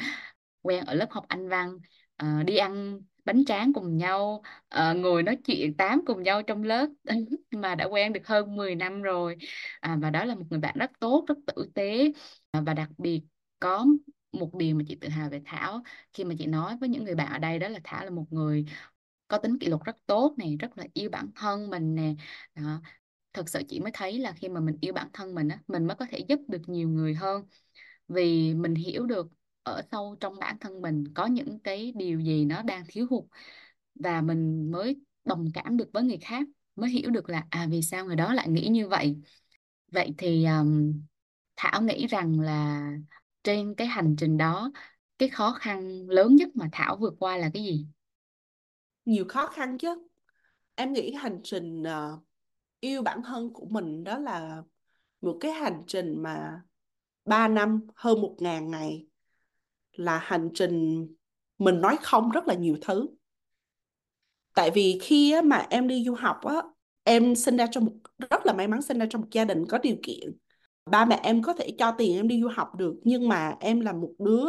quen 0.61 0.85
ở 0.85 0.93
lớp 0.95 1.07
học 1.11 1.25
Anh 1.29 1.49
văn 1.49 1.79
à, 2.17 2.43
đi 2.47 2.57
ăn 2.57 3.01
bánh 3.25 3.45
tráng 3.45 3.73
cùng 3.73 3.97
nhau 3.97 4.43
à, 4.69 4.93
ngồi 4.93 5.23
nói 5.23 5.37
chuyện 5.45 5.77
tám 5.77 6.01
cùng 6.07 6.23
nhau 6.23 6.43
trong 6.43 6.63
lớp 6.63 6.87
mà 7.51 7.75
đã 7.75 7.85
quen 7.85 8.13
được 8.13 8.27
hơn 8.27 8.55
10 8.57 8.75
năm 8.75 9.01
rồi. 9.03 9.37
À, 9.81 9.97
và 10.01 10.09
đó 10.09 10.25
là 10.25 10.35
một 10.35 10.45
người 10.49 10.59
bạn 10.59 10.75
rất 10.79 10.91
tốt 10.99 11.25
rất 11.27 11.35
tử 11.47 11.71
tế 11.75 12.13
à, 12.51 12.61
và 12.67 12.73
đặc 12.73 12.89
biệt 12.99 13.21
có 13.59 13.85
một 14.31 14.55
điều 14.55 14.75
mà 14.75 14.83
chị 14.87 14.95
tự 15.01 15.07
hào 15.09 15.29
về 15.29 15.41
Thảo. 15.45 15.83
Khi 16.13 16.23
mà 16.23 16.35
chị 16.39 16.45
nói 16.45 16.77
với 16.77 16.89
những 16.89 17.03
người 17.03 17.15
bạn 17.15 17.31
ở 17.31 17.39
đây 17.39 17.59
đó 17.59 17.67
là 17.67 17.79
Thảo 17.83 18.03
là 18.03 18.09
một 18.09 18.25
người 18.29 18.65
có 19.27 19.37
tính 19.37 19.59
kỷ 19.59 19.67
luật 19.67 19.81
rất 19.85 19.95
tốt 20.05 20.35
này 20.37 20.57
rất 20.59 20.77
là 20.77 20.85
yêu 20.93 21.09
bản 21.09 21.27
thân 21.35 21.69
mình 21.69 21.95
nè. 21.95 22.15
Đó. 22.55 22.81
thật 23.33 23.49
sự 23.49 23.63
chị 23.67 23.79
mới 23.79 23.91
thấy 23.93 24.19
là 24.19 24.31
khi 24.31 24.49
mà 24.49 24.59
mình 24.59 24.77
yêu 24.81 24.93
bản 24.93 25.09
thân 25.13 25.35
mình 25.35 25.47
á 25.47 25.59
mình 25.67 25.85
mới 25.87 25.95
có 25.95 26.05
thể 26.11 26.19
giúp 26.19 26.39
được 26.47 26.61
nhiều 26.67 26.89
người 26.89 27.13
hơn. 27.13 27.43
Vì 28.07 28.53
mình 28.53 28.75
hiểu 28.75 29.05
được 29.05 29.27
ở 29.63 29.81
sâu 29.91 30.15
trong 30.19 30.39
bản 30.39 30.59
thân 30.59 30.81
mình 30.81 31.13
có 31.13 31.25
những 31.25 31.59
cái 31.59 31.93
điều 31.95 32.19
gì 32.19 32.45
nó 32.45 32.61
đang 32.61 32.83
thiếu 32.87 33.07
hụt 33.09 33.25
và 33.95 34.21
mình 34.21 34.71
mới 34.71 34.95
đồng 35.25 35.47
cảm 35.53 35.77
được 35.77 35.89
với 35.93 36.03
người 36.03 36.17
khác 36.21 36.47
mới 36.75 36.89
hiểu 36.89 37.09
được 37.11 37.29
là 37.29 37.47
à 37.49 37.67
vì 37.71 37.81
sao 37.81 38.05
người 38.05 38.15
đó 38.15 38.33
lại 38.33 38.49
nghĩ 38.49 38.67
như 38.67 38.87
vậy. 38.87 39.17
Vậy 39.91 40.13
thì 40.17 40.45
um, 40.45 40.93
Thảo 41.55 41.81
nghĩ 41.81 42.07
rằng 42.07 42.39
là 42.39 42.91
trên 43.43 43.75
cái 43.75 43.87
hành 43.87 44.15
trình 44.17 44.37
đó 44.37 44.71
cái 45.17 45.29
khó 45.29 45.51
khăn 45.59 46.09
lớn 46.09 46.35
nhất 46.35 46.49
mà 46.55 46.69
Thảo 46.71 46.97
vượt 46.97 47.13
qua 47.19 47.37
là 47.37 47.49
cái 47.53 47.63
gì? 47.63 47.85
Nhiều 49.05 49.25
khó 49.27 49.47
khăn 49.47 49.77
chứ. 49.77 50.07
Em 50.75 50.93
nghĩ 50.93 51.13
hành 51.13 51.39
trình 51.43 51.83
uh, 51.83 52.23
yêu 52.79 53.01
bản 53.01 53.21
thân 53.23 53.53
của 53.53 53.65
mình 53.65 54.03
đó 54.03 54.17
là 54.17 54.63
một 55.21 55.37
cái 55.39 55.51
hành 55.51 55.81
trình 55.87 56.23
mà 56.23 56.61
3 57.25 57.47
năm 57.47 57.87
hơn 57.95 58.21
một 58.21 58.35
ngàn 58.39 58.71
ngày 58.71 59.07
là 59.93 60.17
hành 60.17 60.49
trình 60.53 61.07
mình 61.57 61.81
nói 61.81 61.97
không 62.01 62.29
rất 62.29 62.47
là 62.47 62.53
nhiều 62.53 62.77
thứ. 62.81 63.07
Tại 64.53 64.71
vì 64.71 64.99
khi 65.01 65.31
á, 65.31 65.41
mà 65.41 65.67
em 65.69 65.87
đi 65.87 66.03
du 66.05 66.13
học 66.13 66.37
á 66.45 66.61
em 67.03 67.35
sinh 67.35 67.57
ra 67.57 67.67
trong 67.71 67.85
một 67.85 67.93
rất 68.29 68.45
là 68.45 68.53
may 68.53 68.67
mắn 68.67 68.81
sinh 68.81 68.99
ra 68.99 69.05
trong 69.09 69.21
một 69.21 69.27
gia 69.31 69.45
đình 69.45 69.65
có 69.69 69.77
điều 69.77 69.95
kiện 70.03 70.37
ba 70.91 71.05
mẹ 71.05 71.19
em 71.23 71.41
có 71.41 71.53
thể 71.53 71.75
cho 71.77 71.91
tiền 71.97 72.15
em 72.15 72.27
đi 72.27 72.41
du 72.41 72.47
học 72.55 72.75
được 72.75 72.95
nhưng 73.03 73.27
mà 73.29 73.55
em 73.59 73.79
là 73.79 73.93
một 73.93 74.13
đứa 74.19 74.45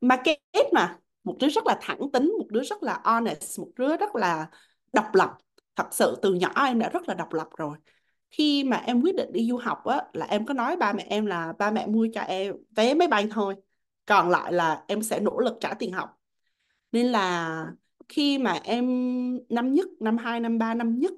market 0.00 0.38
mà. 0.72 0.98
Một 1.24 1.36
đứa 1.40 1.48
rất 1.48 1.66
là 1.66 1.78
thẳng 1.80 2.00
tính 2.12 2.34
một 2.38 2.46
đứa 2.50 2.62
rất 2.62 2.82
là 2.82 3.00
honest 3.04 3.60
một 3.60 3.68
đứa 3.76 3.96
rất 3.96 4.16
là 4.16 4.50
độc 4.92 5.14
lập. 5.14 5.38
Thật 5.76 5.86
sự 5.90 6.18
từ 6.22 6.34
nhỏ 6.34 6.52
em 6.66 6.78
đã 6.78 6.88
rất 6.88 7.08
là 7.08 7.14
độc 7.14 7.32
lập 7.32 7.48
rồi. 7.56 7.78
Khi 8.30 8.64
mà 8.64 8.76
em 8.76 9.02
quyết 9.02 9.16
định 9.16 9.32
đi 9.32 9.48
du 9.48 9.56
học 9.56 9.84
á 9.84 10.02
là 10.12 10.26
em 10.26 10.46
có 10.46 10.54
nói 10.54 10.76
ba 10.76 10.92
mẹ 10.92 11.06
em 11.08 11.26
là 11.26 11.52
ba 11.58 11.70
mẹ 11.70 11.86
mua 11.86 12.06
cho 12.14 12.20
em 12.20 12.54
vé 12.76 12.94
máy 12.94 13.08
bay 13.08 13.28
thôi 13.30 13.54
còn 14.06 14.30
lại 14.30 14.52
là 14.52 14.84
em 14.88 15.02
sẽ 15.02 15.20
nỗ 15.20 15.38
lực 15.38 15.56
trả 15.60 15.74
tiền 15.74 15.92
học. 15.92 16.18
Nên 16.92 17.06
là 17.06 17.66
khi 18.08 18.38
mà 18.38 18.60
em 18.64 18.86
năm 19.48 19.74
nhất 19.74 19.86
năm 20.00 20.16
hai 20.18 20.40
năm 20.40 20.58
ba 20.58 20.74
năm 20.74 20.98
nhất 20.98 21.12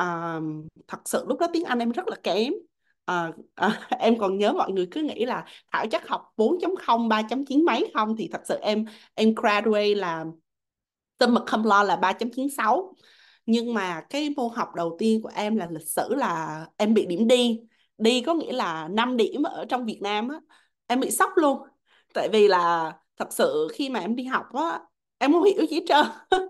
uh, 0.00 0.42
thật 0.88 0.98
sự 1.04 1.24
lúc 1.28 1.38
đó 1.40 1.46
tiếng 1.52 1.64
Anh 1.64 1.78
em 1.78 1.90
rất 1.92 2.08
là 2.08 2.16
kém 2.22 2.52
à, 3.08 3.32
à, 3.54 3.80
em 3.98 4.18
còn 4.18 4.38
nhớ 4.38 4.52
mọi 4.52 4.72
người 4.72 4.88
cứ 4.90 5.02
nghĩ 5.02 5.24
là 5.24 5.44
Thảo 5.72 5.86
chắc 5.90 6.08
học 6.08 6.32
4.0 6.36 7.08
3.9 7.08 7.64
mấy 7.66 7.90
không? 7.94 8.16
Thì 8.16 8.28
thật 8.32 8.40
sự 8.44 8.58
em 8.62 8.84
em 9.14 9.34
graduate 9.34 9.94
là 9.94 10.24
tâm 11.18 11.34
mật 11.34 11.44
không 11.46 11.66
lo 11.66 11.82
là 11.82 11.96
3.96 11.96 12.92
nhưng 13.46 13.74
mà 13.74 14.00
cái 14.10 14.30
môn 14.36 14.48
học 14.54 14.68
đầu 14.76 14.96
tiên 14.98 15.22
của 15.22 15.30
em 15.34 15.56
là 15.56 15.68
lịch 15.70 15.88
sử 15.88 16.14
là 16.14 16.66
em 16.76 16.94
bị 16.94 17.06
điểm 17.06 17.28
đi 17.28 17.60
đi 17.98 18.22
có 18.26 18.34
nghĩa 18.34 18.52
là 18.52 18.88
5 18.88 19.16
điểm 19.16 19.42
ở 19.42 19.64
trong 19.68 19.84
Việt 19.84 19.98
Nam 20.02 20.28
á. 20.28 20.40
Em 20.86 21.00
bị 21.00 21.10
sốc 21.10 21.30
luôn. 21.36 21.62
Tại 22.14 22.28
vì 22.32 22.48
là 22.48 22.92
thật 23.16 23.32
sự 23.32 23.68
khi 23.72 23.88
mà 23.90 24.00
em 24.00 24.16
đi 24.16 24.24
học 24.24 24.46
á 24.54 24.80
em 25.18 25.32
không 25.32 25.44
hiểu 25.44 25.66
gì 25.66 25.76
hết 25.76 25.82
trơn. 25.88 26.06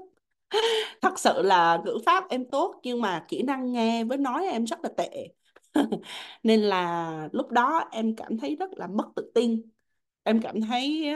Thật 1.03 1.19
sự 1.19 1.43
là 1.43 1.83
ngữ 1.85 1.99
pháp 2.07 2.25
em 2.31 2.45
tốt 2.51 2.81
nhưng 2.83 3.01
mà 3.01 3.25
kỹ 3.29 3.43
năng 3.43 3.73
nghe 3.73 4.05
với 4.05 4.19
nói 4.19 4.47
em 4.47 4.65
rất 4.65 4.79
là 4.83 4.91
tệ. 4.97 5.29
nên 6.43 6.61
là 6.63 7.29
lúc 7.33 7.51
đó 7.51 7.89
em 7.93 8.17
cảm 8.17 8.39
thấy 8.39 8.57
rất 8.57 8.71
là 8.77 8.87
mất 8.87 9.05
tự 9.17 9.31
tin. 9.35 9.63
Em 10.23 10.41
cảm 10.43 10.61
thấy 10.61 11.07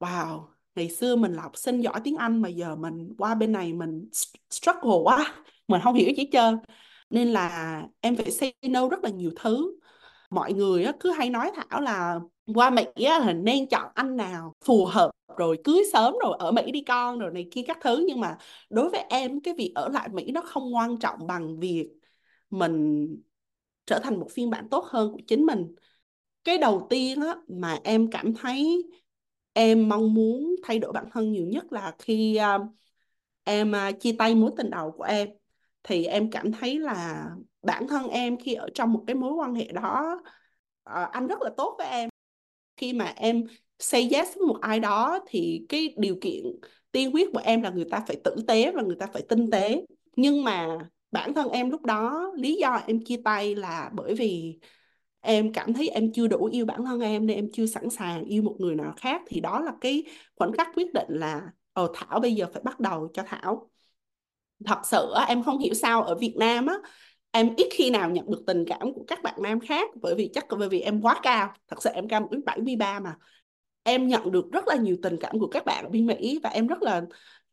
wow, 0.00 0.44
ngày 0.74 0.90
xưa 0.90 1.16
mình 1.16 1.32
là 1.32 1.42
học 1.42 1.56
sinh 1.56 1.80
giỏi 1.80 2.00
tiếng 2.04 2.16
Anh 2.16 2.42
mà 2.42 2.48
giờ 2.48 2.76
mình 2.76 3.14
qua 3.18 3.34
bên 3.34 3.52
này 3.52 3.72
mình 3.72 4.08
struggle 4.50 4.98
quá, 5.04 5.34
mình 5.68 5.80
không 5.84 5.94
hiểu 5.94 6.08
gì 6.08 6.14
hết 6.24 6.28
trơn. 6.32 6.58
Nên 7.10 7.28
là 7.28 7.82
em 8.00 8.16
phải 8.16 8.30
say 8.30 8.54
no 8.68 8.88
rất 8.88 9.04
là 9.04 9.10
nhiều 9.10 9.30
thứ. 9.36 9.76
Mọi 10.30 10.52
người 10.52 10.86
cứ 11.00 11.10
hay 11.12 11.30
nói 11.30 11.50
Thảo 11.56 11.80
là 11.80 12.20
qua 12.54 12.70
Mỹ 12.70 12.84
là 12.98 13.32
nên 13.32 13.68
chọn 13.68 13.92
anh 13.94 14.16
nào 14.16 14.52
phù 14.64 14.84
hợp 14.84 15.10
rồi 15.38 15.58
cưới 15.64 15.82
sớm 15.92 16.14
rồi 16.22 16.36
ở 16.38 16.52
Mỹ 16.52 16.70
đi 16.72 16.82
con 16.88 17.18
rồi 17.18 17.30
này 17.32 17.48
kia 17.52 17.62
các 17.66 17.78
thứ. 17.82 18.04
Nhưng 18.08 18.20
mà 18.20 18.36
đối 18.70 18.90
với 18.90 19.00
em, 19.10 19.40
cái 19.40 19.54
việc 19.54 19.72
ở 19.74 19.88
lại 19.88 20.08
Mỹ 20.12 20.30
nó 20.32 20.40
không 20.42 20.74
quan 20.74 20.96
trọng 20.98 21.26
bằng 21.26 21.60
việc 21.60 21.88
mình 22.50 23.06
trở 23.86 23.98
thành 23.98 24.20
một 24.20 24.28
phiên 24.30 24.50
bản 24.50 24.68
tốt 24.70 24.84
hơn 24.84 25.12
của 25.12 25.20
chính 25.26 25.46
mình. 25.46 25.74
Cái 26.44 26.58
đầu 26.58 26.86
tiên 26.90 27.20
á, 27.20 27.36
mà 27.48 27.78
em 27.84 28.10
cảm 28.10 28.34
thấy 28.34 28.84
em 29.52 29.88
mong 29.88 30.14
muốn 30.14 30.56
thay 30.62 30.78
đổi 30.78 30.92
bản 30.92 31.04
thân 31.12 31.32
nhiều 31.32 31.46
nhất 31.46 31.72
là 31.72 31.94
khi 31.98 32.38
uh, 32.56 32.66
em 33.44 33.72
uh, 33.72 34.00
chia 34.00 34.12
tay 34.18 34.34
mối 34.34 34.50
tình 34.56 34.70
đầu 34.70 34.90
của 34.90 35.02
em. 35.02 35.28
Thì 35.82 36.04
em 36.04 36.30
cảm 36.30 36.52
thấy 36.52 36.78
là 36.78 37.26
bản 37.62 37.88
thân 37.88 38.08
em 38.08 38.36
khi 38.36 38.54
ở 38.54 38.68
trong 38.74 38.92
một 38.92 39.04
cái 39.06 39.16
mối 39.16 39.32
quan 39.32 39.54
hệ 39.54 39.64
đó 39.72 40.20
uh, 40.90 41.10
anh 41.12 41.26
rất 41.26 41.42
là 41.42 41.50
tốt 41.56 41.74
với 41.78 41.86
em. 41.86 42.08
Khi 42.76 42.92
mà 42.92 43.12
em 43.16 43.44
say 43.78 44.08
yes 44.12 44.36
với 44.36 44.46
một 44.46 44.58
ai 44.60 44.80
đó 44.80 45.18
thì 45.26 45.66
cái 45.68 45.94
điều 45.98 46.16
kiện 46.20 46.44
tiên 46.92 47.14
quyết 47.14 47.28
của 47.32 47.40
em 47.44 47.62
là 47.62 47.70
người 47.70 47.86
ta 47.90 48.04
phải 48.06 48.16
tử 48.24 48.36
tế 48.46 48.72
và 48.72 48.82
người 48.82 48.96
ta 48.98 49.06
phải 49.12 49.22
tinh 49.28 49.50
tế. 49.50 49.86
Nhưng 50.16 50.44
mà 50.44 50.78
bản 51.10 51.34
thân 51.34 51.48
em 51.48 51.70
lúc 51.70 51.84
đó, 51.84 52.32
lý 52.36 52.56
do 52.60 52.80
em 52.86 53.04
chia 53.04 53.16
tay 53.24 53.54
là 53.54 53.90
bởi 53.94 54.14
vì 54.14 54.58
em 55.20 55.52
cảm 55.52 55.74
thấy 55.74 55.88
em 55.88 56.12
chưa 56.12 56.26
đủ 56.26 56.44
yêu 56.52 56.66
bản 56.66 56.84
thân 56.84 57.00
em 57.00 57.26
nên 57.26 57.36
em 57.36 57.48
chưa 57.52 57.66
sẵn 57.66 57.90
sàng 57.90 58.24
yêu 58.24 58.42
một 58.42 58.56
người 58.58 58.74
nào 58.74 58.94
khác. 58.96 59.22
Thì 59.26 59.40
đó 59.40 59.60
là 59.60 59.72
cái 59.80 60.04
khoảnh 60.36 60.52
khắc 60.52 60.68
quyết 60.74 60.92
định 60.92 61.08
là 61.08 61.42
ờ 61.72 61.90
Thảo 61.94 62.20
bây 62.20 62.34
giờ 62.34 62.46
phải 62.52 62.62
bắt 62.62 62.80
đầu 62.80 63.08
cho 63.14 63.22
Thảo. 63.26 63.70
Thật 64.64 64.78
sự 64.84 65.14
em 65.28 65.42
không 65.42 65.58
hiểu 65.58 65.74
sao 65.74 66.02
ở 66.02 66.14
Việt 66.14 66.34
Nam 66.38 66.66
á, 66.66 66.74
em 67.30 67.54
ít 67.56 67.68
khi 67.72 67.90
nào 67.90 68.10
nhận 68.10 68.30
được 68.30 68.42
tình 68.46 68.64
cảm 68.66 68.94
của 68.94 69.04
các 69.06 69.22
bạn 69.22 69.34
nam 69.42 69.60
khác 69.60 69.90
bởi 70.02 70.14
vì 70.14 70.30
chắc 70.34 70.46
bởi 70.58 70.68
vì 70.68 70.80
em 70.80 71.02
quá 71.02 71.20
cao. 71.22 71.52
Thật 71.68 71.82
sự 71.82 71.90
em 71.90 72.08
cao 72.08 72.20
1m73 72.20 73.00
mà. 73.00 73.16
Em 73.82 74.08
nhận 74.08 74.32
được 74.32 74.44
rất 74.52 74.68
là 74.68 74.76
nhiều 74.76 74.96
tình 75.02 75.16
cảm 75.20 75.38
của 75.38 75.48
các 75.48 75.64
bạn 75.64 75.84
ở 75.84 75.90
bên 75.90 76.06
Mỹ 76.06 76.40
và 76.42 76.50
em 76.50 76.66
rất 76.66 76.82
là 76.82 77.02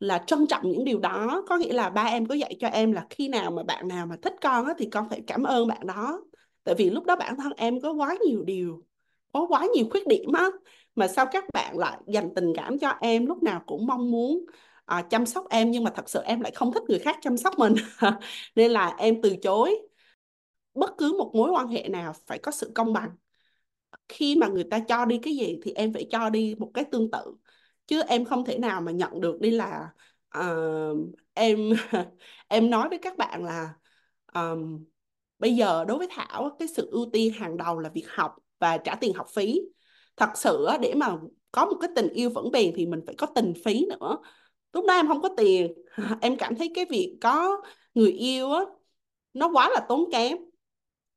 là 0.04 0.24
trân 0.26 0.46
trọng 0.46 0.62
những 0.70 0.84
điều 0.84 0.98
đó. 0.98 1.44
Có 1.48 1.56
nghĩa 1.56 1.72
là 1.72 1.90
ba 1.90 2.02
em 2.02 2.26
có 2.26 2.34
dạy 2.34 2.56
cho 2.60 2.68
em 2.68 2.92
là 2.92 3.06
khi 3.10 3.28
nào 3.28 3.50
mà 3.50 3.62
bạn 3.62 3.88
nào 3.88 4.06
mà 4.06 4.16
thích 4.22 4.34
con 4.40 4.66
á, 4.66 4.74
thì 4.78 4.88
con 4.92 5.08
phải 5.10 5.22
cảm 5.26 5.42
ơn 5.42 5.68
bạn 5.68 5.86
đó. 5.86 6.20
Tại 6.64 6.74
vì 6.78 6.90
lúc 6.90 7.04
đó 7.06 7.16
bản 7.16 7.36
thân 7.36 7.52
em 7.56 7.80
có 7.80 7.92
quá 7.92 8.16
nhiều 8.26 8.42
điều 8.44 8.82
có 9.32 9.46
quá 9.48 9.66
nhiều 9.74 9.86
khuyết 9.90 10.06
điểm 10.06 10.32
á 10.32 10.46
mà 10.94 11.08
sao 11.08 11.26
các 11.32 11.44
bạn 11.52 11.78
lại 11.78 11.98
dành 12.06 12.34
tình 12.34 12.52
cảm 12.56 12.78
cho 12.78 12.88
em 13.00 13.26
lúc 13.26 13.42
nào 13.42 13.62
cũng 13.66 13.86
mong 13.86 14.10
muốn 14.10 14.44
à, 14.84 15.02
chăm 15.10 15.26
sóc 15.26 15.46
em 15.50 15.70
nhưng 15.70 15.84
mà 15.84 15.90
thật 15.96 16.10
sự 16.10 16.20
em 16.24 16.40
lại 16.40 16.52
không 16.54 16.72
thích 16.72 16.82
người 16.88 16.98
khác 16.98 17.18
chăm 17.22 17.36
sóc 17.36 17.54
mình. 17.58 17.74
Nên 18.56 18.70
là 18.70 18.94
em 18.98 19.22
từ 19.22 19.36
chối. 19.42 19.78
Bất 20.74 20.90
cứ 20.98 21.12
một 21.18 21.30
mối 21.34 21.50
quan 21.50 21.68
hệ 21.68 21.88
nào 21.88 22.12
phải 22.26 22.38
có 22.38 22.52
sự 22.52 22.72
công 22.74 22.92
bằng. 22.92 23.10
Khi 24.08 24.36
mà 24.36 24.48
người 24.48 24.64
ta 24.64 24.78
cho 24.88 25.04
đi 25.04 25.18
cái 25.22 25.36
gì 25.36 25.60
thì 25.62 25.72
em 25.72 25.92
phải 25.92 26.06
cho 26.10 26.30
đi 26.30 26.54
một 26.58 26.70
cái 26.74 26.84
tương 26.92 27.10
tự 27.10 27.36
chứ 27.86 28.02
em 28.08 28.24
không 28.24 28.44
thể 28.44 28.58
nào 28.58 28.80
mà 28.80 28.92
nhận 28.92 29.20
được 29.20 29.40
đi 29.40 29.50
là 29.50 29.88
uh, 30.38 30.98
em 31.34 31.58
em 32.48 32.70
nói 32.70 32.88
với 32.88 32.98
các 32.98 33.16
bạn 33.16 33.44
là 33.44 33.74
um, 34.34 34.84
bây 35.38 35.56
giờ 35.56 35.84
đối 35.88 35.98
với 35.98 36.08
Thảo 36.10 36.56
cái 36.58 36.68
sự 36.68 36.88
ưu 36.90 37.10
tiên 37.12 37.32
hàng 37.32 37.56
đầu 37.56 37.78
là 37.78 37.88
việc 37.88 38.06
học 38.08 38.36
và 38.58 38.78
trả 38.78 38.94
tiền 38.94 39.14
học 39.14 39.26
phí. 39.34 39.60
Thật 40.16 40.30
sự 40.34 40.66
để 40.80 40.94
mà 40.94 41.16
có 41.52 41.66
một 41.66 41.76
cái 41.80 41.90
tình 41.96 42.08
yêu 42.08 42.30
vững 42.30 42.50
bền 42.50 42.72
thì 42.76 42.86
mình 42.86 43.00
phải 43.06 43.14
có 43.18 43.26
tình 43.26 43.52
phí 43.64 43.86
nữa. 43.90 44.18
Lúc 44.72 44.84
đó 44.88 44.94
em 44.94 45.08
không 45.08 45.22
có 45.22 45.28
tiền 45.36 45.74
em 46.20 46.36
cảm 46.36 46.54
thấy 46.56 46.72
cái 46.74 46.84
việc 46.90 47.18
có 47.20 47.62
người 47.94 48.12
yêu 48.12 48.52
á 48.52 48.60
nó 49.34 49.50
quá 49.52 49.70
là 49.74 49.86
tốn 49.88 50.10
kém 50.12 50.38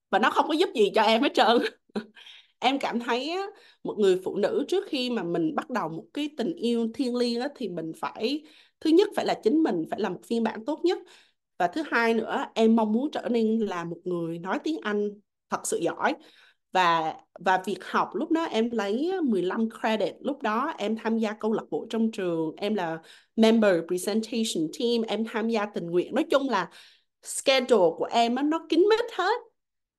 và 0.10 0.20
nó 0.20 0.30
không 0.32 0.48
có 0.48 0.54
giúp 0.54 0.70
gì 0.76 0.92
cho 0.96 1.02
em 1.02 1.22
hết 1.22 1.34
trơn. 1.34 1.58
em 2.60 2.80
cảm 2.80 3.00
thấy 3.00 3.30
á, 3.30 3.46
một 3.84 3.96
người 4.00 4.22
phụ 4.24 4.36
nữ 4.36 4.66
trước 4.68 4.84
khi 4.88 5.10
mà 5.10 5.24
mình 5.24 5.56
bắt 5.56 5.70
đầu 5.70 5.90
một 5.90 6.06
cái 6.14 6.30
tình 6.38 6.54
yêu 6.56 6.88
thiêng 6.94 7.16
liêng 7.16 7.42
á, 7.42 7.48
thì 7.56 7.70
mình 7.70 7.92
phải 8.00 8.44
thứ 8.80 8.90
nhất 8.90 9.08
phải 9.16 9.26
là 9.26 9.40
chính 9.44 9.64
mình 9.64 9.84
phải 9.90 10.00
là 10.00 10.10
một 10.10 10.20
phiên 10.26 10.44
bản 10.44 10.66
tốt 10.66 10.80
nhất. 10.84 10.98
Và 11.58 11.68
thứ 11.68 11.84
hai 11.92 12.14
nữa 12.14 12.46
em 12.56 12.76
mong 12.76 12.94
muốn 12.94 13.12
trở 13.12 13.28
nên 13.30 13.60
là 13.60 13.84
một 13.84 13.98
người 14.04 14.40
nói 14.40 14.60
tiếng 14.64 14.78
Anh 14.82 15.10
thật 15.50 15.60
sự 15.64 15.78
giỏi. 15.78 16.16
Và 16.72 17.14
và 17.40 17.62
việc 17.66 17.78
học 17.86 18.10
lúc 18.14 18.32
đó 18.32 18.44
em 18.44 18.70
lấy 18.72 19.12
15 19.24 19.70
credit 19.80 20.16
lúc 20.20 20.42
đó 20.42 20.74
em 20.78 20.96
tham 21.04 21.18
gia 21.18 21.34
câu 21.34 21.54
lạc 21.54 21.64
bộ 21.70 21.86
trong 21.90 22.12
trường 22.12 22.56
em 22.58 22.76
là 22.76 22.98
member 23.36 23.76
presentation 23.88 24.68
team 24.80 25.02
em 25.08 25.26
tham 25.26 25.50
gia 25.50 25.66
tình 25.66 25.86
nguyện. 25.88 26.16
Nói 26.16 26.26
chung 26.32 26.50
là 26.50 26.70
schedule 27.24 27.90
của 27.98 28.08
em 28.12 28.36
á, 28.36 28.44
nó 28.44 28.66
kín 28.70 28.80
mít 28.90 29.00
hết 29.18 29.47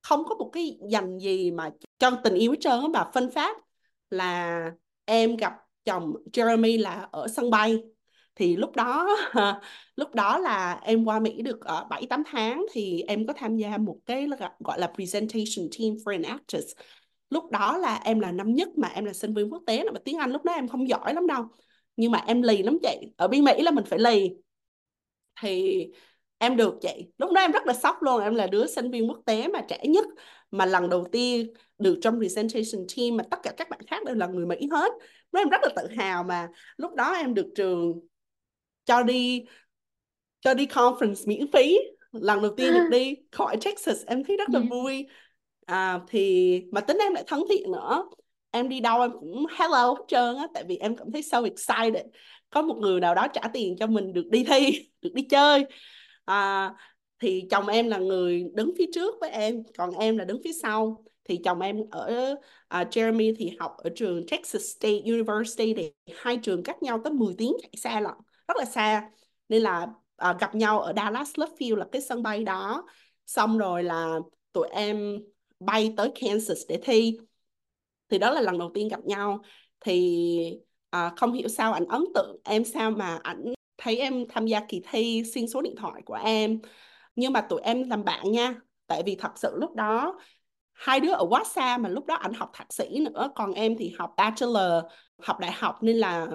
không 0.09 0.25
có 0.29 0.35
một 0.35 0.51
cái 0.53 0.79
dành 0.91 1.19
gì 1.19 1.51
mà 1.51 1.71
cho 1.99 2.11
tình 2.25 2.35
yêu 2.35 2.51
hết 2.51 2.57
trơn 2.61 2.93
mà 2.93 3.11
phân 3.15 3.31
phát 3.31 3.57
là 4.11 4.71
em 5.05 5.37
gặp 5.37 5.53
chồng 5.85 6.13
Jeremy 6.33 6.83
là 6.83 7.09
ở 7.13 7.29
sân 7.29 7.51
bay 7.51 7.83
thì 8.35 8.57
lúc 8.57 8.77
đó 8.77 9.09
lúc 9.97 10.15
đó 10.15 10.39
là 10.39 10.81
em 10.83 11.05
qua 11.05 11.21
Mỹ 11.21 11.43
được 11.43 11.61
ở 11.61 11.87
7 11.91 12.07
8 12.07 12.23
tháng 12.27 12.67
thì 12.73 13.03
em 13.03 13.27
có 13.27 13.33
tham 13.33 13.57
gia 13.57 13.79
một 13.79 13.99
cái 14.07 14.27
gọi 14.59 14.79
là 14.79 14.93
presentation 14.95 15.69
team 15.79 15.95
for 15.95 16.13
an 16.13 16.23
actress. 16.23 16.67
Lúc 17.31 17.51
đó 17.51 17.79
là 17.79 18.01
em 18.05 18.21
là 18.21 18.33
năm 18.33 18.55
nhất 18.55 18.69
mà 18.77 18.89
em 18.89 19.05
là 19.05 19.13
sinh 19.13 19.35
viên 19.35 19.53
quốc 19.53 19.63
tế 19.67 19.85
mà 19.85 20.01
tiếng 20.05 20.19
Anh 20.19 20.31
lúc 20.33 20.45
đó 20.45 20.53
em 20.53 20.69
không 20.69 20.89
giỏi 20.89 21.15
lắm 21.15 21.27
đâu. 21.27 21.45
Nhưng 21.97 22.13
mà 22.13 22.25
em 22.27 22.43
lì 22.43 22.63
lắm 22.63 22.79
chị. 22.83 23.13
Ở 23.17 23.29
bên 23.29 23.45
Mỹ 23.45 23.63
là 23.63 23.71
mình 23.71 23.85
phải 23.85 23.99
lì. 23.99 24.31
Thì 25.41 25.85
em 26.39 26.57
được 26.57 26.75
chị. 26.81 27.07
Lúc 27.19 27.33
đó 27.33 27.41
em 27.41 27.53
rất 27.53 27.67
là 27.67 27.73
sốc 27.73 28.03
luôn, 28.03 28.23
em 28.23 28.35
là 28.35 28.47
đứa 28.47 28.67
sinh 28.67 28.91
viên 28.91 29.09
quốc 29.09 29.21
tế 29.27 29.49
mà 29.49 29.61
trẻ 29.69 29.79
nhất 29.83 30.07
mà 30.51 30.67
lần 30.67 30.89
đầu 30.89 31.07
tiên 31.13 31.53
được 31.79 31.99
trong 32.03 32.19
presentation 32.19 32.87
team 32.97 33.17
mà 33.17 33.25
tất 33.31 33.39
cả 33.43 33.53
các 33.57 33.69
bạn 33.69 33.81
khác 33.87 34.05
đều 34.05 34.15
là 34.15 34.27
người 34.27 34.47
Mỹ 34.47 34.69
hết. 34.73 34.93
Lúc 35.33 35.41
em 35.41 35.49
rất 35.49 35.61
là 35.63 35.69
tự 35.77 35.89
hào 35.97 36.25
mà 36.25 36.49
lúc 36.77 36.95
đó 36.95 37.15
em 37.15 37.35
được 37.35 37.47
trường 37.55 38.01
cho 38.85 39.03
đi 39.03 39.45
cho 40.41 40.55
đi 40.55 40.67
conference 40.67 41.27
miễn 41.27 41.53
phí. 41.53 41.79
Lần 42.13 42.43
đầu 42.43 42.55
tiên 42.57 42.73
được 42.73 42.89
đi 42.91 43.15
khỏi 43.33 43.57
Texas 43.65 44.07
em 44.07 44.25
thấy 44.25 44.37
rất 44.37 44.49
là 44.53 44.61
vui. 44.71 45.07
À, 45.67 46.01
thì 46.09 46.63
mà 46.73 46.81
tính 46.81 46.99
em 47.01 47.15
lại 47.15 47.25
thân 47.27 47.45
thiện 47.51 47.73
nữa. 47.73 48.05
Em 48.51 48.69
đi 48.69 48.81
đâu 48.81 49.01
em 49.01 49.11
cũng 49.13 49.47
hello 49.59 49.89
hết 49.89 50.05
trơn 50.09 50.37
á 50.37 50.47
tại 50.55 50.65
vì 50.69 50.77
em 50.77 50.97
cảm 50.97 51.13
thấy 51.13 51.23
so 51.23 51.43
excited. 51.43 52.07
Có 52.51 52.63
một 52.63 52.77
người 52.81 53.01
nào 53.01 53.15
đó 53.15 53.29
trả 53.29 53.43
tiền 53.53 53.77
cho 53.79 53.87
mình 53.87 54.13
được 54.13 54.27
đi 54.31 54.45
thi 54.45 54.91
được 55.03 55.11
đi 55.15 55.23
chơi 55.23 55.65
à, 56.29 56.75
thì 57.19 57.47
chồng 57.51 57.67
em 57.67 57.89
là 57.89 57.99
người 57.99 58.45
đứng 58.55 58.73
phía 58.79 58.87
trước 58.95 59.15
với 59.21 59.31
em 59.31 59.63
còn 59.79 59.91
em 59.91 60.17
là 60.17 60.25
đứng 60.25 60.41
phía 60.45 60.53
sau. 60.63 61.05
Thì 61.25 61.41
chồng 61.45 61.61
em 61.61 61.77
ở 61.91 62.35
uh, 62.35 62.89
Jeremy 62.91 63.35
thì 63.39 63.57
học 63.61 63.77
ở 63.79 63.91
trường 63.97 64.27
Texas 64.27 64.63
State 64.77 65.01
University 65.05 65.75
thì 65.75 65.93
hai 66.17 66.37
trường 66.37 66.63
cách 66.63 66.83
nhau 66.83 67.01
tới 67.05 67.13
10 67.13 67.35
tiếng 67.39 67.53
chạy 67.63 67.71
xa 67.77 68.01
lận 68.01 68.15
rất 68.49 68.57
là 68.57 68.65
xa. 68.65 69.11
Nên 69.49 69.63
là 69.63 69.87
uh, 70.31 70.41
gặp 70.41 70.55
nhau 70.55 70.81
ở 70.81 70.93
Dallas 70.97 71.31
Love 71.37 71.53
Field 71.59 71.77
là 71.77 71.87
cái 71.93 72.03
sân 72.03 72.23
bay 72.23 72.45
đó. 72.45 72.87
Xong 73.27 73.59
rồi 73.59 73.85
là 73.85 74.19
tụi 74.53 74.69
em 74.69 75.19
bay 75.61 75.95
tới 75.97 76.13
Kansas 76.21 76.59
để 76.69 76.79
thi. 76.83 77.19
Thì 78.09 78.19
đó 78.19 78.31
là 78.31 78.41
lần 78.41 78.59
đầu 78.59 78.71
tiên 78.75 78.89
gặp 78.89 79.01
nhau. 79.05 79.43
Thì 79.81 80.61
uh, 80.97 81.13
không 81.17 81.33
hiểu 81.33 81.49
sao 81.49 81.73
ảnh 81.73 81.87
ấn 81.89 82.05
tượng 82.15 82.37
em 82.45 82.65
sao 82.65 82.91
mà 82.91 83.19
ảnh 83.23 83.53
thấy 83.79 83.97
em 83.97 84.25
tham 84.29 84.47
gia 84.47 84.61
kỳ 84.69 84.83
thi 84.91 85.23
xin 85.35 85.49
số 85.49 85.63
điện 85.63 85.75
thoại 85.77 86.03
của 86.07 86.15
em. 86.15 86.61
Nhưng 87.17 87.33
mà 87.33 87.41
tụi 87.41 87.61
em 87.61 87.91
làm 87.91 88.05
bạn 88.05 88.33
nha 88.33 88.55
tại 88.87 89.03
vì 89.07 89.17
thật 89.17 89.33
sự 89.37 89.57
lúc 89.57 89.75
đó 89.75 90.19
hai 90.73 91.01
đứa 91.01 91.13
ở 91.13 91.27
quá 91.31 91.45
xa 91.45 91.79
mà 91.79 91.89
lúc 91.89 92.07
đó 92.07 92.15
anh 92.15 92.33
học 92.35 92.51
thạc 92.55 92.73
sĩ 92.73 93.01
nữa 93.01 93.31
còn 93.35 93.53
em 93.53 93.77
thì 93.79 93.95
học 93.99 94.15
bachelor 94.17 94.85
học 95.23 95.39
đại 95.41 95.53
học 95.53 95.79
nên 95.83 95.97
là 95.97 96.27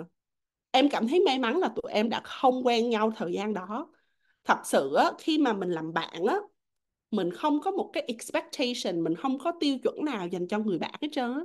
em 0.71 0.89
cảm 0.89 1.07
thấy 1.07 1.19
may 1.25 1.39
mắn 1.39 1.57
là 1.57 1.67
tụi 1.67 1.91
em 1.91 2.09
đã 2.09 2.21
không 2.23 2.65
quen 2.65 2.89
nhau 2.89 3.11
thời 3.15 3.33
gian 3.33 3.53
đó. 3.53 3.93
Thật 4.43 4.57
sự 4.65 4.95
á, 4.95 5.11
khi 5.19 5.37
mà 5.37 5.53
mình 5.53 5.71
làm 5.71 5.93
bạn 5.93 6.25
á 6.27 6.37
mình 7.11 7.31
không 7.31 7.61
có 7.61 7.71
một 7.71 7.89
cái 7.93 8.03
expectation 8.07 9.03
mình 9.03 9.15
không 9.15 9.39
có 9.39 9.51
tiêu 9.59 9.77
chuẩn 9.83 10.05
nào 10.05 10.27
dành 10.27 10.47
cho 10.47 10.59
người 10.59 10.79
bạn 10.79 10.93
hết 11.01 11.07
trơn 11.11 11.33
á. 11.33 11.41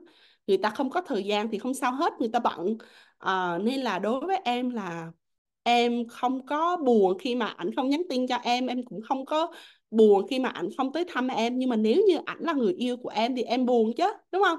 Người 0.46 0.58
ta 0.58 0.70
không 0.70 0.90
có 0.90 1.00
thời 1.02 1.24
gian 1.24 1.48
thì 1.50 1.58
không 1.58 1.74
sao 1.74 1.92
hết 1.92 2.12
người 2.18 2.28
ta 2.32 2.38
bận. 2.38 2.76
À, 3.18 3.58
nên 3.58 3.80
là 3.80 3.98
đối 3.98 4.26
với 4.26 4.40
em 4.44 4.70
là 4.70 5.12
em 5.68 6.09
không 6.09 6.46
có 6.46 6.76
buồn 6.76 7.18
khi 7.18 7.35
mà 7.35 7.46
ảnh 7.46 7.74
không 7.76 7.88
nhắn 7.88 8.02
tin 8.09 8.26
cho 8.28 8.37
em 8.37 8.66
em 8.66 8.85
cũng 8.85 9.00
không 9.02 9.24
có 9.26 9.52
buồn 9.90 10.26
khi 10.31 10.38
mà 10.38 10.48
ảnh 10.48 10.68
không 10.76 10.92
tới 10.92 11.04
thăm 11.09 11.28
em. 11.28 11.59
Nhưng 11.59 11.70
mà 11.70 11.76
nếu 11.76 12.02
như 12.09 12.18
ảnh 12.26 12.38
là 12.40 12.52
người 12.52 12.72
yêu 12.72 12.96
của 12.96 13.09
em 13.09 13.37
thì 13.37 13.42
em 13.42 13.66
buồn 13.66 13.92
chứ 13.96 14.04
đúng 14.33 14.42
không? 14.42 14.59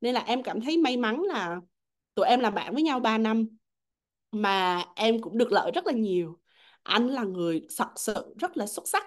Nên 0.00 0.14
là 0.14 0.20
em 0.20 0.42
cảm 0.42 0.60
thấy 0.60 0.76
may 0.76 0.96
mắn 0.96 1.22
là 1.22 1.56
tụi 2.14 2.26
em 2.26 2.40
làm 2.40 2.54
bạn 2.54 2.74
với 2.74 2.82
nhau 2.82 3.00
3 3.00 3.18
năm 3.18 3.46
mà 4.32 4.84
em 4.96 5.20
cũng 5.20 5.38
được 5.38 5.52
lợi 5.52 5.70
rất 5.74 5.86
là 5.86 5.92
nhiều. 5.92 6.38
Anh 6.82 7.08
là 7.08 7.24
người 7.24 7.66
thật 7.78 7.88
sự 7.96 8.34
rất 8.38 8.56
là 8.56 8.66
xuất 8.66 8.88
sắc. 8.88 9.04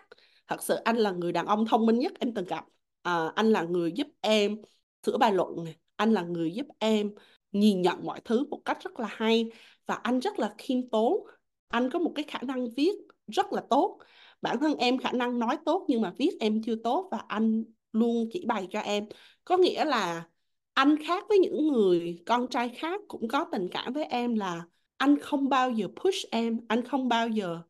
Thật 0.47 0.63
sự 0.63 0.75
anh 0.75 0.97
là 0.97 1.11
người 1.11 1.31
đàn 1.31 1.45
ông 1.45 1.65
thông 1.65 1.85
minh 1.85 1.99
nhất 1.99 2.13
em 2.19 2.33
từng 2.33 2.45
gặp. 2.45 2.65
À, 3.01 3.31
anh 3.35 3.51
là 3.51 3.63
người 3.63 3.91
giúp 3.95 4.07
em 4.21 4.57
sửa 5.05 5.17
bài 5.17 5.33
luận 5.33 5.63
này 5.65 5.75
anh 5.95 6.13
là 6.13 6.21
người 6.21 6.51
giúp 6.53 6.67
em 6.79 7.11
nhìn 7.51 7.81
nhận 7.81 8.05
mọi 8.05 8.21
thứ 8.25 8.45
một 8.49 8.61
cách 8.65 8.77
rất 8.83 8.99
là 8.99 9.07
hay 9.11 9.49
và 9.85 9.95
anh 9.95 10.19
rất 10.19 10.39
là 10.39 10.55
khiêm 10.57 10.89
tốn 10.89 11.27
anh 11.73 11.89
có 11.89 11.99
một 11.99 12.11
cái 12.15 12.25
khả 12.27 12.39
năng 12.41 12.69
viết 12.77 12.91
rất 13.27 13.53
là 13.53 13.61
tốt. 13.69 13.99
Bản 14.41 14.59
thân 14.59 14.75
em 14.77 14.97
khả 14.97 15.11
năng 15.11 15.39
nói 15.39 15.57
tốt 15.65 15.85
nhưng 15.87 16.01
mà 16.01 16.13
viết 16.17 16.37
em 16.39 16.61
chưa 16.63 16.75
tốt 16.83 17.07
và 17.11 17.17
anh 17.27 17.63
luôn 17.93 18.29
chỉ 18.33 18.45
bày 18.47 18.67
cho 18.71 18.79
em. 18.79 19.05
Có 19.45 19.57
nghĩa 19.57 19.85
là 19.85 20.27
anh 20.73 20.95
khác 21.07 21.25
với 21.29 21.39
những 21.39 21.67
người 21.67 22.23
con 22.25 22.47
trai 22.47 22.69
khác 22.69 23.01
cũng 23.07 23.27
có 23.27 23.45
tình 23.51 23.67
cảm 23.71 23.93
với 23.93 24.05
em 24.05 24.35
là 24.35 24.65
anh 24.97 25.19
không 25.19 25.49
bao 25.49 25.71
giờ 25.71 25.87
push 25.95 26.31
em 26.31 26.59
anh 26.67 26.85
không 26.87 27.07
bao 27.09 27.27
giờ 27.27 27.61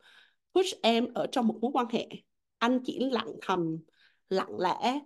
push 0.56 0.82
em 0.82 1.14
ở 1.14 1.28
trong 1.32 1.48
một 1.48 1.58
mối 1.62 1.72
quan 1.74 1.86
hệ. 1.92 2.08
Anh 2.58 2.80
chỉ 2.86 3.00
lặng 3.00 3.34
thầm 3.42 3.78
lặng 4.30 4.60
lẽ 4.60 5.00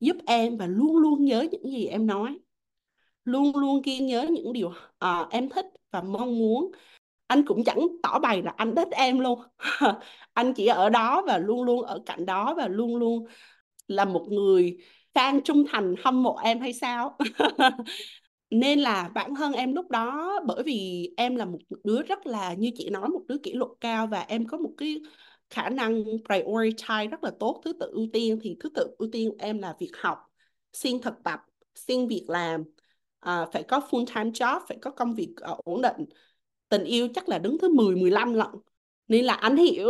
giúp 0.00 0.16
em 0.26 0.56
và 0.56 0.66
luôn 0.66 0.96
luôn 0.96 1.24
nhớ 1.24 1.46
những 1.50 1.70
gì 1.70 1.86
em 1.86 2.06
nói. 2.06 2.38
Luôn 3.24 3.56
luôn 3.56 3.82
ghi 3.84 3.98
nhớ 3.98 4.26
những 4.30 4.52
điều 4.52 4.68
uh, 4.68 5.30
em 5.30 5.48
thích 5.48 5.66
và 5.90 6.02
mong 6.02 6.38
muốn 6.38 6.72
anh 7.26 7.44
cũng 7.46 7.64
chẳng 7.64 7.86
tỏ 8.02 8.18
bày 8.18 8.42
là 8.42 8.54
anh 8.56 8.74
thích 8.76 8.88
em 8.90 9.18
luôn. 9.20 9.40
Anh 10.34 10.54
chỉ 10.54 10.66
ở 10.66 10.90
đó 10.90 11.22
và 11.26 11.38
luôn 11.38 11.62
luôn 11.62 11.82
ở 11.82 12.02
cạnh 12.06 12.26
đó 12.26 12.54
và 12.56 12.68
luôn 12.68 12.96
luôn 12.96 13.24
là 13.88 14.04
một 14.04 14.26
người 14.30 14.78
fan 15.14 15.40
trung 15.44 15.64
thành 15.68 15.94
hâm 16.04 16.22
mộ 16.22 16.36
em 16.36 16.60
hay 16.60 16.72
sao? 16.72 17.16
Nên 18.50 18.80
là 18.80 19.10
bản 19.14 19.34
thân 19.34 19.52
em 19.52 19.74
lúc 19.74 19.90
đó 19.90 20.40
bởi 20.46 20.62
vì 20.62 21.08
em 21.16 21.36
là 21.36 21.44
một 21.44 21.58
đứa 21.84 22.02
rất 22.02 22.26
là 22.26 22.54
như 22.54 22.70
chị 22.74 22.90
nói 22.90 23.08
một 23.08 23.22
đứa 23.28 23.36
kỷ 23.42 23.52
luật 23.52 23.70
cao 23.80 24.06
và 24.06 24.20
em 24.20 24.46
có 24.46 24.58
một 24.58 24.70
cái 24.78 25.02
khả 25.50 25.68
năng 25.68 26.04
prioritize 26.04 27.08
rất 27.08 27.24
là 27.24 27.30
tốt. 27.40 27.60
Thứ 27.64 27.72
tự 27.72 27.90
ưu 27.92 28.06
tiên 28.12 28.38
thì 28.42 28.56
thứ 28.60 28.68
tự 28.74 28.94
ưu 28.98 29.08
tiên 29.12 29.30
của 29.30 29.36
em 29.38 29.58
là 29.58 29.74
việc 29.80 29.90
học 29.98 30.18
xin 30.72 31.02
thực 31.02 31.14
tập 31.24 31.40
xin 31.74 32.08
việc 32.08 32.24
làm. 32.28 32.64
À, 33.20 33.46
phải 33.52 33.62
có 33.62 33.80
full 33.90 34.06
time 34.06 34.30
job 34.30 34.60
phải 34.68 34.78
có 34.82 34.90
công 34.90 35.14
việc 35.14 35.34
uh, 35.52 35.64
ổn 35.64 35.82
định 35.82 36.06
tình 36.74 36.84
yêu 36.84 37.08
chắc 37.14 37.28
là 37.28 37.38
đứng 37.38 37.58
thứ 37.58 37.68
10 37.68 37.96
15 37.96 38.34
lận. 38.34 38.48
Nên 39.08 39.24
là 39.24 39.34
anh 39.34 39.56
hiểu 39.56 39.88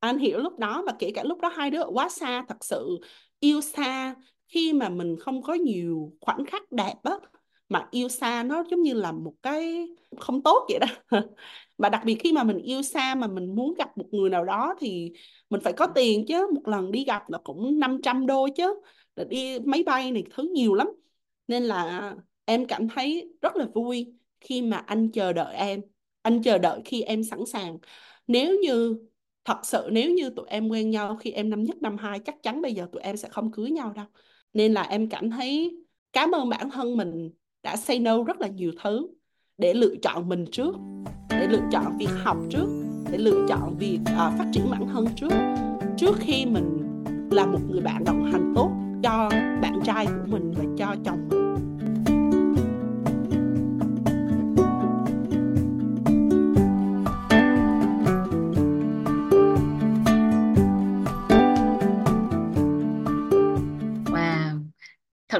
anh 0.00 0.18
hiểu 0.18 0.38
lúc 0.38 0.58
đó 0.58 0.82
và 0.86 0.92
kể 0.98 1.10
cả 1.14 1.22
lúc 1.24 1.40
đó 1.40 1.48
hai 1.48 1.70
đứa 1.70 1.82
ở 1.82 1.90
quá 1.92 2.08
xa, 2.08 2.44
thật 2.48 2.64
sự 2.64 2.98
yêu 3.40 3.60
xa, 3.60 4.14
khi 4.48 4.72
mà 4.72 4.88
mình 4.88 5.16
không 5.20 5.42
có 5.42 5.54
nhiều 5.54 6.12
khoảnh 6.20 6.44
khắc 6.46 6.72
đẹp 6.72 6.94
á, 7.02 7.12
mà 7.68 7.88
yêu 7.90 8.08
xa 8.08 8.42
nó 8.42 8.64
giống 8.70 8.82
như 8.82 8.94
là 8.94 9.12
một 9.12 9.34
cái 9.42 9.86
không 10.20 10.42
tốt 10.42 10.66
vậy 10.68 10.78
đó. 10.78 11.20
Và 11.78 11.88
đặc 11.88 12.02
biệt 12.04 12.14
khi 12.20 12.32
mà 12.32 12.44
mình 12.44 12.58
yêu 12.58 12.82
xa 12.82 13.14
mà 13.14 13.26
mình 13.26 13.54
muốn 13.54 13.74
gặp 13.74 13.98
một 13.98 14.06
người 14.12 14.30
nào 14.30 14.44
đó 14.44 14.74
thì 14.78 15.12
mình 15.50 15.60
phải 15.64 15.72
có 15.72 15.86
tiền 15.94 16.24
chứ. 16.28 16.50
Một 16.54 16.68
lần 16.68 16.90
đi 16.92 17.04
gặp 17.04 17.30
là 17.30 17.38
cũng 17.44 17.78
500 17.78 18.26
đô 18.26 18.48
chứ, 18.56 18.74
là 19.16 19.24
đi 19.24 19.58
máy 19.64 19.82
bay 19.86 20.10
này 20.12 20.24
thứ 20.34 20.50
nhiều 20.54 20.74
lắm. 20.74 20.88
Nên 21.48 21.62
là 21.62 22.14
em 22.44 22.66
cảm 22.66 22.88
thấy 22.88 23.34
rất 23.42 23.56
là 23.56 23.66
vui 23.74 24.14
khi 24.40 24.62
mà 24.62 24.76
anh 24.76 25.10
chờ 25.12 25.32
đợi 25.32 25.54
em 25.56 25.91
anh 26.22 26.42
chờ 26.42 26.58
đợi 26.58 26.80
khi 26.84 27.02
em 27.02 27.24
sẵn 27.24 27.46
sàng. 27.46 27.78
Nếu 28.26 28.58
như 28.62 28.96
thật 29.44 29.58
sự 29.62 29.88
nếu 29.92 30.10
như 30.10 30.30
tụi 30.30 30.46
em 30.48 30.68
quen 30.68 30.90
nhau 30.90 31.16
khi 31.20 31.30
em 31.30 31.50
năm 31.50 31.64
nhất 31.64 31.76
năm 31.82 31.96
hai 31.98 32.18
chắc 32.18 32.42
chắn 32.42 32.62
bây 32.62 32.74
giờ 32.74 32.86
tụi 32.92 33.02
em 33.02 33.16
sẽ 33.16 33.28
không 33.28 33.52
cưới 33.52 33.70
nhau 33.70 33.92
đâu. 33.96 34.06
Nên 34.52 34.72
là 34.72 34.82
em 34.82 35.08
cảm 35.08 35.30
thấy 35.30 35.78
cảm 36.12 36.30
ơn 36.30 36.48
bản 36.48 36.70
thân 36.70 36.96
mình 36.96 37.30
đã 37.62 37.76
say 37.76 37.98
no 37.98 38.24
rất 38.24 38.40
là 38.40 38.48
nhiều 38.48 38.72
thứ 38.82 39.08
để 39.58 39.74
lựa 39.74 39.94
chọn 40.02 40.28
mình 40.28 40.44
trước 40.52 40.74
để 41.30 41.46
lựa 41.48 41.62
chọn 41.72 41.96
việc 41.98 42.10
học 42.24 42.36
trước 42.50 42.66
để 43.12 43.18
lựa 43.18 43.46
chọn 43.48 43.76
việc 43.78 43.98
uh, 44.02 44.16
phát 44.16 44.46
triển 44.52 44.70
bản 44.70 44.88
thân 44.92 45.06
trước. 45.16 45.32
Trước 45.96 46.16
khi 46.20 46.46
mình 46.46 46.78
là 47.30 47.46
một 47.46 47.60
người 47.70 47.80
bạn 47.80 48.04
đồng 48.04 48.32
hành 48.32 48.52
tốt 48.56 48.70
cho 49.02 49.28
bạn 49.62 49.80
trai 49.84 50.06
của 50.06 50.26
mình 50.26 50.52
và 50.56 50.64
cho 50.78 50.96
chồng 51.04 51.28
mình. 51.30 51.51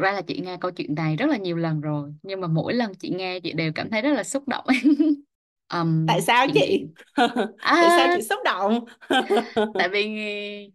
Thật 0.03 0.09
ra 0.09 0.13
là 0.13 0.23
chị 0.23 0.41
nghe 0.45 0.57
câu 0.61 0.71
chuyện 0.71 0.95
này 0.95 1.17
rất 1.17 1.27
là 1.31 1.37
nhiều 1.37 1.57
lần 1.57 1.81
rồi 1.81 2.15
nhưng 2.23 2.41
mà 2.41 2.47
mỗi 2.47 2.75
lần 2.75 2.95
chị 2.95 3.11
nghe 3.11 3.41
chị 3.41 3.53
đều 3.53 3.73
cảm 3.75 3.91
thấy 3.91 4.03
rất 4.03 4.13
là 4.13 4.25
xúc 4.25 4.49
động. 4.49 4.65
um, 5.73 6.07
tại 6.09 6.21
sao 6.21 6.47
chị 6.47 6.53
chị 6.55 6.61
nghĩ 6.61 6.87
tại 7.17 7.89
sao 7.89 8.07
à, 8.07 8.15
chị 8.17 8.23
xúc 8.23 8.39
động 8.45 8.85
tại 9.79 9.89
vì 9.89 10.17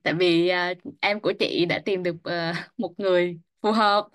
tại 0.03 0.13
vì 0.13 0.51
uh, 0.71 0.93
em 0.99 1.19
của 1.19 1.33
chị 1.39 1.65
đã 1.65 1.79
tìm 1.85 2.03
được 2.03 2.15
uh, 2.15 2.55
một 2.77 2.99
người 2.99 3.39
phù 3.61 3.71
hợp. 3.71 4.07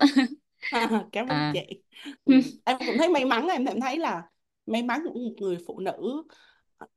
cảm 1.11 1.27
ơn 1.27 1.29
à. 1.29 1.53
chị 1.53 1.81
ừ. 2.25 2.35
em 2.65 2.77
cũng 2.79 2.97
thấy 2.97 3.09
may 3.09 3.25
mắn 3.25 3.47
em 3.47 3.65
em 3.65 3.81
thấy 3.81 3.97
là 3.97 4.23
may 4.65 4.83
mắn 4.83 5.01
của 5.03 5.19
một 5.19 5.35
người 5.37 5.57
phụ 5.67 5.79
nữ 5.79 6.23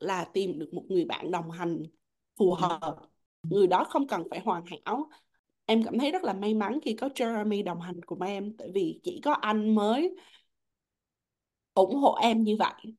là 0.01 0.25
tìm 0.33 0.59
được 0.59 0.69
một 0.73 0.85
người 0.89 1.05
bạn 1.05 1.31
đồng 1.31 1.51
hành 1.51 1.83
phù 2.39 2.55
hợp 2.55 2.97
người 3.43 3.67
đó 3.67 3.85
không 3.85 4.07
cần 4.07 4.23
phải 4.31 4.41
hoàn 4.41 4.65
hảo 4.67 5.09
em 5.67 5.83
cảm 5.83 5.99
thấy 5.99 6.11
rất 6.11 6.25
là 6.25 6.33
may 6.33 6.55
mắn 6.55 6.79
khi 6.83 6.95
có 6.95 7.09
Jeremy 7.15 7.65
đồng 7.65 7.81
hành 7.81 8.01
cùng 8.07 8.23
em 8.23 8.57
tại 8.59 8.69
vì 8.75 9.01
chỉ 9.03 9.21
có 9.25 9.33
anh 9.33 9.75
mới 9.75 10.17
ủng 11.75 11.95
hộ 11.95 12.15
em 12.15 12.43
như 12.43 12.57
vậy. 12.59 12.95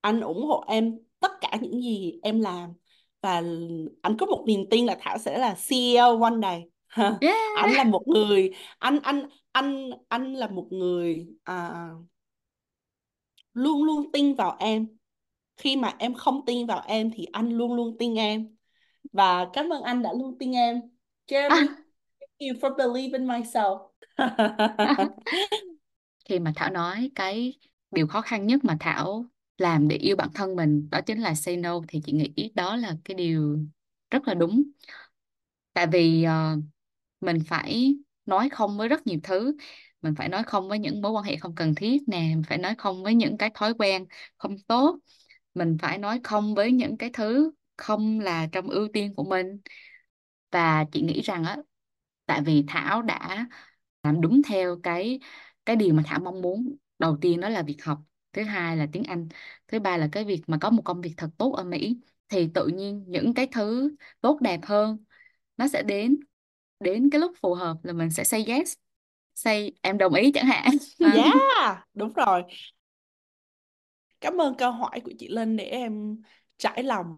Anh 0.00 0.20
ủng 0.20 0.46
hộ 0.46 0.64
em 0.68 0.98
tất 1.20 1.32
cả 1.40 1.58
những 1.60 1.82
gì 1.82 2.20
em 2.22 2.40
làm. 2.40 2.70
Và 3.20 3.42
anh 4.02 4.16
có 4.18 4.26
một 4.26 4.44
niềm 4.46 4.64
tin 4.70 4.86
là 4.86 4.96
Thảo 5.00 5.18
sẽ 5.18 5.38
là 5.38 5.56
CEO 5.68 6.22
one 6.22 6.34
day. 6.42 6.64
Anh 7.56 7.70
là 7.70 7.84
một 7.84 8.02
người 8.06 8.50
anh 8.78 8.98
anh 9.02 9.28
anh 9.52 9.90
anh 10.08 10.34
là 10.34 10.48
một 10.48 10.68
người 10.70 11.26
à, 11.44 11.88
luôn 13.54 13.84
luôn 13.84 14.12
tin 14.12 14.34
vào 14.34 14.56
em. 14.58 14.86
Khi 15.56 15.76
mà 15.76 15.94
em 15.98 16.14
không 16.14 16.44
tin 16.46 16.66
vào 16.66 16.82
em 16.86 17.10
thì 17.14 17.26
anh 17.32 17.50
luôn 17.50 17.74
luôn 17.74 17.96
tin 17.98 18.14
em. 18.14 18.56
Và 19.12 19.46
cảm 19.52 19.72
ơn 19.72 19.82
anh 19.82 20.02
đã 20.02 20.12
luôn 20.12 20.38
tin 20.38 20.52
em. 20.52 20.80
Jeremy. 21.26 21.48
À 21.48 21.89
you 22.40 22.54
for 22.60 22.76
believing 22.76 23.26
myself 23.26 23.90
Khi 26.24 26.38
mà 26.38 26.52
Thảo 26.56 26.70
nói 26.70 27.10
cái 27.14 27.58
điều 27.90 28.06
khó 28.06 28.20
khăn 28.20 28.46
nhất 28.46 28.64
mà 28.64 28.76
Thảo 28.80 29.26
làm 29.58 29.88
để 29.88 29.96
yêu 29.96 30.16
bản 30.16 30.28
thân 30.34 30.56
mình 30.56 30.90
đó 30.90 31.00
chính 31.00 31.20
là 31.20 31.34
say 31.34 31.56
no 31.56 31.80
thì 31.88 32.00
chị 32.04 32.12
nghĩ 32.12 32.52
đó 32.54 32.76
là 32.76 32.96
cái 33.04 33.14
điều 33.14 33.58
rất 34.10 34.28
là 34.28 34.34
đúng. 34.34 34.62
Tại 35.72 35.86
vì 35.86 36.26
uh, 36.26 36.64
mình 37.20 37.38
phải 37.46 37.94
nói 38.26 38.48
không 38.48 38.78
với 38.78 38.88
rất 38.88 39.06
nhiều 39.06 39.18
thứ. 39.22 39.56
Mình 40.02 40.14
phải 40.14 40.28
nói 40.28 40.42
không 40.42 40.68
với 40.68 40.78
những 40.78 41.02
mối 41.02 41.12
quan 41.12 41.24
hệ 41.24 41.36
không 41.36 41.54
cần 41.54 41.74
thiết 41.74 42.02
nè, 42.06 42.18
mình 42.18 42.42
phải 42.48 42.58
nói 42.58 42.74
không 42.78 43.02
với 43.02 43.14
những 43.14 43.38
cái 43.38 43.50
thói 43.54 43.74
quen 43.74 44.06
không 44.38 44.56
tốt. 44.66 44.98
Mình 45.54 45.76
phải 45.80 45.98
nói 45.98 46.20
không 46.24 46.54
với 46.54 46.72
những 46.72 46.96
cái 46.96 47.10
thứ 47.12 47.52
không 47.76 48.20
là 48.20 48.48
trong 48.52 48.68
ưu 48.68 48.88
tiên 48.92 49.14
của 49.16 49.24
mình. 49.24 49.60
Và 50.50 50.84
chị 50.92 51.02
nghĩ 51.02 51.20
rằng 51.20 51.44
á, 51.44 51.56
tại 52.30 52.42
vì 52.46 52.64
Thảo 52.68 53.02
đã 53.02 53.46
làm 54.04 54.22
đúng 54.22 54.42
theo 54.48 54.80
cái 54.84 55.20
cái 55.66 55.76
điều 55.76 55.94
mà 55.94 56.04
Thảo 56.06 56.20
mong 56.20 56.42
muốn. 56.42 56.76
Đầu 57.00 57.18
tiên 57.22 57.40
đó 57.40 57.50
là 57.50 57.62
việc 57.62 57.84
học 57.84 57.98
thứ 58.32 58.42
hai 58.44 58.78
là 58.78 58.88
tiếng 58.92 59.04
Anh 59.04 59.28
thứ 59.68 59.80
ba 59.80 59.98
là 59.98 60.08
cái 60.12 60.24
việc 60.24 60.42
mà 60.48 60.58
có 60.60 60.70
một 60.70 60.82
công 60.86 61.02
việc 61.02 61.14
thật 61.18 61.30
tốt 61.38 61.52
ở 61.56 61.64
Mỹ. 61.64 62.00
Thì 62.28 62.48
tự 62.54 62.68
nhiên 62.68 63.04
những 63.08 63.34
cái 63.34 63.48
thứ 63.52 63.96
tốt 64.22 64.38
đẹp 64.42 64.60
hơn 64.64 64.98
nó 65.58 65.68
sẽ 65.68 65.84
đến 65.84 66.16
đến 66.80 67.10
cái 67.10 67.20
lúc 67.20 67.32
phù 67.42 67.54
hợp 67.54 67.76
là 67.84 67.94
mình 67.94 68.10
sẽ 68.10 68.24
say 68.24 68.44
yes 68.44 68.74
say 69.34 69.72
em 69.82 69.98
đồng 69.98 70.14
ý 70.14 70.32
chẳng 70.32 70.46
hạn. 70.46 70.66
Yeah 70.98 71.32
đúng 71.94 72.12
rồi. 72.14 72.42
Cảm 74.20 74.40
ơn 74.40 74.54
câu 74.58 74.72
hỏi 74.72 75.00
của 75.04 75.12
chị 75.18 75.28
Linh 75.28 75.56
để 75.56 75.64
em 75.64 76.22
trải 76.58 76.82
lòng 76.82 77.16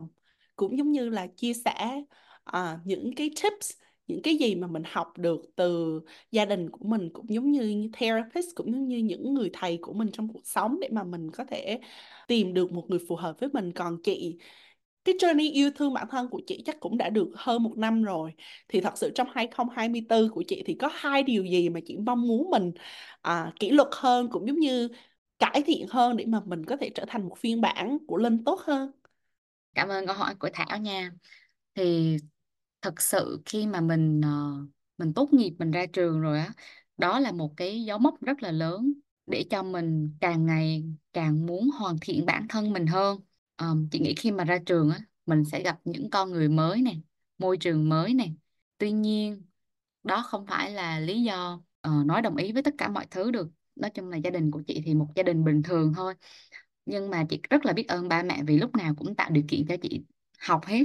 cũng 0.57 0.79
giống 0.79 0.93
như 0.93 1.09
là 1.09 1.27
chia 1.37 1.55
sẻ 1.55 2.03
à, 2.45 2.79
những 2.85 3.11
cái 3.17 3.31
tips 3.43 3.71
những 4.13 4.23
cái 4.23 4.37
gì 4.37 4.55
mà 4.55 4.67
mình 4.67 4.83
học 4.87 5.13
được 5.19 5.41
từ 5.57 6.01
gia 6.31 6.45
đình 6.45 6.71
của 6.71 6.85
mình 6.89 7.11
cũng 7.13 7.31
giống 7.35 7.53
như 7.53 7.89
therapist 7.93 8.47
cũng 8.55 8.73
giống 8.73 8.89
như 8.89 8.99
những 8.99 9.35
người 9.35 9.51
thầy 9.53 9.79
của 9.83 9.93
mình 9.93 10.11
trong 10.13 10.29
cuộc 10.33 10.47
sống 10.47 10.81
để 10.81 10.89
mà 10.93 11.05
mình 11.05 11.31
có 11.31 11.45
thể 11.45 11.81
tìm 12.29 12.55
được 12.55 12.73
một 12.73 12.87
người 12.91 12.99
phù 13.09 13.17
hợp 13.17 13.41
với 13.41 13.49
mình. 13.53 13.73
Còn 13.73 14.03
chị 14.03 14.39
cái 15.05 15.15
journey 15.15 15.53
yêu 15.53 15.71
thương 15.77 15.95
bản 15.95 16.07
thân 16.11 16.29
của 16.31 16.41
chị 16.47 16.63
chắc 16.67 16.81
cũng 16.81 16.99
đã 16.99 17.11
được 17.11 17.29
hơn 17.37 17.63
một 17.63 17.79
năm 17.79 18.03
rồi. 18.03 18.35
Thì 18.69 18.81
thật 18.81 18.99
sự 18.99 19.13
trong 19.15 19.29
2024 19.35 20.29
của 20.29 20.43
chị 20.49 20.63
thì 20.67 20.75
có 20.75 20.91
hai 20.93 21.23
điều 21.23 21.45
gì 21.45 21.69
mà 21.69 21.81
chị 21.87 21.97
mong 21.97 22.29
muốn 22.29 22.51
mình 22.51 22.73
à, 23.23 23.53
kỷ 23.61 23.71
luật 23.71 23.89
hơn 23.93 24.29
cũng 24.33 24.49
giống 24.49 24.59
như 24.59 24.89
cải 25.39 25.63
thiện 25.67 25.87
hơn 25.91 26.17
để 26.17 26.25
mà 26.27 26.41
mình 26.45 26.65
có 26.67 26.77
thể 26.77 26.91
trở 26.95 27.05
thành 27.09 27.29
một 27.29 27.39
phiên 27.39 27.61
bản 27.61 27.99
của 28.07 28.17
Linh 28.17 28.45
tốt 28.45 28.61
hơn? 28.61 28.93
Cảm 29.75 29.89
ơn 29.89 30.07
câu 30.07 30.17
hỏi 30.17 30.35
của 30.35 30.51
Thảo 30.53 30.79
nha. 30.79 31.11
Thì 31.75 32.17
thật 32.83 33.01
sự 33.03 33.43
khi 33.47 33.67
mà 33.67 33.81
mình 33.81 34.21
ờ, 34.25 34.31
mình 34.99 35.15
tốt 35.15 35.29
nghiệp 35.33 35.55
mình 35.59 35.71
ra 35.71 35.87
trường 35.93 36.21
rồi 36.21 36.39
á 36.39 36.53
đó 36.97 37.21
là 37.21 37.33
một 37.33 37.55
cái 37.57 37.85
dấu 37.85 37.99
mốc 37.99 38.21
rất 38.23 38.43
là 38.43 38.53
lớn 38.53 38.93
để 39.27 39.45
cho 39.51 39.63
mình 39.63 40.17
càng 40.21 40.47
ngày 40.47 40.85
càng 41.13 41.47
muốn 41.47 41.71
hoàn 41.71 41.97
thiện 42.01 42.27
bản 42.27 42.47
thân 42.49 42.73
mình 42.73 42.87
hơn. 42.87 43.21
Ờ, 43.57 43.77
chị 43.91 44.01
nghĩ 44.01 44.15
khi 44.19 44.31
mà 44.33 44.45
ra 44.45 44.59
trường 44.67 44.91
á 44.91 45.01
mình 45.27 45.45
sẽ 45.45 45.63
gặp 45.63 45.81
những 45.85 46.11
con 46.11 46.31
người 46.33 46.49
mới 46.49 46.83
này 46.83 47.03
môi 47.39 47.57
trường 47.57 47.89
mới 47.89 48.15
này 48.15 48.35
tuy 48.79 48.93
nhiên 48.93 49.43
đó 50.03 50.23
không 50.29 50.47
phải 50.47 50.71
là 50.71 51.01
lý 51.01 51.23
do 51.23 51.63
ờ, 51.81 51.91
nói 52.07 52.23
đồng 52.23 52.37
ý 52.37 52.53
với 52.53 52.63
tất 52.63 52.75
cả 52.79 52.89
mọi 52.89 53.07
thứ 53.11 53.31
được. 53.31 53.49
Nói 53.77 53.91
chung 53.95 54.09
là 54.11 54.17
gia 54.17 54.31
đình 54.31 54.51
của 54.51 54.63
chị 54.67 54.83
thì 54.87 54.95
một 54.95 55.09
gia 55.17 55.23
đình 55.23 55.45
bình 55.45 55.63
thường 55.63 55.93
thôi. 55.97 56.15
Nhưng 56.87 57.11
mà 57.11 57.25
chị 57.31 57.41
rất 57.51 57.65
là 57.67 57.73
biết 57.73 57.89
ơn 57.89 58.09
ba 58.09 58.23
mẹ 58.23 58.43
vì 58.47 58.59
lúc 58.59 58.77
nào 58.77 58.95
cũng 58.99 59.15
tạo 59.17 59.31
điều 59.31 59.45
kiện 59.49 59.67
cho 59.69 59.77
chị 59.83 60.03
học 60.39 60.61
hết. 60.67 60.85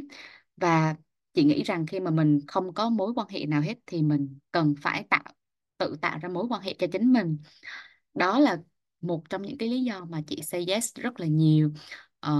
Và 0.57 0.95
chị 1.37 1.45
nghĩ 1.45 1.63
rằng 1.63 1.87
khi 1.87 2.01
mà 2.01 2.11
mình 2.11 2.39
không 2.47 2.75
có 2.75 2.89
mối 2.89 3.13
quan 3.17 3.29
hệ 3.29 3.47
nào 3.47 3.61
hết 3.61 3.75
thì 3.87 4.03
mình 4.03 4.39
cần 4.53 4.75
phải 4.83 5.05
tạo 5.11 5.23
tự 5.79 5.97
tạo 6.01 6.19
ra 6.23 6.29
mối 6.29 6.45
quan 6.49 6.61
hệ 6.63 6.75
cho 6.79 6.87
chính 6.93 7.13
mình. 7.13 7.39
Đó 8.13 8.39
là 8.39 8.57
một 9.01 9.23
trong 9.29 9.41
những 9.41 9.57
cái 9.57 9.69
lý 9.69 9.83
do 9.83 10.05
mà 10.05 10.21
chị 10.27 10.41
say 10.43 10.65
yes 10.69 10.95
rất 10.95 11.19
là 11.21 11.27
nhiều. 11.27 11.71
Ờ, 12.21 12.33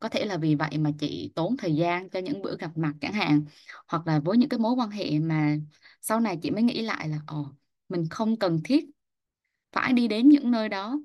có 0.00 0.08
thể 0.08 0.24
là 0.26 0.36
vì 0.38 0.54
vậy 0.54 0.78
mà 0.78 0.90
chị 1.00 1.32
tốn 1.36 1.56
thời 1.58 1.76
gian 1.76 2.10
cho 2.10 2.20
những 2.20 2.42
bữa 2.42 2.56
gặp 2.58 2.78
mặt 2.78 2.94
chẳng 3.00 3.12
hạn 3.12 3.44
hoặc 3.88 4.06
là 4.06 4.20
với 4.20 4.38
những 4.38 4.48
cái 4.48 4.60
mối 4.60 4.72
quan 4.74 4.90
hệ 4.90 5.18
mà 5.20 5.56
sau 6.02 6.20
này 6.20 6.38
chị 6.42 6.50
mới 6.50 6.62
nghĩ 6.62 6.82
lại 6.82 7.08
là 7.08 7.18
ồ 7.26 7.46
mình 7.88 8.06
không 8.10 8.36
cần 8.38 8.60
thiết 8.64 8.86
phải 9.72 9.92
đi 9.92 10.08
đến 10.08 10.28
những 10.28 10.50
nơi 10.50 10.68
đó. 10.68 11.00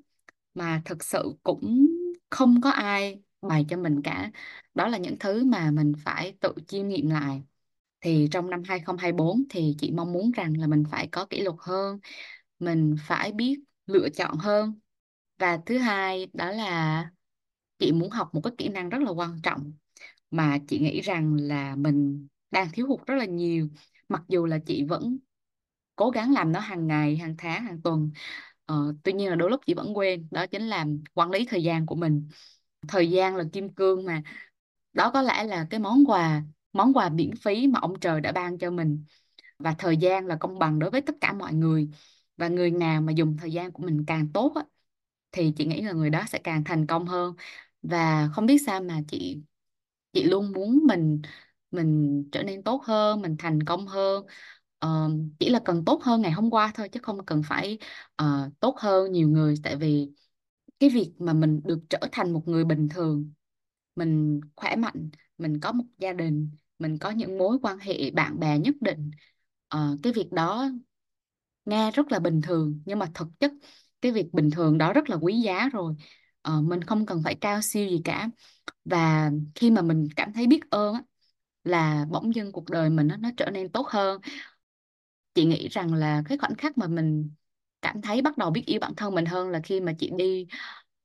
Mà 0.54 0.82
thực 0.84 1.04
sự 1.04 1.34
cũng 1.42 1.88
không 2.30 2.60
có 2.62 2.70
ai 2.70 3.22
bày 3.42 3.64
cho 3.68 3.76
mình 3.76 4.02
cả. 4.02 4.30
Đó 4.74 4.88
là 4.88 4.98
những 4.98 5.16
thứ 5.20 5.44
mà 5.44 5.70
mình 5.70 5.92
phải 6.04 6.36
tự 6.40 6.54
chiêm 6.68 6.88
nghiệm 6.88 7.10
lại. 7.10 7.42
Thì 8.00 8.28
trong 8.32 8.50
năm 8.50 8.62
2024 8.66 9.44
thì 9.50 9.76
chị 9.78 9.90
mong 9.92 10.12
muốn 10.12 10.32
rằng 10.32 10.58
là 10.58 10.66
mình 10.66 10.84
phải 10.90 11.08
có 11.12 11.26
kỷ 11.26 11.40
luật 11.42 11.56
hơn 11.60 12.00
mình 12.58 12.96
phải 13.06 13.32
biết 13.32 13.60
lựa 13.86 14.08
chọn 14.16 14.38
hơn. 14.38 14.80
Và 15.38 15.58
thứ 15.66 15.78
hai 15.78 16.28
đó 16.32 16.50
là 16.52 17.10
chị 17.78 17.92
muốn 17.92 18.10
học 18.10 18.30
một 18.34 18.40
cái 18.44 18.52
kỹ 18.58 18.68
năng 18.68 18.88
rất 18.88 19.02
là 19.02 19.10
quan 19.10 19.40
trọng 19.42 19.72
mà 20.30 20.58
chị 20.68 20.78
nghĩ 20.80 21.00
rằng 21.00 21.34
là 21.40 21.76
mình 21.76 22.28
đang 22.50 22.68
thiếu 22.72 22.88
hụt 22.88 23.06
rất 23.06 23.14
là 23.14 23.24
nhiều. 23.24 23.68
Mặc 24.08 24.22
dù 24.28 24.46
là 24.46 24.58
chị 24.66 24.84
vẫn 24.84 25.18
cố 25.96 26.10
gắng 26.10 26.32
làm 26.32 26.52
nó 26.52 26.60
hàng 26.60 26.86
ngày 26.86 27.16
hàng 27.16 27.34
tháng 27.38 27.64
hàng 27.64 27.82
tuần 27.82 28.10
ờ, 28.66 28.94
tuy 29.04 29.12
nhiên 29.12 29.30
là 29.30 29.36
đôi 29.36 29.50
lúc 29.50 29.60
chị 29.66 29.74
vẫn 29.74 29.96
quên 29.98 30.28
đó 30.30 30.46
chính 30.46 30.62
là 30.68 30.86
quản 31.14 31.30
lý 31.30 31.46
thời 31.50 31.62
gian 31.62 31.86
của 31.86 31.94
mình 31.94 32.28
thời 32.88 33.10
gian 33.10 33.36
là 33.36 33.44
kim 33.52 33.74
cương 33.74 34.04
mà. 34.04 34.22
Đó 34.92 35.10
có 35.14 35.22
lẽ 35.22 35.44
là 35.44 35.66
cái 35.70 35.80
món 35.80 36.04
quà 36.06 36.42
món 36.72 36.92
quà 36.94 37.08
miễn 37.08 37.30
phí 37.36 37.66
mà 37.66 37.80
ông 37.80 38.00
trời 38.00 38.20
đã 38.20 38.32
ban 38.32 38.58
cho 38.58 38.70
mình. 38.70 39.04
Và 39.58 39.74
thời 39.78 39.96
gian 39.96 40.26
là 40.26 40.36
công 40.40 40.58
bằng 40.58 40.78
đối 40.78 40.90
với 40.90 41.00
tất 41.00 41.14
cả 41.20 41.32
mọi 41.32 41.54
người. 41.54 41.88
Và 42.36 42.48
người 42.48 42.70
nào 42.70 43.00
mà 43.00 43.12
dùng 43.12 43.36
thời 43.36 43.52
gian 43.52 43.72
của 43.72 43.82
mình 43.82 44.04
càng 44.06 44.28
tốt 44.32 44.52
á, 44.54 44.62
thì 45.32 45.52
chị 45.56 45.66
nghĩ 45.66 45.82
là 45.82 45.92
người 45.92 46.10
đó 46.10 46.24
sẽ 46.28 46.38
càng 46.44 46.64
thành 46.64 46.86
công 46.86 47.06
hơn. 47.06 47.34
Và 47.82 48.28
không 48.32 48.46
biết 48.46 48.58
sao 48.66 48.80
mà 48.80 49.00
chị 49.08 49.42
chị 50.12 50.24
luôn 50.24 50.52
muốn 50.52 50.80
mình 50.86 51.22
mình 51.70 52.24
trở 52.32 52.42
nên 52.42 52.62
tốt 52.62 52.82
hơn 52.84 53.22
mình 53.22 53.36
thành 53.38 53.62
công 53.62 53.86
hơn. 53.86 54.26
Uh, 54.86 55.12
chỉ 55.38 55.50
là 55.50 55.60
cần 55.64 55.84
tốt 55.84 56.02
hơn 56.02 56.22
ngày 56.22 56.32
hôm 56.32 56.50
qua 56.50 56.72
thôi 56.74 56.88
chứ 56.88 57.00
không 57.02 57.24
cần 57.26 57.42
phải 57.42 57.78
uh, 58.22 58.60
tốt 58.60 58.76
hơn 58.78 59.12
nhiều 59.12 59.28
người. 59.28 59.54
Tại 59.62 59.76
vì 59.76 60.10
cái 60.80 60.90
việc 60.90 61.12
mà 61.18 61.32
mình 61.32 61.60
được 61.64 61.80
trở 61.90 61.98
thành 62.12 62.32
một 62.32 62.48
người 62.48 62.64
bình 62.66 62.88
thường 62.90 63.32
mình 63.96 64.40
khỏe 64.56 64.76
mạnh 64.76 65.10
mình 65.38 65.60
có 65.60 65.72
một 65.72 65.84
gia 65.98 66.14
đình 66.14 66.50
mình 66.78 66.98
có 66.98 67.10
những 67.10 67.38
mối 67.38 67.58
quan 67.62 67.78
hệ 67.78 68.12
bạn 68.12 68.40
bè 68.40 68.58
nhất 68.58 68.74
định 68.80 69.10
Ờ, 69.70 69.96
cái 70.02 70.12
việc 70.12 70.32
đó 70.32 70.70
nghe 71.64 71.90
rất 71.90 72.12
là 72.12 72.18
bình 72.18 72.40
thường. 72.42 72.82
Nhưng 72.86 72.98
mà 72.98 73.10
thực 73.14 73.28
chất 73.40 73.52
cái 74.00 74.12
việc 74.12 74.28
bình 74.32 74.50
thường 74.50 74.78
đó 74.78 74.92
rất 74.92 75.10
là 75.10 75.16
quý 75.22 75.34
giá 75.40 75.68
rồi. 75.72 75.94
Ờ, 76.42 76.60
mình 76.62 76.84
không 76.84 77.06
cần 77.06 77.22
phải 77.24 77.34
cao 77.40 77.60
siêu 77.62 77.88
gì 77.88 78.00
cả. 78.04 78.30
Và 78.84 79.30
khi 79.54 79.70
mà 79.70 79.82
mình 79.82 80.08
cảm 80.16 80.32
thấy 80.32 80.46
biết 80.46 80.60
ơn 80.70 80.94
á, 80.94 81.02
là 81.64 82.06
bỗng 82.10 82.34
dưng 82.34 82.52
cuộc 82.52 82.70
đời 82.70 82.90
mình 82.90 83.08
nó, 83.08 83.16
nó 83.16 83.30
trở 83.36 83.50
nên 83.50 83.72
tốt 83.72 83.86
hơn. 83.88 84.20
Chị 85.34 85.44
nghĩ 85.44 85.68
rằng 85.68 85.94
là 85.94 86.22
cái 86.28 86.38
khoảnh 86.38 86.54
khắc 86.54 86.78
mà 86.78 86.86
mình 86.86 87.30
cảm 87.82 88.02
thấy 88.02 88.22
bắt 88.22 88.38
đầu 88.38 88.50
biết 88.50 88.62
yêu 88.66 88.80
bản 88.80 88.94
thân 88.96 89.14
mình 89.14 89.24
hơn 89.26 89.48
là 89.50 89.60
khi 89.64 89.80
mà 89.80 89.92
chị 89.98 90.10
đi 90.18 90.46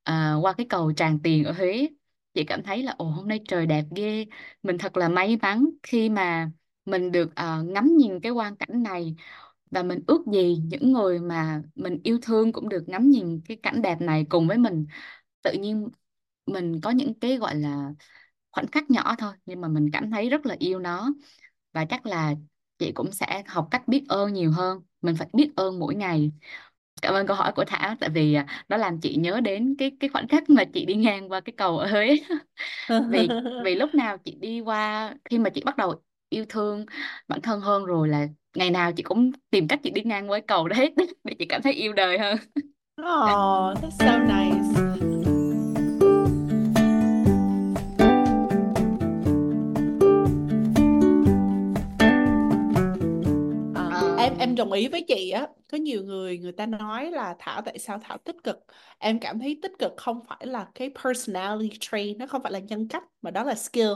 à, 0.03 0.34
qua 0.41 0.53
cái 0.53 0.65
cầu 0.69 0.93
Tràng 0.93 1.19
Tiền 1.23 1.43
ở 1.43 1.51
Huế. 1.51 1.88
Chị 2.34 2.43
cảm 2.43 2.63
thấy 2.63 2.84
là 2.84 2.95
ồ 2.97 3.05
hôm 3.05 3.28
nay 3.28 3.39
trời 3.47 3.65
đẹp 3.67 3.86
ghê. 3.95 4.26
Mình 4.63 4.78
thật 4.78 4.97
là 4.97 5.09
may 5.09 5.38
mắn 5.41 5.65
khi 5.84 6.09
mà 6.09 6.51
mình 6.86 7.11
được 7.11 7.30
uh, 7.30 7.65
ngắm 7.65 7.97
nhìn 7.97 8.19
cái 8.21 8.32
quang 8.32 8.55
cảnh 8.55 8.84
này 8.84 9.15
và 9.71 9.84
mình 9.84 9.99
ước 10.07 10.26
gì 10.34 10.57
những 10.65 10.91
người 10.93 11.19
mà 11.19 11.61
mình 11.76 11.99
yêu 12.03 12.19
thương 12.21 12.51
cũng 12.51 12.69
được 12.69 12.84
ngắm 12.89 13.09
nhìn 13.09 13.41
cái 13.47 13.57
cảnh 13.63 13.82
đẹp 13.82 14.01
này 14.01 14.26
cùng 14.30 14.47
với 14.47 14.57
mình. 14.57 14.86
Tự 15.41 15.53
nhiên 15.53 15.89
mình 16.45 16.82
có 16.82 16.89
những 16.89 17.19
cái 17.19 17.38
gọi 17.38 17.55
là 17.55 17.93
khoảnh 18.51 18.67
khắc 18.67 18.91
nhỏ 18.91 19.15
thôi 19.19 19.34
nhưng 19.45 19.61
mà 19.61 19.67
mình 19.67 19.89
cảm 19.93 20.11
thấy 20.11 20.30
rất 20.30 20.45
là 20.45 20.55
yêu 20.59 20.80
nó. 20.80 21.13
Và 21.73 21.86
chắc 21.86 22.05
là 22.05 22.36
chị 22.80 22.91
cũng 22.95 23.11
sẽ 23.11 23.43
học 23.47 23.67
cách 23.71 23.88
biết 23.88 24.03
ơn 24.09 24.34
nhiều 24.34 24.51
hơn. 24.51 24.82
Mình 25.01 25.15
phải 25.15 25.28
biết 25.34 25.51
ơn 25.55 25.80
mỗi 25.80 25.95
ngày 25.95 26.32
cảm 27.01 27.13
ơn 27.13 27.27
câu 27.27 27.35
hỏi 27.35 27.51
của 27.55 27.65
Thảo 27.65 27.95
tại 27.99 28.09
vì 28.09 28.33
à, 28.33 28.45
nó 28.69 28.77
làm 28.77 28.99
chị 28.99 29.15
nhớ 29.15 29.39
đến 29.39 29.75
cái 29.77 29.91
cái 29.99 30.09
khoảnh 30.09 30.27
khắc 30.27 30.49
mà 30.49 30.63
chị 30.73 30.85
đi 30.85 30.95
ngang 30.95 31.31
qua 31.31 31.39
cái 31.39 31.53
cầu 31.57 31.77
ở 31.77 31.87
Huế. 31.87 32.17
Vì 33.09 33.29
vì 33.63 33.75
lúc 33.75 33.95
nào 33.95 34.17
chị 34.17 34.35
đi 34.39 34.59
qua 34.61 35.13
khi 35.29 35.37
mà 35.39 35.49
chị 35.49 35.61
bắt 35.65 35.77
đầu 35.77 35.95
yêu 36.29 36.45
thương 36.49 36.85
bản 37.27 37.41
thân 37.41 37.61
hơn 37.61 37.85
rồi 37.85 38.07
là 38.07 38.27
ngày 38.55 38.69
nào 38.69 38.91
chị 38.91 39.03
cũng 39.03 39.31
tìm 39.49 39.67
cách 39.67 39.79
chị 39.83 39.89
đi 39.89 40.01
ngang 40.05 40.29
qua 40.31 40.39
cái 40.39 40.45
cầu 40.47 40.67
đó 40.67 40.75
hết 40.75 40.93
để 41.23 41.33
chị 41.39 41.45
cảm 41.45 41.61
thấy 41.61 41.73
yêu 41.73 41.93
đời 41.93 42.17
hơn. 42.19 42.37
Oh, 43.01 43.77
that's 43.81 43.97
so 43.99 44.17
nice. 44.17 44.65
Ờ, 53.75 54.15
em 54.19 54.33
em 54.39 54.55
đồng 54.55 54.71
ý 54.71 54.87
với 54.87 55.05
chị 55.07 55.29
á 55.29 55.47
có 55.72 55.78
nhiều 55.78 56.03
người 56.03 56.38
người 56.38 56.51
ta 56.51 56.66
nói 56.66 57.11
là 57.11 57.36
Thảo 57.39 57.61
tại 57.61 57.80
sao 57.80 57.99
Thảo 58.03 58.18
tích 58.18 58.36
cực? 58.43 58.57
Em 58.97 59.20
cảm 59.20 59.39
thấy 59.39 59.59
tích 59.61 59.72
cực 59.80 59.91
không 59.97 60.22
phải 60.28 60.47
là 60.47 60.68
cái 60.76 60.91
personality 61.03 61.78
trait 61.80 62.18
nó 62.18 62.28
không 62.28 62.43
phải 62.43 62.51
là 62.51 62.59
nhân 62.59 62.88
cách 62.88 63.03
mà 63.22 63.32
đó 63.32 63.43
là 63.43 63.55
skill. 63.55 63.89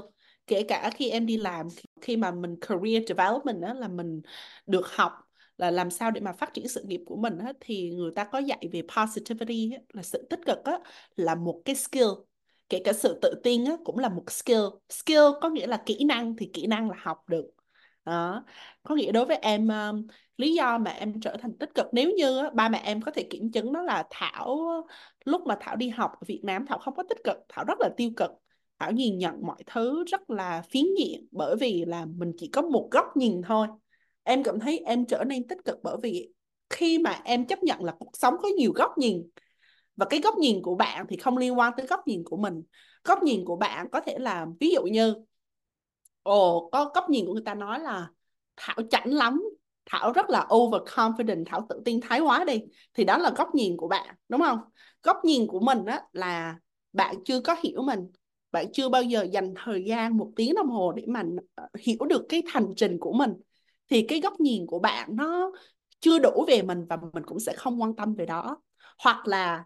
Kể 0.48 0.64
cả 0.68 0.92
khi 0.96 1.10
em 1.10 1.26
đi 1.26 1.38
làm 1.38 1.68
khi 2.02 2.18
mà 2.18 2.32
mình 2.32 2.56
career 2.62 3.04
development 3.08 3.62
đó 3.62 3.74
là 3.74 3.88
mình 3.88 4.22
được 4.68 4.88
học 4.96 5.12
là 5.58 5.72
làm 5.72 5.90
sao 5.90 6.12
để 6.12 6.22
mà 6.22 6.34
phát 6.34 6.54
triển 6.54 6.68
sự 6.68 6.84
nghiệp 6.84 7.02
của 7.06 7.16
mình 7.16 7.38
á 7.38 7.54
thì 7.60 7.90
người 7.90 8.12
ta 8.16 8.24
có 8.24 8.40
dạy 8.40 8.70
về 8.72 8.82
positivity 8.98 9.72
á, 9.72 9.82
là 9.94 10.04
sự 10.04 10.28
tích 10.30 10.40
cực 10.46 10.58
á 10.64 10.80
là 11.16 11.36
một 11.36 11.62
cái 11.66 11.76
skill. 11.76 12.08
Kể 12.70 12.82
cả 12.86 12.94
sự 12.94 13.20
tự 13.22 13.42
tin 13.44 13.66
á 13.66 13.74
cũng 13.86 13.98
là 14.00 14.10
một 14.10 14.32
skill. 14.32 14.62
Skill 14.90 15.20
có 15.42 15.50
nghĩa 15.50 15.68
là 15.68 15.84
kỹ 15.86 16.04
năng 16.04 16.36
thì 16.36 16.50
kỹ 16.54 16.68
năng 16.68 16.90
là 16.90 16.96
học 17.00 17.30
được 17.30 17.46
đó. 18.06 18.46
Có 18.84 18.96
nghĩa 18.96 19.12
đối 19.12 19.26
với 19.26 19.38
em 19.38 19.68
um, 19.68 20.08
lý 20.38 20.54
do 20.54 20.78
mà 20.78 20.92
em 20.92 21.20
trở 21.22 21.38
thành 21.42 21.58
tích 21.58 21.70
cực 21.76 21.86
nếu 21.92 22.12
như 22.12 22.38
á, 22.38 22.50
ba 22.54 22.70
mẹ 22.70 22.82
em 22.84 23.02
có 23.02 23.12
thể 23.12 23.28
kiểm 23.30 23.52
chứng 23.52 23.74
đó 23.74 23.82
là 23.82 24.04
Thảo 24.10 24.58
lúc 25.26 25.42
mà 25.48 25.58
Thảo 25.60 25.76
đi 25.76 25.90
học 25.90 26.12
ở 26.14 26.24
Việt 26.28 26.42
Nam 26.44 26.66
Thảo 26.66 26.80
không 26.80 26.96
có 26.96 27.04
tích 27.10 27.24
cực 27.24 27.38
Thảo 27.50 27.66
rất 27.66 27.80
là 27.80 27.90
tiêu 27.98 28.12
cực. 28.18 28.32
Thảo 28.80 28.92
nhìn 28.92 29.18
nhận 29.18 29.36
mọi 29.46 29.64
thứ 29.66 30.04
rất 30.08 30.30
là 30.30 30.62
phiến 30.62 30.86
diện 31.00 31.28
bởi 31.32 31.56
vì 31.56 31.86
là 31.88 32.06
mình 32.06 32.32
chỉ 32.38 32.48
có 32.48 32.62
một 32.62 32.88
góc 32.92 33.06
nhìn 33.16 33.42
thôi. 33.42 33.68
Em 34.24 34.44
cảm 34.44 34.60
thấy 34.60 34.80
em 34.80 35.06
trở 35.06 35.24
nên 35.24 35.48
tích 35.48 35.58
cực 35.66 35.78
bởi 35.84 35.98
vì 36.04 36.30
khi 36.70 37.00
mà 37.00 37.22
em 37.24 37.48
chấp 37.48 37.64
nhận 37.64 37.84
là 37.84 37.94
cuộc 38.00 38.12
sống 38.14 38.36
có 38.42 38.50
nhiều 38.58 38.72
góc 38.76 38.98
nhìn 38.98 39.30
và 39.96 40.06
cái 40.10 40.20
góc 40.20 40.38
nhìn 40.38 40.62
của 40.62 40.76
bạn 40.76 41.06
thì 41.10 41.18
không 41.18 41.38
liên 41.38 41.60
quan 41.60 41.74
tới 41.78 41.88
góc 41.88 42.08
nhìn 42.08 42.24
của 42.26 42.38
mình. 42.38 42.64
Góc 43.04 43.24
nhìn 43.24 43.46
của 43.46 43.56
bạn 43.56 43.90
có 43.92 44.02
thể 44.02 44.18
là 44.20 44.46
ví 44.60 44.72
dụ 44.72 44.84
như 44.84 45.16
ồ, 46.24 46.70
có 46.72 46.92
góc 46.96 47.10
nhìn 47.10 47.26
của 47.26 47.34
người 47.34 47.44
ta 47.46 47.54
nói 47.56 47.80
là 47.80 48.10
Thảo 48.58 48.78
chảnh 48.92 49.14
lắm, 49.14 49.44
Thảo 49.86 50.12
rất 50.14 50.30
là 50.30 50.46
overconfident, 50.50 51.44
Thảo 51.46 51.66
tự 51.70 51.82
tin 51.86 52.00
thái 52.02 52.20
quá 52.20 52.44
đi. 52.46 52.62
Thì 52.94 53.04
đó 53.04 53.18
là 53.18 53.32
góc 53.38 53.56
nhìn 53.56 53.78
của 53.78 53.88
bạn, 53.88 54.16
đúng 54.30 54.42
không? 54.42 54.60
Góc 55.04 55.18
nhìn 55.26 55.48
của 55.48 55.60
mình 55.60 55.86
á, 55.86 56.02
là 56.14 56.56
bạn 56.94 57.16
chưa 57.26 57.42
có 57.42 57.56
hiểu 57.64 57.82
mình. 57.82 58.00
Bạn 58.52 58.66
chưa 58.74 58.90
bao 58.90 59.04
giờ 59.04 59.28
dành 59.32 59.54
thời 59.66 59.84
gian 59.88 60.18
một 60.18 60.32
tiếng 60.36 60.56
đồng 60.56 60.70
hồ 60.70 60.92
để 60.92 61.04
mà 61.08 61.24
ờ, 61.56 61.68
hiểu 61.80 61.98
được 62.10 62.26
cái 62.30 62.44
hành 62.48 62.68
trình 62.76 62.98
của 63.00 63.14
mình. 63.14 63.34
Thì 63.90 64.06
cái 64.08 64.20
góc 64.22 64.40
nhìn 64.40 64.66
của 64.68 64.80
bạn 64.80 65.10
nó 65.16 65.52
chưa 66.00 66.20
đủ 66.20 66.46
về 66.48 66.62
mình 66.62 66.86
và 66.90 66.98
mình 67.14 67.24
cũng 67.26 67.40
sẽ 67.40 67.54
không 67.58 67.82
quan 67.82 67.96
tâm 67.96 68.16
về 68.16 68.26
đó. 68.26 68.62
Hoặc 69.04 69.28
là, 69.28 69.64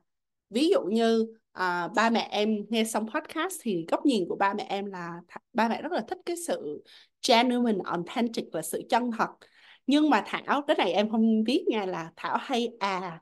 ví 0.50 0.70
dụ 0.70 0.82
như 0.84 1.28
à, 1.54 1.88
ba 1.96 2.10
mẹ 2.10 2.28
em 2.32 2.58
nghe 2.70 2.84
xong 2.84 3.06
podcast 3.10 3.56
thì 3.62 3.86
góc 3.88 4.06
nhìn 4.06 4.26
của 4.30 4.36
ba 4.36 4.54
mẹ 4.54 4.66
em 4.70 4.86
là 4.86 5.22
ba 5.54 5.70
mẹ 5.70 5.82
rất 5.82 5.92
là 5.92 6.02
thích 6.08 6.18
cái 6.26 6.36
sự 6.48 6.84
genuine 7.28 7.80
authentic 7.86 8.46
là 8.56 8.62
sự 8.62 8.82
chân 8.90 9.12
thật. 9.18 9.30
Nhưng 9.88 10.10
mà 10.10 10.24
Thảo 10.26 10.62
cái 10.68 10.76
này 10.76 10.94
em 10.94 11.10
không 11.10 11.44
biết 11.44 11.66
nha 11.68 11.86
là 11.86 12.12
Thảo 12.16 12.38
hay 12.38 12.70
à? 12.80 13.22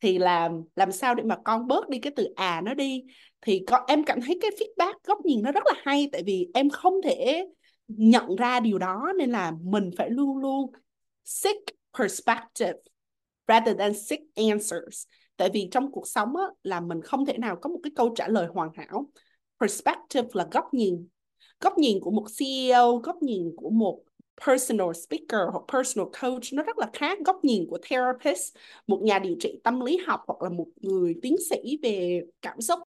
Thì 0.00 0.18
làm 0.18 0.62
làm 0.76 0.92
sao 0.92 1.14
để 1.14 1.22
mà 1.22 1.36
con 1.44 1.66
bớt 1.66 1.88
đi 1.88 1.98
cái 1.98 2.12
từ 2.16 2.28
à 2.36 2.60
nó 2.64 2.74
đi? 2.74 3.02
Thì 3.40 3.64
con 3.66 3.82
em 3.88 4.04
cảm 4.04 4.20
thấy 4.20 4.38
cái 4.42 4.50
feedback 4.50 4.94
góc 5.04 5.18
nhìn 5.24 5.42
nó 5.42 5.52
rất 5.52 5.62
là 5.66 5.72
hay 5.84 6.08
tại 6.12 6.22
vì 6.26 6.48
em 6.54 6.70
không 6.70 6.94
thể 7.04 7.44
nhận 7.88 8.36
ra 8.36 8.60
điều 8.60 8.78
đó 8.78 9.12
nên 9.18 9.30
là 9.30 9.52
mình 9.62 9.90
phải 9.96 10.10
luôn 10.10 10.38
luôn 10.38 10.72
seek 11.24 11.56
perspective 11.98 12.78
rather 13.48 13.78
than 13.78 13.94
seek 13.94 14.20
answers 14.34 15.06
tại 15.36 15.50
vì 15.52 15.68
trong 15.72 15.92
cuộc 15.92 16.08
sống 16.08 16.36
á, 16.36 16.44
là 16.62 16.80
mình 16.80 17.02
không 17.02 17.26
thể 17.26 17.38
nào 17.38 17.56
có 17.56 17.70
một 17.70 17.78
cái 17.82 17.90
câu 17.96 18.14
trả 18.16 18.28
lời 18.28 18.46
hoàn 18.52 18.70
hảo. 18.74 19.10
Perspective 19.60 20.28
là 20.32 20.46
góc 20.50 20.74
nhìn. 20.74 21.08
Góc 21.60 21.78
nhìn 21.78 22.00
của 22.00 22.10
một 22.10 22.26
CEO 22.38 22.96
góc 22.96 23.16
nhìn 23.22 23.52
của 23.56 23.70
một 23.70 24.02
personal 24.46 24.88
speaker 25.06 25.40
hoặc 25.52 25.62
personal 25.72 26.08
coach 26.22 26.42
nó 26.52 26.62
rất 26.62 26.78
là 26.78 26.90
khác 26.92 27.18
góc 27.26 27.44
nhìn 27.44 27.66
của 27.70 27.78
therapist 27.82 28.54
một 28.86 29.00
nhà 29.02 29.18
điều 29.18 29.36
trị 29.40 29.60
tâm 29.64 29.80
lý 29.80 29.98
học 30.06 30.20
hoặc 30.26 30.42
là 30.42 30.48
một 30.48 30.66
người 30.76 31.14
tiến 31.22 31.36
sĩ 31.50 31.78
về 31.82 32.22
cảm 32.42 32.60
xúc. 32.60 32.78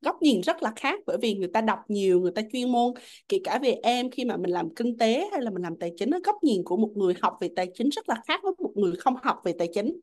Góc 0.00 0.22
nhìn 0.22 0.40
rất 0.40 0.62
là 0.62 0.72
khác 0.76 1.00
bởi 1.06 1.18
vì 1.22 1.34
người 1.34 1.48
ta 1.54 1.60
đọc 1.60 1.78
nhiều 1.88 2.20
người 2.20 2.32
ta 2.34 2.42
chuyên 2.52 2.72
môn 2.72 2.92
kể 3.28 3.40
cả 3.44 3.58
về 3.62 3.70
em 3.82 4.10
khi 4.10 4.24
mà 4.24 4.36
mình 4.36 4.50
làm 4.50 4.74
kinh 4.74 4.98
tế 4.98 5.28
hay 5.32 5.42
là 5.42 5.50
mình 5.50 5.62
làm 5.62 5.76
tài 5.80 5.92
chính 5.96 6.10
góc 6.24 6.36
nhìn 6.42 6.62
của 6.64 6.76
một 6.76 6.90
người 6.94 7.14
học 7.22 7.38
về 7.40 7.48
tài 7.56 7.68
chính 7.74 7.88
rất 7.88 8.08
là 8.08 8.16
khác 8.26 8.40
với 8.42 8.52
một 8.58 8.72
người 8.74 8.92
không 8.96 9.14
học 9.22 9.40
về 9.44 9.52
tài 9.58 9.68
chính. 9.74 10.00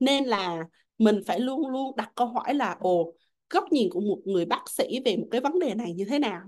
Nên 0.00 0.24
là 0.24 0.64
mình 0.98 1.20
phải 1.26 1.40
luôn 1.40 1.68
luôn 1.68 1.96
đặt 1.96 2.12
câu 2.14 2.26
hỏi 2.26 2.54
là, 2.54 2.76
ồ, 2.80 3.12
góc 3.50 3.64
nhìn 3.72 3.88
của 3.90 4.00
một 4.00 4.18
người 4.24 4.44
bác 4.44 4.70
sĩ 4.70 5.00
về 5.04 5.16
một 5.16 5.26
cái 5.30 5.40
vấn 5.40 5.58
đề 5.58 5.74
này 5.74 5.92
như 5.92 6.04
thế 6.04 6.18
nào? 6.18 6.40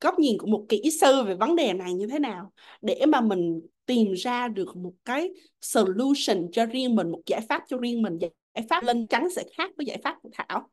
Góc 0.00 0.18
nhìn 0.18 0.38
của 0.38 0.46
một 0.46 0.66
kỹ 0.68 0.90
sư 1.00 1.22
về 1.22 1.34
vấn 1.34 1.56
đề 1.56 1.72
này 1.72 1.94
như 1.94 2.06
thế 2.06 2.18
nào? 2.18 2.52
Để 2.82 3.06
mà 3.08 3.20
mình 3.20 3.60
tìm 3.86 4.12
ra 4.12 4.48
được 4.48 4.76
một 4.76 4.92
cái 5.04 5.30
solution 5.60 6.50
cho 6.52 6.66
riêng 6.66 6.94
mình, 6.94 7.10
một 7.10 7.20
giải 7.26 7.40
pháp 7.48 7.62
cho 7.68 7.76
riêng 7.76 8.02
mình, 8.02 8.18
giải 8.20 8.66
pháp 8.70 8.84
Linh 8.84 9.06
Trắng 9.06 9.30
sẽ 9.30 9.44
khác 9.56 9.70
với 9.76 9.86
giải 9.86 9.98
pháp 10.04 10.16
của 10.22 10.30
Thảo. 10.32 10.68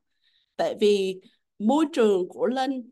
Tại 0.57 0.75
vì 0.79 1.21
môi 1.59 1.85
trường 1.93 2.27
của 2.29 2.45
Linh 2.45 2.89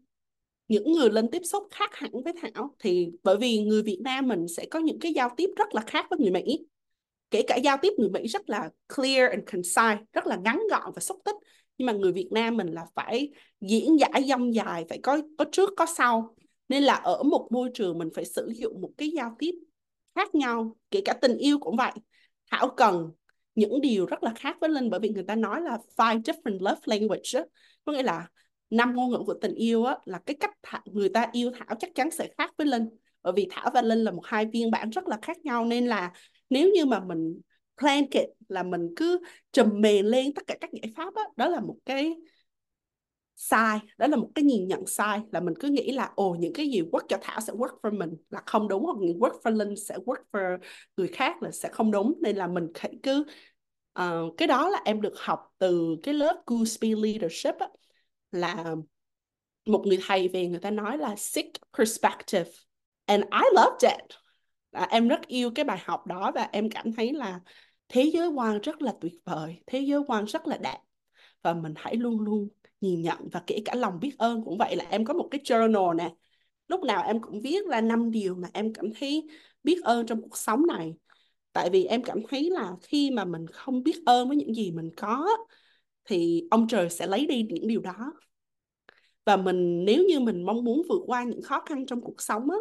những 0.68 0.92
người 0.92 1.10
Linh 1.10 1.28
tiếp 1.32 1.42
xúc 1.44 1.64
khác 1.72 1.96
hẳn 1.96 2.12
với 2.24 2.34
Thảo 2.42 2.76
thì 2.80 3.10
bởi 3.24 3.38
vì 3.38 3.64
người 3.64 3.84
Việt 3.84 4.00
Nam 4.04 4.28
mình 4.28 4.48
sẽ 4.48 4.66
có 4.66 4.80
những 4.80 5.00
cái 5.00 5.14
giao 5.14 5.30
tiếp 5.38 5.50
rất 5.56 5.76
là 5.76 5.82
khác 5.88 6.06
với 6.10 6.20
người 6.20 6.32
Mỹ 6.32 6.66
kể 7.34 7.42
cả 7.48 7.56
giao 7.56 7.78
tiếp 7.82 7.94
người 7.98 8.10
Mỹ 8.10 8.28
rất 8.28 8.50
là 8.50 8.70
clear 8.96 9.30
and 9.30 9.44
concise 9.52 9.98
rất 10.14 10.28
là 10.28 10.36
ngắn 10.36 10.62
gọn 10.72 10.92
và 10.96 11.00
xúc 11.00 11.18
tích. 11.26 11.36
Nhưng 11.78 11.86
mà 11.86 11.94
người 11.94 12.12
Việt 12.12 12.30
Nam 12.32 12.58
mình 12.58 12.68
là 12.68 12.86
phải 12.96 13.32
diễn 13.62 14.00
giải 14.00 14.24
dông 14.30 14.54
dài 14.56 14.86
phải 14.90 15.00
có 15.04 15.22
có 15.38 15.46
trước 15.52 15.70
có 15.78 15.86
sau. 15.86 16.36
Nên 16.70 16.84
là 16.84 16.94
ở 16.94 17.24
một 17.24 17.48
môi 17.52 17.70
trường 17.74 17.98
mình 17.98 18.10
phải 18.16 18.26
sử 18.26 18.54
dụng 18.56 18.82
một 18.82 18.90
cái 18.98 19.10
giao 19.10 19.36
tiếp 19.40 19.52
khác 20.16 20.36
nhau 20.36 20.78
kể 20.92 21.02
cả 21.06 21.14
tình 21.14 21.38
yêu 21.38 21.60
cũng 21.60 21.76
vậy. 21.76 21.92
Thảo 22.52 22.70
cần 22.78 23.12
những 23.56 23.82
điều 23.82 24.06
rất 24.06 24.24
là 24.24 24.34
khác 24.36 24.58
với 24.62 24.70
Linh 24.70 24.90
bởi 24.90 25.00
vì 25.00 25.10
người 25.10 25.24
ta 25.24 25.36
nói 25.36 25.62
là 25.62 25.78
five 25.98 26.22
different 26.22 26.60
love 26.60 26.82
language 26.86 27.30
đó. 27.34 27.42
có 27.86 27.94
nghĩa 27.94 28.04
là 28.04 28.28
năm 28.70 28.96
ngôn 28.96 29.12
ngữ 29.12 29.18
của 29.26 29.36
tình 29.42 29.56
yêu 29.56 29.84
á, 29.84 29.98
là 30.06 30.20
cái 30.26 30.36
cách 30.40 30.52
người 30.86 31.10
ta 31.10 31.30
yêu 31.32 31.52
Thảo 31.52 31.78
chắc 31.80 31.96
chắn 31.96 32.12
sẽ 32.12 32.30
khác 32.38 32.52
với 32.58 32.68
Linh 32.68 32.90
bởi 33.24 33.34
vì 33.36 33.48
Thảo 33.52 33.70
và 33.74 33.82
Linh 33.82 34.00
là 34.00 34.12
một 34.12 34.26
hai 34.26 34.48
phiên 34.54 34.72
bản 34.72 34.90
rất 34.90 35.08
là 35.08 35.18
khác 35.22 35.38
nhau 35.46 35.66
nên 35.66 35.88
là 35.88 36.12
nếu 36.50 36.70
như 36.70 36.86
mà 36.86 37.00
mình 37.00 37.42
plan 37.78 38.08
kịch 38.12 38.30
là 38.50 38.64
mình 38.64 38.94
cứ 38.96 39.20
trùm 39.52 39.82
mền 39.82 40.06
lên 40.06 40.34
tất 40.34 40.48
cả 40.48 40.56
các 40.62 40.70
giải 40.74 40.94
pháp 40.96 41.14
đó, 41.14 41.24
đó 41.36 41.48
là 41.48 41.60
một 41.60 41.76
cái 41.86 42.16
sai 43.36 43.80
đó 43.98 44.08
là 44.08 44.18
một 44.18 44.30
cái 44.36 44.44
nhìn 44.44 44.68
nhận 44.68 44.86
sai 44.86 45.22
là 45.32 45.40
mình 45.40 45.54
cứ 45.60 45.68
nghĩ 45.70 45.92
là 45.92 46.12
ồ 46.16 46.36
những 46.40 46.54
cái 46.54 46.70
gì 46.70 46.82
work 46.82 47.06
cho 47.10 47.18
Thảo 47.22 47.42
sẽ 47.42 47.54
work 47.54 47.80
for 47.82 47.98
mình. 47.98 48.10
Là 48.30 48.42
không 48.46 48.68
đúng 48.68 48.84
hoặc 48.84 48.98
những 49.00 49.20
work 49.20 49.42
for 49.42 49.56
Linh 49.56 49.76
sẽ 49.76 49.98
work 50.06 50.24
for 50.32 50.58
người 50.98 51.08
khác 51.08 51.44
là 51.44 51.52
sẽ 51.52 51.70
không 51.70 51.92
đúng. 51.92 52.14
Nên 52.22 52.36
là 52.36 52.48
mình 52.48 52.68
phải 52.76 52.94
cứ 53.04 53.26
uh, 54.00 54.34
cái 54.38 54.48
đó 54.48 54.70
là 54.70 54.82
em 54.86 55.02
được 55.02 55.14
học 55.18 55.54
từ 55.58 55.96
cái 56.04 56.14
lớp 56.14 56.44
Gooseby 56.46 56.96
Leadership 56.96 57.56
á, 57.60 57.68
là 58.32 58.76
một 59.66 59.84
người 59.88 60.00
thầy 60.08 60.28
về 60.28 60.48
người 60.48 60.60
ta 60.60 60.72
nói 60.72 60.98
là 60.98 61.16
seek 61.16 61.46
perspective 61.78 62.52
and 63.06 63.24
I 63.24 63.41
loved 63.56 63.84
it. 63.91 64.18
À, 64.72 64.88
em 64.91 65.08
rất 65.08 65.28
yêu 65.28 65.51
cái 65.56 65.66
bài 65.66 65.78
học 65.86 66.08
đó 66.08 66.32
và 66.36 66.49
em 66.51 66.70
cảm 66.70 66.93
thấy 66.93 67.14
là 67.14 67.39
thế 67.89 68.04
giới 68.14 68.28
quan 68.28 68.62
rất 68.62 68.82
là 68.82 68.93
tuyệt 69.01 69.14
vời 69.26 69.64
thế 69.68 69.80
giới 69.80 70.01
quan 70.08 70.26
rất 70.26 70.47
là 70.47 70.58
đẹp. 70.58 70.78
Và 71.41 71.54
mình 71.54 71.74
hãy 71.76 71.95
luôn 71.95 72.20
luôn 72.20 72.49
nhìn 72.82 73.01
nhận 73.01 73.30
và 73.32 73.43
kể 73.47 73.60
cả 73.66 73.76
lòng 73.76 73.99
biết 73.99 74.16
ơn 74.18 74.43
cũng 74.45 74.58
vậy 74.58 74.76
là 74.76 74.86
em 74.89 75.06
có 75.06 75.14
một 75.14 75.28
cái 75.32 75.41
journal 75.43 75.95
nè. 75.95 76.14
Lúc 76.68 76.84
nào 76.84 77.04
em 77.08 77.22
cũng 77.22 77.41
viết 77.41 77.68
ra 77.68 77.82
năm 77.82 78.12
điều 78.12 78.36
mà 78.36 78.47
em 78.54 78.74
cảm 78.74 78.86
thấy 78.99 79.28
biết 79.64 79.82
ơn 79.84 80.06
trong 80.06 80.22
cuộc 80.22 80.38
sống 80.38 80.68
này. 80.68 80.93
Tại 81.54 81.70
vì 81.70 81.86
em 81.86 82.04
cảm 82.04 82.20
thấy 82.30 82.49
là 82.49 82.72
khi 82.82 83.12
mà 83.12 83.26
mình 83.26 83.47
không 83.47 83.84
biết 83.84 83.95
ơn 84.06 84.28
với 84.28 84.38
những 84.38 84.54
gì 84.54 84.72
mình 84.72 84.89
có 84.97 85.30
thì 86.06 86.47
ông 86.51 86.68
trời 86.68 86.89
sẽ 86.89 87.08
lấy 87.08 87.28
đi 87.28 87.47
những 87.49 87.68
điều 87.68 87.82
đó. 87.82 88.14
Và 89.26 89.38
mình 89.38 89.86
nếu 89.86 90.04
như 90.04 90.20
mình 90.20 90.43
mong 90.45 90.64
muốn 90.64 90.82
vượt 90.89 91.01
qua 91.06 91.24
những 91.24 91.41
khó 91.41 91.64
khăn 91.66 91.86
trong 91.86 92.01
cuộc 92.01 92.22
sống 92.22 92.49
á, 92.51 92.58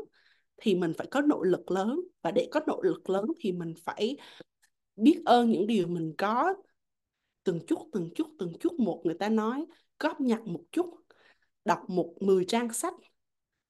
thì 0.57 0.75
mình 0.75 0.93
phải 0.99 1.07
có 1.11 1.21
nội 1.21 1.47
lực 1.47 1.71
lớn. 1.71 2.01
Và 2.23 2.31
để 2.31 2.49
có 2.51 2.61
nội 2.67 2.81
lực 2.85 3.11
lớn 3.11 3.25
thì 3.41 3.53
mình 3.53 3.75
phải 3.85 4.17
biết 4.97 5.23
ơn 5.25 5.51
những 5.51 5.67
điều 5.67 5.87
mình 5.87 6.15
có. 6.19 6.55
Từng 7.45 7.61
chút 7.67 7.89
từng 7.93 8.11
chút 8.15 8.27
từng 8.39 8.53
chút 8.61 8.73
một 8.81 9.03
người 9.05 9.15
ta 9.15 9.29
nói 9.29 9.67
góp 9.99 10.21
nhặt 10.21 10.41
một 10.47 10.65
chút 10.73 10.95
đọc 11.65 11.81
một 11.89 12.15
10 12.21 12.45
trang 12.45 12.73
sách 12.73 12.95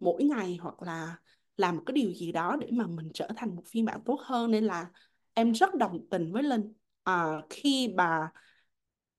mỗi 0.00 0.24
ngày 0.24 0.58
hoặc 0.60 0.82
là 0.82 1.16
làm 1.56 1.76
một 1.76 1.82
cái 1.86 1.92
điều 1.92 2.12
gì 2.12 2.32
đó 2.32 2.56
để 2.60 2.68
mà 2.72 2.86
mình 2.86 3.10
trở 3.14 3.28
thành 3.36 3.56
một 3.56 3.62
phiên 3.66 3.84
bản 3.84 4.00
tốt 4.04 4.20
hơn. 4.20 4.50
Nên 4.50 4.64
là 4.64 4.90
em 5.34 5.52
rất 5.52 5.74
đồng 5.74 6.06
tình 6.10 6.32
với 6.32 6.42
Linh. 6.42 6.72
À, 7.02 7.42
khi 7.50 7.94
bà 7.96 8.32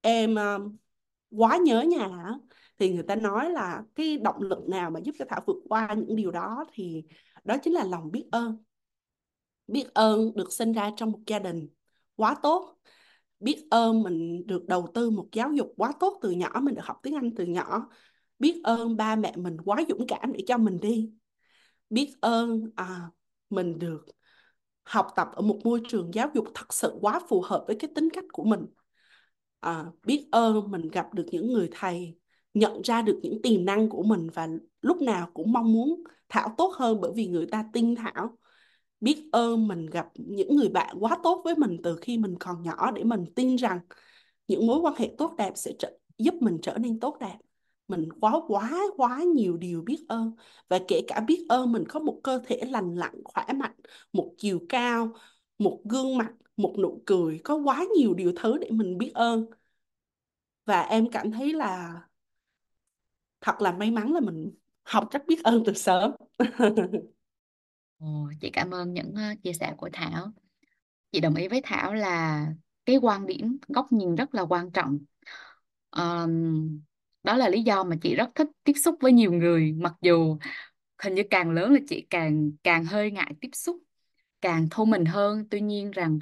em 0.01 0.33
uh, 0.33 0.71
quá 1.29 1.57
nhớ 1.57 1.81
nhà 1.81 2.07
thì 2.79 2.93
người 2.93 3.03
ta 3.03 3.15
nói 3.15 3.49
là 3.49 3.83
cái 3.95 4.17
động 4.17 4.41
lực 4.41 4.69
nào 4.69 4.91
mà 4.91 4.99
giúp 5.03 5.15
cho 5.19 5.25
Thảo 5.29 5.41
vượt 5.47 5.57
qua 5.69 5.93
những 5.97 6.15
điều 6.15 6.31
đó 6.31 6.65
thì 6.73 7.03
đó 7.43 7.57
chính 7.63 7.73
là 7.73 7.83
lòng 7.83 8.11
biết 8.11 8.25
ơn. 8.31 8.63
Biết 9.67 9.93
ơn 9.93 10.35
được 10.35 10.53
sinh 10.53 10.73
ra 10.73 10.91
trong 10.97 11.11
một 11.11 11.19
gia 11.27 11.39
đình 11.39 11.67
quá 12.15 12.35
tốt. 12.43 12.77
Biết 13.39 13.67
ơn 13.71 14.03
mình 14.03 14.47
được 14.47 14.65
đầu 14.67 14.87
tư 14.93 15.09
một 15.09 15.27
giáo 15.31 15.51
dục 15.53 15.73
quá 15.77 15.91
tốt 15.99 16.19
từ 16.21 16.31
nhỏ 16.31 16.59
mình 16.61 16.75
được 16.75 16.85
học 16.85 16.99
tiếng 17.03 17.15
Anh 17.15 17.35
từ 17.35 17.45
nhỏ. 17.45 17.89
Biết 18.39 18.61
ơn 18.63 18.95
ba 18.95 19.15
mẹ 19.15 19.33
mình 19.35 19.57
quá 19.65 19.77
dũng 19.89 20.07
cảm 20.07 20.33
để 20.33 20.43
cho 20.47 20.57
mình 20.57 20.79
đi. 20.79 21.11
Biết 21.89 22.13
ơn 22.21 22.69
à, 22.75 23.09
mình 23.49 23.79
được 23.79 24.05
học 24.83 25.07
tập 25.15 25.27
ở 25.33 25.41
một 25.41 25.59
môi 25.63 25.81
trường 25.87 26.13
giáo 26.13 26.29
dục 26.33 26.45
thật 26.55 26.73
sự 26.73 26.97
quá 27.01 27.19
phù 27.29 27.41
hợp 27.41 27.63
với 27.67 27.75
cái 27.79 27.89
tính 27.95 28.09
cách 28.13 28.25
của 28.33 28.43
mình. 28.43 28.65
À, 29.59 29.85
biết 30.03 30.27
ơn 30.31 30.71
mình 30.71 30.87
gặp 30.87 31.13
được 31.13 31.25
những 31.31 31.53
người 31.53 31.69
thầy 31.71 32.17
nhận 32.53 32.81
ra 32.81 33.01
được 33.01 33.19
những 33.23 33.41
tiềm 33.41 33.65
năng 33.65 33.89
của 33.89 34.03
mình 34.03 34.29
và 34.33 34.47
lúc 34.81 35.01
nào 35.01 35.29
cũng 35.33 35.51
mong 35.51 35.73
muốn 35.73 36.03
Thảo 36.29 36.55
tốt 36.57 36.73
hơn 36.77 37.01
bởi 37.01 37.11
vì 37.15 37.27
người 37.27 37.45
ta 37.45 37.65
tin 37.73 37.95
Thảo 37.95 38.37
biết 39.01 39.29
ơn 39.31 39.67
mình 39.67 39.85
gặp 39.85 40.07
những 40.15 40.55
người 40.55 40.69
bạn 40.69 40.97
quá 40.99 41.17
tốt 41.23 41.41
với 41.45 41.55
mình 41.55 41.77
từ 41.83 41.95
khi 42.01 42.17
mình 42.17 42.35
còn 42.39 42.63
nhỏ 42.63 42.91
để 42.91 43.03
mình 43.03 43.25
tin 43.35 43.55
rằng 43.55 43.79
những 44.47 44.67
mối 44.67 44.79
quan 44.79 44.93
hệ 44.97 45.15
tốt 45.17 45.35
đẹp 45.37 45.51
sẽ 45.55 45.71
trở, 45.79 45.97
giúp 46.17 46.33
mình 46.41 46.59
trở 46.61 46.77
nên 46.77 46.99
tốt 46.99 47.17
đẹp. 47.19 47.37
Mình 47.87 48.09
quá 48.21 48.33
quá 48.47 48.81
quá 48.97 49.23
nhiều 49.35 49.57
điều 49.57 49.81
biết 49.81 50.05
ơn 50.09 50.31
và 50.69 50.79
kể 50.87 51.01
cả 51.07 51.19
biết 51.27 51.45
ơn 51.49 51.71
mình 51.71 51.83
có 51.89 51.99
một 51.99 52.19
cơ 52.23 52.39
thể 52.45 52.61
lành 52.69 52.95
lặn 52.95 53.11
khỏe 53.23 53.45
mạnh 53.55 53.75
một 54.13 54.33
chiều 54.37 54.59
cao 54.69 55.13
một 55.57 55.81
gương 55.85 56.17
mặt 56.17 56.33
một 56.57 56.75
nụ 56.79 57.03
cười 57.05 57.39
có 57.43 57.55
quá 57.55 57.85
nhiều 57.97 58.13
điều 58.13 58.33
thứ 58.35 58.57
để 58.57 58.69
mình 58.71 58.97
biết 58.97 59.11
ơn. 59.13 59.45
Và 60.65 60.81
em 60.81 61.09
cảm 61.11 61.31
thấy 61.31 61.53
là 61.53 62.01
thật 63.43 63.61
là 63.61 63.71
may 63.71 63.91
mắn 63.91 64.13
là 64.13 64.19
mình 64.19 64.51
học 64.83 65.07
cách 65.11 65.21
biết 65.27 65.43
ơn 65.43 65.63
từ 65.65 65.73
sớm 65.73 66.11
Ồ, 68.03 68.31
chị 68.41 68.49
cảm 68.49 68.71
ơn 68.71 68.93
những 68.93 69.13
uh, 69.31 69.43
chia 69.43 69.53
sẻ 69.53 69.73
của 69.77 69.89
Thảo. 69.93 70.31
Chị 71.11 71.19
đồng 71.19 71.35
ý 71.35 71.47
với 71.47 71.61
Thảo 71.63 71.93
là 71.93 72.45
cái 72.85 72.97
quan 72.97 73.25
điểm, 73.25 73.57
góc 73.67 73.91
nhìn 73.91 74.15
rất 74.15 74.35
là 74.35 74.41
quan 74.41 74.71
trọng. 74.71 74.99
Um, 75.91 76.79
đó 77.23 77.37
là 77.37 77.49
lý 77.49 77.63
do 77.63 77.83
mà 77.83 77.95
chị 78.01 78.15
rất 78.15 78.29
thích 78.35 78.47
tiếp 78.63 78.73
xúc 78.73 78.95
với 79.01 79.11
nhiều 79.11 79.31
người, 79.31 79.71
mặc 79.71 79.93
dù 80.01 80.37
hình 81.03 81.15
như 81.15 81.23
càng 81.29 81.51
lớn 81.51 81.73
là 81.73 81.79
chị 81.89 82.07
càng 82.09 82.51
càng 82.63 82.85
hơi 82.85 83.11
ngại 83.11 83.33
tiếp 83.41 83.49
xúc, 83.53 83.77
càng 84.41 84.67
thu 84.71 84.85
mình 84.85 85.05
hơn. 85.05 85.47
Tuy 85.49 85.61
nhiên 85.61 85.91
rằng 85.91 86.19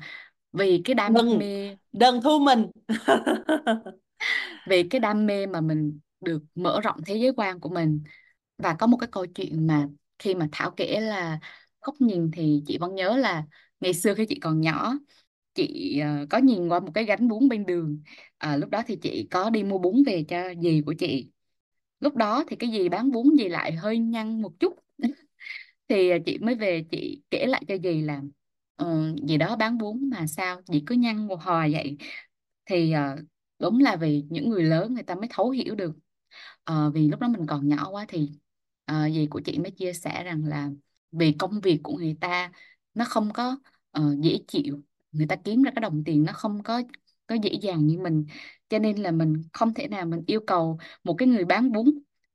vì 0.54 0.82
cái 0.86 0.94
đam 0.94 1.14
đừng 1.14 1.38
mê, 1.38 1.78
đừng 1.92 2.22
thu 2.22 2.40
mình 2.40 2.68
vì 4.68 4.84
cái 4.84 5.00
đam 5.00 5.26
mê 5.26 5.46
mà 5.46 5.62
mình 5.62 6.00
được 6.22 6.44
mở 6.56 6.82
rộng 6.84 6.98
thế 7.06 7.16
giới 7.16 7.34
quan 7.38 7.60
của 7.60 7.70
mình. 7.70 8.04
Và 8.58 8.76
có 8.80 8.88
một 8.88 8.98
cái 8.98 9.10
câu 9.12 9.26
chuyện 9.26 9.68
mà 9.68 9.88
khi 10.20 10.36
mà 10.36 10.48
Thảo 10.52 10.72
kể 10.72 11.00
là 11.02 11.40
góc 11.82 11.96
nhìn 12.00 12.32
thì 12.34 12.64
chị 12.68 12.78
vẫn 12.78 12.96
nhớ 12.96 13.18
là 13.18 13.46
ngày 13.80 13.94
xưa 13.94 14.16
khi 14.16 14.26
chị 14.26 14.40
còn 14.42 14.62
nhỏ 14.62 14.94
chị 15.54 16.02
uh, 16.24 16.30
có 16.30 16.38
nhìn 16.38 16.70
qua 16.70 16.80
một 16.80 16.92
cái 16.94 17.06
gánh 17.06 17.28
bún 17.28 17.50
bên 17.50 17.66
đường. 17.66 18.04
À, 18.38 18.58
lúc 18.58 18.70
đó 18.70 18.84
thì 18.88 18.96
chị 19.02 19.28
có 19.32 19.50
đi 19.50 19.64
mua 19.64 19.78
bún 19.78 20.04
về 20.06 20.26
cho 20.28 20.54
dì 20.62 20.82
của 20.86 20.94
chị. 20.94 21.30
Lúc 22.00 22.16
đó 22.16 22.44
thì 22.48 22.56
cái 22.56 22.72
dì 22.72 22.90
bán 22.90 23.12
bún 23.12 23.30
dì 23.40 23.50
lại 23.50 23.72
hơi 23.72 23.98
nhăn 23.98 24.42
một 24.42 24.60
chút. 24.60 24.76
Thì 25.88 26.10
ờ, 26.10 26.18
chị 26.26 26.38
mới 26.38 26.56
về 26.56 26.86
chị 26.92 27.24
kể 27.30 27.46
lại 27.46 27.64
cho 27.68 27.78
dì 27.84 28.02
là 28.02 28.22
uh, 28.84 28.90
dì 29.28 29.38
đó 29.38 29.56
bán 29.56 29.78
bún 29.78 30.10
mà 30.10 30.28
sao 30.28 30.62
dì 30.68 30.84
cứ 30.88 30.96
nhăn 30.96 31.28
một 31.28 31.42
hồi 31.42 31.72
vậy? 31.74 31.98
Thì 32.66 32.94
uh, 32.96 33.20
đúng 33.60 33.80
là 33.80 33.96
vì 33.96 34.24
những 34.30 34.50
người 34.50 34.64
lớn 34.64 34.94
người 34.94 35.04
ta 35.04 35.16
mới 35.16 35.28
thấu 35.32 35.50
hiểu 35.50 35.76
được 35.76 35.94
à, 36.64 36.90
vì 36.94 37.08
lúc 37.08 37.20
đó 37.20 37.28
mình 37.28 37.48
còn 37.48 37.68
nhỏ 37.68 37.90
quá 37.92 38.06
thì 38.08 38.32
à, 38.86 39.10
dì 39.10 39.28
của 39.28 39.42
chị 39.46 39.60
mới 39.60 39.72
chia 39.72 39.94
sẻ 39.94 40.24
rằng 40.24 40.46
là 40.46 40.70
vì 41.12 41.32
công 41.40 41.62
việc 41.62 41.80
của 41.84 41.98
người 41.98 42.18
ta 42.22 42.52
nó 42.94 43.06
không 43.06 43.34
có 43.34 43.58
uh, 44.00 44.20
dễ 44.22 44.40
chịu 44.48 44.82
người 45.12 45.28
ta 45.28 45.36
kiếm 45.36 45.64
ra 45.64 45.72
cái 45.76 45.82
đồng 45.82 46.04
tiền 46.04 46.24
nó 46.24 46.34
không 46.34 46.64
có 46.64 46.82
có 47.28 47.36
dễ 47.44 47.54
dàng 47.62 47.88
như 47.88 48.00
mình. 48.00 48.26
Cho 48.70 48.80
nên 48.80 48.98
là 48.98 49.12
mình 49.12 49.44
không 49.54 49.74
thể 49.74 49.88
nào 49.88 50.06
mình 50.06 50.24
yêu 50.28 50.40
cầu 50.48 50.78
một 51.04 51.16
cái 51.18 51.28
người 51.28 51.46
bán 51.46 51.72
bún 51.72 51.86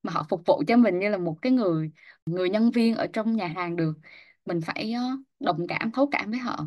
mà 0.03 0.13
họ 0.13 0.27
phục 0.29 0.43
vụ 0.47 0.63
cho 0.69 0.77
mình 0.77 0.99
như 0.99 1.09
là 1.09 1.19
một 1.19 1.39
cái 1.43 1.53
người 1.53 1.91
người 2.27 2.51
nhân 2.51 2.71
viên 2.71 2.95
ở 2.95 3.07
trong 3.13 3.37
nhà 3.37 3.47
hàng 3.49 3.77
được. 3.77 3.99
Mình 4.47 4.61
phải 4.61 4.95
uh, 4.97 5.21
đồng 5.41 5.67
cảm 5.69 5.93
thấu 5.93 6.09
cảm 6.13 6.31
với 6.31 6.41
họ. 6.41 6.67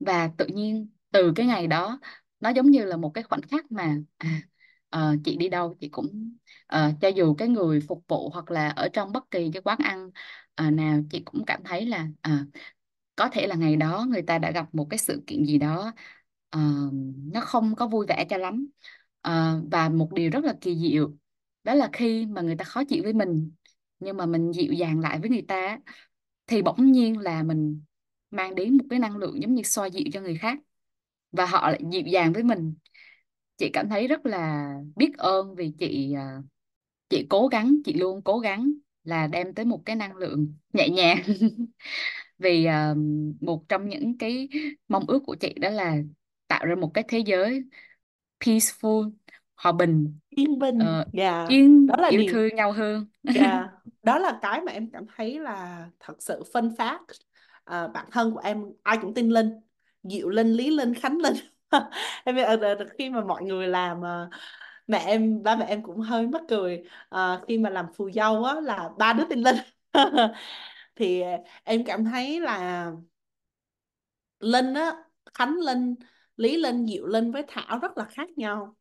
Và 0.00 0.30
tự 0.38 0.46
nhiên 0.46 0.88
từ 1.12 1.32
cái 1.36 1.46
ngày 1.46 1.66
đó 1.66 2.00
nó 2.40 2.50
giống 2.50 2.70
như 2.70 2.84
là 2.84 2.96
một 2.96 3.10
cái 3.14 3.24
khoảnh 3.24 3.42
khắc 3.42 3.72
mà 3.72 3.96
à, 4.18 4.42
uh, 4.96 5.20
chị 5.24 5.36
đi 5.36 5.48
đâu 5.48 5.76
chị 5.80 5.88
cũng 5.88 6.32
uh, 6.74 6.94
cho 7.00 7.08
dù 7.08 7.34
cái 7.34 7.48
người 7.48 7.80
phục 7.80 8.04
vụ 8.08 8.30
hoặc 8.30 8.50
là 8.50 8.68
ở 8.68 8.88
trong 8.92 9.12
bất 9.12 9.30
kỳ 9.30 9.50
cái 9.52 9.62
quán 9.62 9.78
ăn 9.78 10.06
uh, 10.66 10.72
nào 10.72 11.00
chị 11.10 11.22
cũng 11.24 11.44
cảm 11.46 11.60
thấy 11.64 11.86
là 11.86 12.08
uh, 12.28 12.48
có 13.16 13.28
thể 13.32 13.46
là 13.46 13.54
ngày 13.54 13.76
đó 13.76 14.06
người 14.10 14.22
ta 14.22 14.38
đã 14.38 14.50
gặp 14.50 14.74
một 14.74 14.86
cái 14.90 14.98
sự 14.98 15.22
kiện 15.26 15.44
gì 15.44 15.58
đó 15.58 15.92
uh, 16.56 16.92
nó 17.32 17.40
không 17.40 17.74
có 17.76 17.86
vui 17.86 18.06
vẻ 18.08 18.26
cho 18.30 18.36
lắm. 18.36 18.66
Uh, 19.28 19.64
và 19.70 19.88
một 19.88 20.12
điều 20.12 20.30
rất 20.30 20.44
là 20.44 20.54
kỳ 20.60 20.76
diệu 20.76 21.12
đó 21.64 21.74
là 21.74 21.90
khi 21.92 22.26
mà 22.26 22.40
người 22.42 22.56
ta 22.56 22.64
khó 22.64 22.84
chịu 22.84 23.02
với 23.02 23.12
mình 23.12 23.50
nhưng 23.98 24.16
mà 24.16 24.26
mình 24.26 24.52
dịu 24.52 24.72
dàng 24.72 25.00
lại 25.00 25.18
với 25.20 25.30
người 25.30 25.44
ta 25.48 25.78
thì 26.46 26.62
bỗng 26.62 26.92
nhiên 26.92 27.18
là 27.18 27.42
mình 27.42 27.82
mang 28.30 28.54
đến 28.54 28.76
một 28.76 28.84
cái 28.90 28.98
năng 28.98 29.16
lượng 29.16 29.42
giống 29.42 29.54
như 29.54 29.62
xoa 29.62 29.86
dịu 29.86 30.04
cho 30.12 30.20
người 30.20 30.36
khác 30.36 30.58
và 31.32 31.46
họ 31.46 31.70
lại 31.70 31.80
dịu 31.92 32.02
dàng 32.02 32.32
với 32.32 32.42
mình 32.42 32.74
chị 33.60 33.70
cảm 33.72 33.88
thấy 33.88 34.08
rất 34.08 34.26
là 34.26 34.74
biết 34.96 35.18
ơn 35.18 35.54
vì 35.54 35.72
chị 35.78 36.12
à, 36.16 36.38
chị 37.08 37.26
cố 37.30 37.48
gắng 37.48 37.76
chị 37.84 37.92
luôn 37.92 38.22
cố 38.22 38.38
gắng 38.38 38.72
là 39.04 39.26
đem 39.26 39.54
tới 39.54 39.64
một 39.64 39.82
cái 39.84 39.96
năng 39.96 40.16
lượng 40.16 40.54
nhẹ 40.72 40.88
nhàng. 40.88 41.22
Vì 42.38 42.64
à, 42.64 42.94
một 43.40 43.68
trong 43.68 43.88
những 43.88 44.18
cái 44.18 44.48
mong 44.88 45.04
ước 45.08 45.22
của 45.26 45.34
chị 45.34 45.54
đó 45.60 45.70
là 45.70 45.96
tạo 46.48 46.66
ra 46.66 46.74
một 46.74 46.90
cái 46.94 47.04
thế 47.08 47.18
giới 47.18 47.64
peaceful 48.44 49.10
hòa 49.56 49.72
bình 49.72 50.18
yên 50.28 50.58
bình 50.58 50.78
ờ, 50.78 51.04
dạ. 51.12 51.46
yên 51.48 51.86
đó 51.86 51.94
là 51.98 52.08
yêu 52.08 52.20
điều 52.20 52.32
thương 52.32 52.54
nhau 52.54 52.72
hơn. 52.72 53.06
dạ. 53.22 53.68
Đó 54.02 54.18
là 54.18 54.38
cái 54.42 54.60
mà 54.60 54.72
em 54.72 54.90
cảm 54.90 55.04
thấy 55.16 55.40
là 55.40 55.88
thật 56.00 56.14
sự 56.18 56.42
phân 56.52 56.76
phát 56.78 57.00
à, 57.64 57.88
bản 57.88 58.06
thân 58.10 58.32
của 58.32 58.40
em 58.40 58.64
ai 58.82 58.98
cũng 59.02 59.14
tin 59.14 59.28
Linh 59.28 59.50
Diệu 60.02 60.28
Linh 60.28 60.52
Lý 60.52 60.70
Linh 60.70 60.94
Khánh 60.94 61.18
Linh 61.18 61.36
em 62.24 62.36
ờ, 62.36 62.76
khi 62.98 63.10
mà 63.10 63.24
mọi 63.24 63.42
người 63.44 63.68
làm 63.68 64.00
ờ, 64.02 64.28
mẹ 64.86 64.98
em 65.06 65.42
ba 65.42 65.56
mẹ 65.56 65.64
em 65.66 65.82
cũng 65.82 66.00
hơi 66.00 66.26
mắc 66.28 66.42
cười. 66.48 66.84
À, 67.08 67.40
khi 67.48 67.58
mà 67.58 67.70
làm 67.70 67.86
phù 67.96 68.10
dâu 68.10 68.44
á 68.44 68.60
là 68.60 68.90
ba 68.98 69.12
đứa 69.12 69.24
tin 69.30 69.40
Linh 69.40 69.56
thì 70.96 71.22
em 71.64 71.84
cảm 71.86 72.04
thấy 72.04 72.40
là 72.40 72.86
Linh 74.40 74.74
á 74.74 74.92
Khánh 75.34 75.54
Linh 75.58 75.94
Lý 76.36 76.56
Linh 76.56 76.86
Diệu 76.86 77.06
Linh 77.06 77.32
với 77.32 77.44
Thảo 77.48 77.78
rất 77.78 77.98
là 77.98 78.04
khác 78.04 78.28
nhau. 78.38 78.76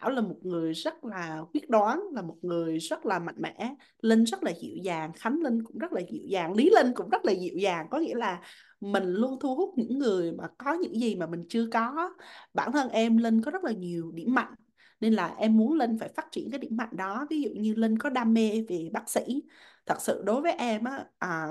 Thảo 0.00 0.10
là 0.10 0.20
một 0.20 0.36
người 0.42 0.72
rất 0.72 1.04
là 1.04 1.42
quyết 1.52 1.70
đoán 1.70 2.00
là 2.12 2.22
một 2.22 2.36
người 2.42 2.78
rất 2.78 3.06
là 3.06 3.18
mạnh 3.18 3.34
mẽ 3.38 3.74
Linh 4.02 4.24
rất 4.24 4.42
là 4.42 4.52
dịu 4.60 4.76
dàng 4.82 5.12
Khánh 5.12 5.38
Linh 5.42 5.64
cũng 5.64 5.78
rất 5.78 5.92
là 5.92 6.00
dịu 6.12 6.22
dàng 6.28 6.52
Lý 6.52 6.70
Linh 6.70 6.92
cũng 6.94 7.08
rất 7.08 7.24
là 7.24 7.32
dịu 7.32 7.58
dàng. 7.58 7.86
Có 7.90 7.98
nghĩa 7.98 8.14
là 8.14 8.40
mình 8.80 9.04
luôn 9.04 9.38
thu 9.40 9.54
hút 9.54 9.74
những 9.76 9.98
người 9.98 10.32
mà 10.32 10.44
có 10.58 10.72
những 10.72 11.00
gì 11.00 11.14
mà 11.14 11.26
mình 11.26 11.46
chưa 11.48 11.66
có. 11.72 12.14
Bản 12.54 12.72
thân 12.72 12.88
em 12.88 13.16
Linh 13.16 13.42
có 13.42 13.50
rất 13.50 13.64
là 13.64 13.72
nhiều 13.72 14.12
điểm 14.14 14.34
mạnh 14.34 14.54
nên 15.00 15.12
là 15.12 15.34
em 15.38 15.56
muốn 15.56 15.78
Linh 15.78 15.98
phải 15.98 16.08
phát 16.16 16.26
triển 16.32 16.50
cái 16.50 16.58
điểm 16.58 16.76
mạnh 16.76 16.96
đó. 16.96 17.26
Ví 17.30 17.42
dụ 17.42 17.50
như 17.50 17.74
Linh 17.74 17.98
có 17.98 18.10
đam 18.10 18.34
mê 18.34 18.64
về 18.68 18.88
bác 18.92 19.10
sĩ. 19.10 19.42
Thật 19.86 19.96
sự 20.00 20.22
đối 20.24 20.40
với 20.42 20.52
em 20.52 20.84
á 20.84 21.04
à, 21.18 21.46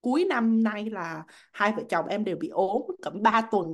cuối 0.00 0.24
năm 0.24 0.62
nay 0.62 0.90
là 0.90 1.22
hai 1.52 1.72
vợ 1.76 1.82
chồng 1.88 2.06
em 2.06 2.24
đều 2.24 2.36
bị 2.36 2.48
ốm 2.48 2.82
cỡ 3.02 3.10
3 3.10 3.48
tuần 3.50 3.66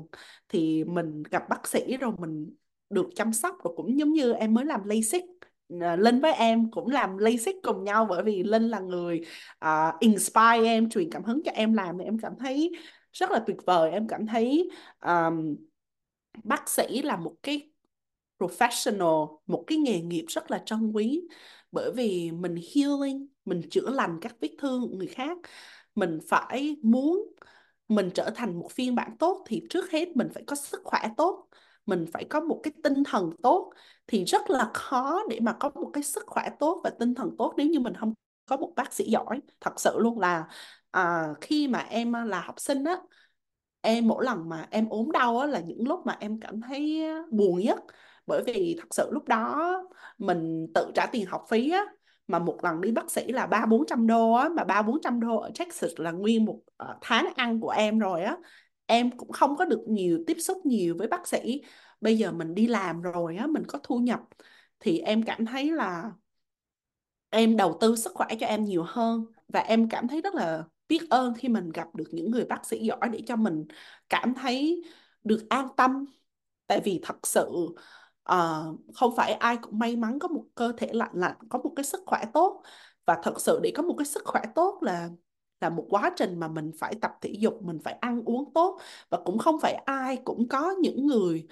thì 0.48 0.84
mình 0.84 1.22
gặp 1.30 1.42
bác 1.48 1.66
sĩ 1.66 1.96
rồi 1.96 2.12
mình 2.18 2.54
được 2.94 3.06
chăm 3.16 3.32
sóc 3.32 3.56
rồi 3.64 3.74
cũng 3.76 3.98
giống 3.98 4.12
như 4.12 4.32
em 4.32 4.54
mới 4.54 4.64
làm 4.64 4.84
LASIK. 4.84 5.24
Ờ, 5.80 5.96
Linh 5.96 6.20
với 6.20 6.32
em 6.32 6.70
cũng 6.70 6.90
làm 6.90 7.18
LASIK 7.18 7.56
cùng 7.62 7.84
nhau 7.84 8.06
bởi 8.10 8.22
vì 8.22 8.42
Linh 8.42 8.68
là 8.68 8.80
người 8.80 9.20
uh, 9.64 10.00
inspire 10.00 10.64
em 10.64 10.90
truyền 10.90 11.10
cảm 11.10 11.24
hứng 11.24 11.42
cho 11.44 11.52
em 11.52 11.72
làm 11.72 11.98
thì 11.98 12.04
em 12.04 12.18
cảm 12.18 12.32
thấy 12.38 12.70
rất 13.12 13.30
là 13.30 13.44
tuyệt 13.46 13.56
vời. 13.66 13.90
Em 13.90 14.08
cảm 14.08 14.26
thấy 14.26 14.70
um, 15.00 15.56
bác 16.44 16.68
sĩ 16.68 17.02
là 17.02 17.16
một 17.16 17.34
cái 17.42 17.70
professional 18.38 19.38
một 19.46 19.64
cái 19.66 19.78
nghề 19.78 20.00
nghiệp 20.00 20.24
rất 20.28 20.50
là 20.50 20.62
trân 20.66 20.92
quý 20.92 21.22
bởi 21.72 21.92
vì 21.92 22.30
mình 22.30 22.56
healing 22.74 23.26
mình 23.44 23.62
chữa 23.70 23.90
lành 23.90 24.18
các 24.22 24.36
vết 24.40 24.50
thương 24.58 24.80
của 24.80 24.96
người 24.96 25.06
khác. 25.06 25.38
Mình 25.94 26.18
phải 26.28 26.76
muốn 26.82 27.32
mình 27.88 28.10
trở 28.14 28.30
thành 28.34 28.58
một 28.58 28.72
phiên 28.72 28.94
bản 28.94 29.16
tốt 29.18 29.44
thì 29.46 29.62
trước 29.70 29.90
hết 29.90 30.16
mình 30.16 30.28
phải 30.34 30.42
có 30.46 30.56
sức 30.56 30.80
khỏe 30.84 31.00
tốt 31.16 31.48
mình 31.86 32.06
phải 32.12 32.24
có 32.24 32.40
một 32.40 32.60
cái 32.62 32.72
tinh 32.82 33.04
thần 33.04 33.30
tốt 33.42 33.72
thì 34.06 34.24
rất 34.24 34.50
là 34.50 34.70
khó 34.74 35.22
để 35.28 35.40
mà 35.42 35.56
có 35.60 35.70
một 35.74 35.90
cái 35.92 36.02
sức 36.02 36.22
khỏe 36.26 36.48
tốt 36.58 36.80
và 36.84 36.90
tinh 36.98 37.14
thần 37.14 37.34
tốt 37.38 37.54
nếu 37.56 37.66
như 37.66 37.80
mình 37.80 37.94
không 37.94 38.14
có 38.46 38.56
một 38.56 38.72
bác 38.76 38.92
sĩ 38.92 39.04
giỏi. 39.10 39.40
Thật 39.60 39.80
sự 39.80 39.98
luôn 39.98 40.18
là 40.20 40.48
à, 40.90 41.28
khi 41.40 41.68
mà 41.68 41.78
em 41.78 42.16
à, 42.16 42.24
là 42.24 42.40
học 42.40 42.60
sinh 42.60 42.84
á 42.84 42.96
em 43.80 44.08
mỗi 44.08 44.24
lần 44.24 44.48
mà 44.48 44.66
em 44.70 44.88
ốm 44.88 45.10
đau 45.12 45.38
á 45.38 45.46
là 45.46 45.60
những 45.60 45.88
lúc 45.88 46.06
mà 46.06 46.16
em 46.20 46.40
cảm 46.40 46.60
thấy 46.60 47.02
buồn 47.30 47.58
nhất. 47.60 47.78
Bởi 48.26 48.42
vì 48.46 48.76
thật 48.80 48.86
sự 48.90 49.08
lúc 49.12 49.28
đó 49.28 49.72
mình 50.18 50.66
tự 50.74 50.90
trả 50.94 51.06
tiền 51.06 51.26
học 51.26 51.44
phí 51.50 51.70
á 51.70 51.84
mà 52.26 52.38
một 52.38 52.58
lần 52.62 52.80
đi 52.80 52.92
bác 52.92 53.10
sĩ 53.10 53.32
là 53.32 53.46
ba 53.46 53.66
bốn 53.66 53.86
trăm 53.86 54.06
đô 54.06 54.32
á 54.32 54.48
mà 54.48 54.64
ba 54.64 54.82
bốn 54.82 55.00
trăm 55.02 55.20
đô 55.20 55.36
ở 55.36 55.50
Texas 55.58 55.92
là 55.96 56.10
nguyên 56.10 56.44
một 56.44 56.60
ờ, 56.76 56.98
tháng 57.00 57.28
ăn 57.36 57.60
của 57.60 57.70
em 57.70 57.98
rồi 57.98 58.22
á 58.22 58.36
em 58.86 59.16
cũng 59.16 59.32
không 59.32 59.56
có 59.56 59.64
được 59.64 59.80
nhiều 59.88 60.24
tiếp 60.26 60.36
xúc 60.40 60.66
nhiều 60.66 60.96
với 60.98 61.08
bác 61.08 61.28
sĩ. 61.28 61.62
Bây 62.00 62.18
giờ 62.18 62.32
mình 62.32 62.54
đi 62.54 62.66
làm 62.66 63.02
rồi 63.02 63.36
á 63.36 63.46
mình 63.46 63.62
có 63.68 63.78
thu 63.82 63.98
nhập 63.98 64.20
thì 64.80 64.98
em 64.98 65.22
cảm 65.22 65.46
thấy 65.46 65.72
là 65.72 66.12
em 67.30 67.56
đầu 67.56 67.78
tư 67.80 67.96
sức 67.96 68.12
khỏe 68.14 68.28
cho 68.40 68.46
em 68.46 68.64
nhiều 68.64 68.84
hơn. 68.86 69.24
Và 69.48 69.60
em 69.60 69.88
cảm 69.88 70.08
thấy 70.08 70.20
rất 70.20 70.34
là 70.34 70.64
biết 70.88 71.00
ơn 71.10 71.34
khi 71.34 71.48
mình 71.48 71.70
gặp 71.70 71.94
được 71.94 72.04
những 72.12 72.30
người 72.30 72.44
bác 72.44 72.66
sĩ 72.66 72.78
giỏi 72.78 73.08
để 73.12 73.22
cho 73.26 73.36
mình 73.36 73.66
cảm 74.08 74.34
thấy 74.34 74.82
được 75.24 75.46
an 75.48 75.68
tâm. 75.76 76.04
Tại 76.66 76.80
vì 76.84 77.00
thật 77.02 77.26
sự 77.26 77.46
uh, 78.32 78.80
không 78.94 79.16
phải 79.16 79.32
ai 79.32 79.56
cũng 79.62 79.78
may 79.78 79.96
mắn 79.96 80.18
có 80.18 80.28
một 80.28 80.44
cơ 80.54 80.72
thể 80.76 80.88
lạnh 80.92 81.12
lặn 81.14 81.36
có 81.48 81.58
một 81.58 81.72
cái 81.76 81.84
sức 81.84 82.00
khỏe 82.06 82.24
tốt. 82.34 82.62
Và 83.06 83.18
thật 83.22 83.40
sự 83.40 83.60
để 83.62 83.72
có 83.74 83.82
một 83.82 83.94
cái 83.98 84.06
sức 84.06 84.22
khỏe 84.24 84.42
tốt 84.54 84.78
là 84.82 85.10
là 85.60 85.70
một 85.70 85.86
quá 85.90 86.10
trình 86.16 86.40
mà 86.40 86.48
mình 86.48 86.70
phải 86.78 86.94
tập 87.00 87.12
thể 87.20 87.30
dục 87.38 87.62
mình 87.62 87.78
phải 87.84 87.94
ăn 87.94 88.22
uống 88.24 88.52
tốt. 88.54 88.80
Và 89.10 89.18
cũng 89.24 89.38
không 89.38 89.60
phải 89.60 89.74
ai 89.74 90.16
cũng 90.24 90.48
có 90.48 90.74
những 90.80 91.06
người 91.06 91.46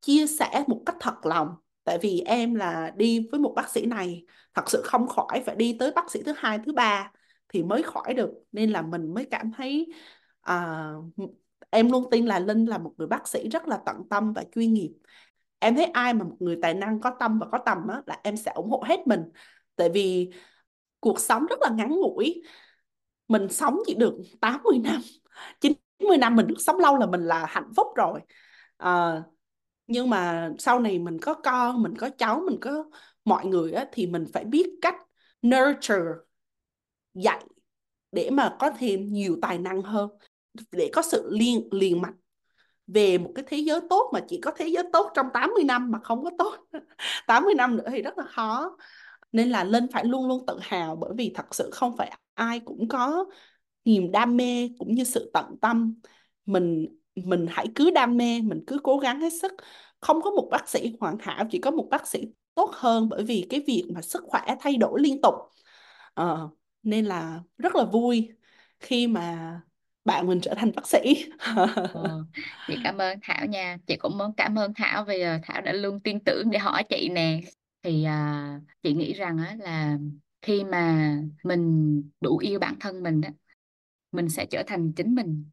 chia 0.00 0.26
sẻ 0.26 0.64
một 0.66 0.82
cách 0.86 0.96
thật 1.00 1.26
lòng. 1.26 1.48
Tại 1.84 1.98
vì 2.02 2.20
em 2.20 2.54
là 2.54 2.92
đi 2.96 3.28
với 3.32 3.40
một 3.40 3.52
bác 3.56 3.70
sĩ 3.70 3.86
này 3.86 4.24
thật 4.54 4.70
sự 4.70 4.82
không 4.84 5.08
khỏi 5.08 5.42
phải 5.46 5.56
đi 5.56 5.76
tới 5.78 5.92
bác 5.94 6.10
sĩ 6.10 6.22
thứ 6.22 6.32
hai 6.36 6.58
thứ 6.66 6.72
ba 6.72 7.12
thì 7.48 7.62
mới 7.62 7.82
khỏi 7.82 8.14
được. 8.14 8.30
Nên 8.52 8.70
là 8.70 8.82
mình 8.82 9.14
mới 9.14 9.24
cảm 9.30 9.52
thấy 9.56 9.86
uh, 10.50 11.28
em 11.70 11.90
luôn 11.90 12.10
tin 12.10 12.26
là 12.26 12.38
Linh 12.38 12.64
là 12.66 12.78
một 12.78 12.92
người 12.96 13.06
bác 13.06 13.28
sĩ 13.28 13.48
rất 13.48 13.68
là 13.68 13.78
tận 13.86 13.96
tâm 14.10 14.32
và 14.32 14.44
chuyên 14.54 14.74
nghiệp. 14.74 14.92
Em 15.58 15.76
thấy 15.76 15.84
ai 15.84 16.14
mà 16.14 16.24
một 16.24 16.36
người 16.40 16.58
tài 16.62 16.74
năng 16.74 17.00
có 17.00 17.16
tâm 17.20 17.38
và 17.38 17.46
có 17.52 17.58
tầm 17.66 17.88
á 17.88 18.02
là 18.06 18.20
em 18.22 18.36
sẽ 18.36 18.52
ủng 18.54 18.70
hộ 18.70 18.82
hết 18.86 19.06
mình. 19.06 19.20
Tại 19.76 19.88
vì 19.94 20.30
cuộc 21.00 21.20
sống 21.20 21.46
rất 21.46 21.58
là 21.60 21.70
ngắn 21.70 21.90
ngủi 21.90 22.42
mình 23.28 23.48
sống 23.48 23.78
chỉ 23.86 23.94
được 23.94 24.14
80 24.40 24.78
năm. 24.78 25.00
90 25.60 26.16
năm 26.18 26.36
mình 26.36 26.46
được 26.46 26.58
sống 26.58 26.78
lâu 26.78 26.96
là 26.96 27.06
mình 27.06 27.20
là 27.26 27.46
hạnh 27.48 27.72
phúc 27.76 27.86
rồi. 27.96 28.20
À, 28.76 29.22
nhưng 29.86 30.10
mà 30.10 30.50
sau 30.58 30.80
này 30.80 30.98
mình 30.98 31.18
có 31.18 31.34
con 31.34 31.82
mình 31.82 31.96
có 31.96 32.10
cháu 32.18 32.42
mình 32.46 32.58
có 32.60 32.84
mọi 33.24 33.46
người 33.46 33.72
á, 33.72 33.86
thì 33.92 34.06
mình 34.06 34.24
phải 34.32 34.44
biết 34.44 34.66
cách 34.82 34.96
nurture 35.46 36.10
dạy 37.14 37.44
để 38.12 38.30
mà 38.30 38.56
có 38.58 38.70
thêm 38.78 39.12
nhiều 39.12 39.38
tài 39.42 39.58
năng 39.58 39.82
hơn 39.82 40.10
để 40.72 40.90
có 40.92 41.02
sự 41.02 41.28
liên 41.30 41.68
liền 41.70 42.02
mạch 42.02 42.14
về 42.86 43.18
một 43.18 43.32
cái 43.34 43.44
thế 43.48 43.56
giới 43.58 43.80
tốt 43.90 44.10
mà 44.12 44.20
chỉ 44.28 44.40
có 44.42 44.50
thế 44.56 44.68
giới 44.68 44.84
tốt 44.92 45.10
trong 45.14 45.26
80 45.34 45.64
năm 45.64 45.90
mà 45.90 45.98
không 46.02 46.24
có 46.24 46.30
tốt. 46.38 46.56
80 47.26 47.54
năm 47.54 47.76
nữa 47.76 47.86
thì 47.90 48.02
rất 48.02 48.18
là 48.18 48.24
khó. 48.24 48.76
Nên 49.32 49.50
là 49.50 49.64
Linh 49.64 49.86
phải 49.92 50.04
luôn 50.04 50.28
luôn 50.28 50.46
tự 50.46 50.58
hào 50.62 50.96
bởi 50.96 51.10
vì 51.18 51.32
thật 51.34 51.54
sự 51.54 51.70
không 51.72 51.96
phải 51.96 52.10
ai 52.34 52.60
cũng 52.60 52.88
có 52.88 53.24
niềm 53.84 54.12
đam 54.12 54.36
mê 54.36 54.68
cũng 54.78 54.94
như 54.94 55.04
sự 55.04 55.30
tận 55.34 55.46
tâm. 55.60 55.94
Mình 56.46 56.86
mình 57.14 57.46
hãy 57.50 57.66
cứ 57.74 57.90
đam 57.90 58.16
mê 58.16 58.40
mình 58.40 58.64
cứ 58.66 58.78
cố 58.82 58.98
gắng 58.98 59.20
hết 59.20 59.32
sức. 59.42 59.52
Không 60.00 60.22
có 60.22 60.30
một 60.30 60.48
bác 60.50 60.68
sĩ 60.68 60.96
hoàn 61.00 61.16
hảo 61.20 61.44
chỉ 61.50 61.58
có 61.58 61.70
một 61.70 61.88
bác 61.90 62.06
sĩ 62.08 62.20
tốt 62.54 62.70
hơn 62.74 63.08
bởi 63.08 63.24
vì 63.24 63.46
cái 63.50 63.64
việc 63.66 63.84
mà 63.94 64.02
sức 64.02 64.24
khỏe 64.26 64.42
thay 64.60 64.76
đổi 64.76 65.00
liên 65.02 65.22
tục. 65.22 65.34
Ờ, 66.14 66.48
nên 66.82 67.06
là 67.06 67.40
rất 67.58 67.74
là 67.74 67.84
vui 67.84 68.28
khi 68.80 69.06
mà 69.06 69.60
bạn 70.04 70.26
mình 70.26 70.40
trở 70.40 70.54
thành 70.54 70.72
bác 70.76 70.86
sĩ. 70.88 71.24
Ờ, 71.92 72.24
chị 72.66 72.74
cảm 72.84 72.98
ơn 72.98 73.18
Thảo 73.22 73.46
nha. 73.46 73.76
Chị 73.86 73.96
cũng 73.96 74.18
muốn 74.18 74.32
cảm 74.36 74.58
ơn 74.58 74.74
Thảo 74.74 75.04
vì 75.04 75.24
uh, 75.36 75.40
Thảo 75.42 75.60
đã 75.60 75.72
luôn 75.72 76.00
tin 76.00 76.24
tưởng 76.24 76.50
để 76.50 76.58
hỏi 76.58 76.84
chị 76.88 77.08
nè. 77.08 77.40
Thì 77.82 78.06
uh, 78.06 78.62
chị 78.82 78.94
nghĩ 78.94 79.12
rằng 79.12 79.38
á, 79.38 79.56
là 79.58 79.98
khi 80.44 80.64
mà 80.64 81.16
mình 81.44 82.02
đủ 82.20 82.38
yêu 82.38 82.58
bản 82.58 82.76
thân 82.80 83.02
mình 83.02 83.20
á, 83.20 83.32
mình 84.12 84.28
sẽ 84.28 84.46
trở 84.50 84.62
thành 84.66 84.92
chính 84.92 85.14
mình. 85.14 85.50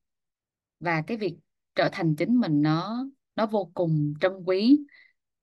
Và 0.80 1.02
cái 1.08 1.18
việc 1.18 1.36
trở 1.76 1.90
thành 1.92 2.16
chính 2.16 2.40
mình 2.40 2.62
nó 2.62 3.06
nó 3.36 3.46
vô 3.46 3.72
cùng 3.74 4.14
trân 4.22 4.32
quý. 4.46 4.80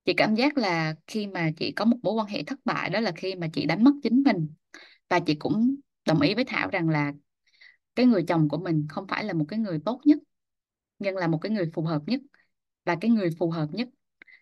Chị 0.04 0.14
cảm 0.16 0.34
giác 0.34 0.58
là 0.58 0.94
khi 1.06 1.26
mà 1.26 1.50
chị 1.56 1.72
có 1.72 1.84
một 1.84 1.96
mối 2.02 2.14
quan 2.14 2.26
hệ 2.26 2.42
thất 2.42 2.58
bại 2.64 2.90
đó 2.90 3.00
là 3.00 3.12
khi 3.16 3.34
mà 3.34 3.48
chị 3.52 3.66
đánh 3.66 3.84
mất 3.84 3.92
chính 4.02 4.22
mình. 4.22 4.48
Và 5.08 5.20
chị 5.20 5.34
cũng 5.34 5.74
đồng 6.06 6.20
ý 6.20 6.34
với 6.34 6.44
Thảo 6.44 6.70
rằng 6.70 6.88
là 6.88 7.12
cái 7.94 8.06
người 8.06 8.24
chồng 8.28 8.48
của 8.48 8.58
mình 8.58 8.86
không 8.88 9.06
phải 9.08 9.24
là 9.24 9.32
một 9.32 9.44
cái 9.48 9.58
người 9.58 9.80
tốt 9.84 10.00
nhất 10.04 10.18
nhưng 10.98 11.16
là 11.16 11.28
một 11.28 11.38
cái 11.38 11.52
người 11.52 11.70
phù 11.74 11.82
hợp 11.82 12.02
nhất. 12.06 12.20
Và 12.84 12.96
cái 13.00 13.10
người 13.10 13.30
phù 13.38 13.50
hợp 13.50 13.68
nhất 13.72 13.88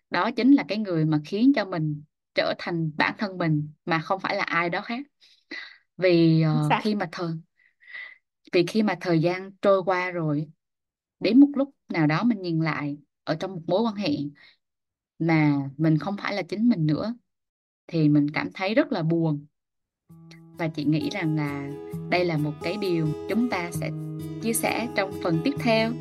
đó 0.09 0.31
chính 0.31 0.51
là 0.51 0.65
cái 0.67 0.77
người 0.77 1.05
mà 1.05 1.21
khiến 1.25 1.51
cho 1.55 1.65
mình 1.65 2.03
trở 2.37 2.53
thành 2.57 2.91
bản 2.97 3.15
thân 3.17 3.37
mình 3.37 3.69
mà 3.85 3.99
không 3.99 4.19
phải 4.19 4.35
là 4.35 4.43
ai 4.43 4.69
đó 4.69 4.81
khác. 4.81 4.99
Vì 5.97 6.43
uh, 6.65 6.83
khi 6.83 6.95
mà 6.95 7.09
thời 7.11 7.31
vì 8.51 8.65
khi 8.65 8.83
mà 8.83 8.97
thời 9.01 9.19
gian 9.19 9.51
trôi 9.61 9.83
qua 9.83 10.11
rồi 10.11 10.47
đến 11.19 11.39
một 11.39 11.47
lúc 11.55 11.69
nào 11.89 12.07
đó 12.07 12.23
mình 12.23 12.41
nhìn 12.41 12.61
lại 12.61 12.97
ở 13.23 13.35
trong 13.35 13.51
một 13.51 13.61
mối 13.67 13.81
quan 13.81 13.95
hệ 13.95 14.11
mà 15.19 15.69
mình 15.77 15.97
không 15.97 16.17
phải 16.17 16.33
là 16.33 16.41
chính 16.41 16.69
mình 16.69 16.85
nữa 16.85 17.15
thì 17.87 18.09
mình 18.09 18.29
cảm 18.29 18.49
thấy 18.53 18.75
rất 18.75 18.91
là 18.91 19.03
buồn. 19.03 19.45
Và 20.57 20.67
chị 20.67 20.83
nghĩ 20.83 21.09
rằng 21.09 21.35
là 21.35 21.69
đây 22.09 22.25
là 22.25 22.37
một 22.37 22.53
cái 22.63 22.77
điều 22.77 23.07
chúng 23.29 23.49
ta 23.49 23.71
sẽ 23.71 23.91
chia 24.41 24.53
sẻ 24.53 24.87
trong 24.95 25.11
phần 25.23 25.41
tiếp 25.43 25.53
theo. 25.59 25.91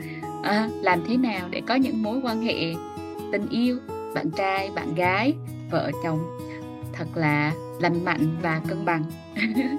À, 0.43 0.69
làm 0.83 1.05
thế 1.07 1.17
nào 1.17 1.49
để 1.49 1.63
có 1.67 1.75
những 1.75 2.03
mối 2.03 2.21
quan 2.23 2.43
hệ 2.43 2.75
tình 3.33 3.49
yêu 3.51 3.79
bạn 4.15 4.31
trai 4.37 4.71
bạn 4.71 4.95
gái 4.95 5.35
vợ 5.71 5.91
chồng 6.03 6.39
thật 6.93 7.07
là 7.15 7.53
lành 7.81 8.05
mạnh 8.05 8.37
và 8.43 8.61
cân 8.69 8.85
bằng. 8.85 9.05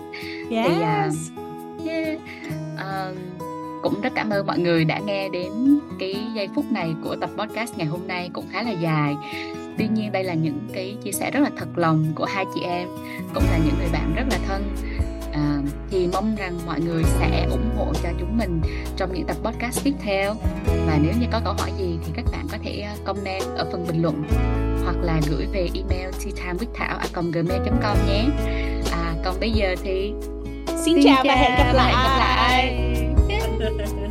Yes. 0.50 0.68
thì 0.68 0.74
uh, 0.74 1.88
yeah, 1.88 2.20
uh, 2.76 3.18
cũng 3.84 4.02
rất 4.02 4.14
cảm 4.16 4.30
ơn 4.30 4.48
mọi 4.48 4.60
người 4.60 4.86
đã 4.86 5.00
nghe 5.00 5.30
đến 5.30 5.80
cái 6.00 6.16
giây 6.36 6.48
phút 6.56 6.66
này 6.72 6.94
của 7.04 7.16
tập 7.16 7.30
podcast 7.38 7.78
ngày 7.78 7.88
hôm 7.88 8.08
nay 8.08 8.30
cũng 8.34 8.46
khá 8.52 8.64
là 8.64 8.72
dài. 8.72 9.16
Tuy 9.78 9.88
nhiên 9.88 10.12
đây 10.12 10.24
là 10.24 10.34
những 10.34 10.68
cái 10.74 10.98
chia 11.04 11.12
sẻ 11.12 11.32
rất 11.32 11.40
là 11.40 11.50
thật 11.58 11.68
lòng 11.76 12.06
của 12.16 12.26
hai 12.26 12.46
chị 12.56 12.62
em 12.62 12.88
cũng 13.34 13.44
là 13.52 13.58
những 13.58 13.76
người 13.80 13.90
bạn 13.94 14.14
rất 14.16 14.24
là 14.32 14.38
thân. 14.48 14.76
À, 15.34 15.62
thì 15.92 16.08
mong 16.14 16.36
rằng 16.36 16.60
mọi 16.66 16.82
người 16.82 17.04
sẽ 17.04 17.48
ủng 17.52 17.70
hộ 17.78 17.94
cho 18.04 18.10
chúng 18.20 18.38
mình 18.38 18.62
trong 18.98 19.14
những 19.14 19.28
tập 19.28 19.38
podcast 19.44 19.84
tiếp 19.84 19.94
theo. 20.04 20.36
Và 20.88 21.00
nếu 21.02 21.14
như 21.20 21.28
có 21.32 21.42
câu 21.44 21.54
hỏi 21.54 21.72
gì 21.78 21.98
thì 22.06 22.12
các 22.16 22.26
bạn 22.32 22.48
có 22.52 22.58
thể 22.64 22.80
ờ, 22.80 22.96
comment 23.06 23.44
ở 23.58 23.70
phần 23.72 23.86
bình 23.88 24.02
luận 24.02 24.24
hoặc 24.88 25.04
là 25.04 25.22
gửi 25.30 25.46
về 25.46 25.70
email 25.74 26.10
teatimewiththảo@gmail.com 26.10 27.98
nhé 28.08 28.26
à, 28.92 29.14
còn 29.26 29.40
bây 29.40 29.52
giờ 29.52 29.76
thì 29.84 30.14
xin, 30.68 30.96
xin 30.96 31.04
chào, 31.04 31.16
chào 31.16 31.24
và 31.28 31.36
hẹn 31.36 31.52
gặp 31.58 31.74
lại, 31.74 31.94
hẹn 31.94 33.60
gặp 33.60 33.70
lại. 33.70 33.98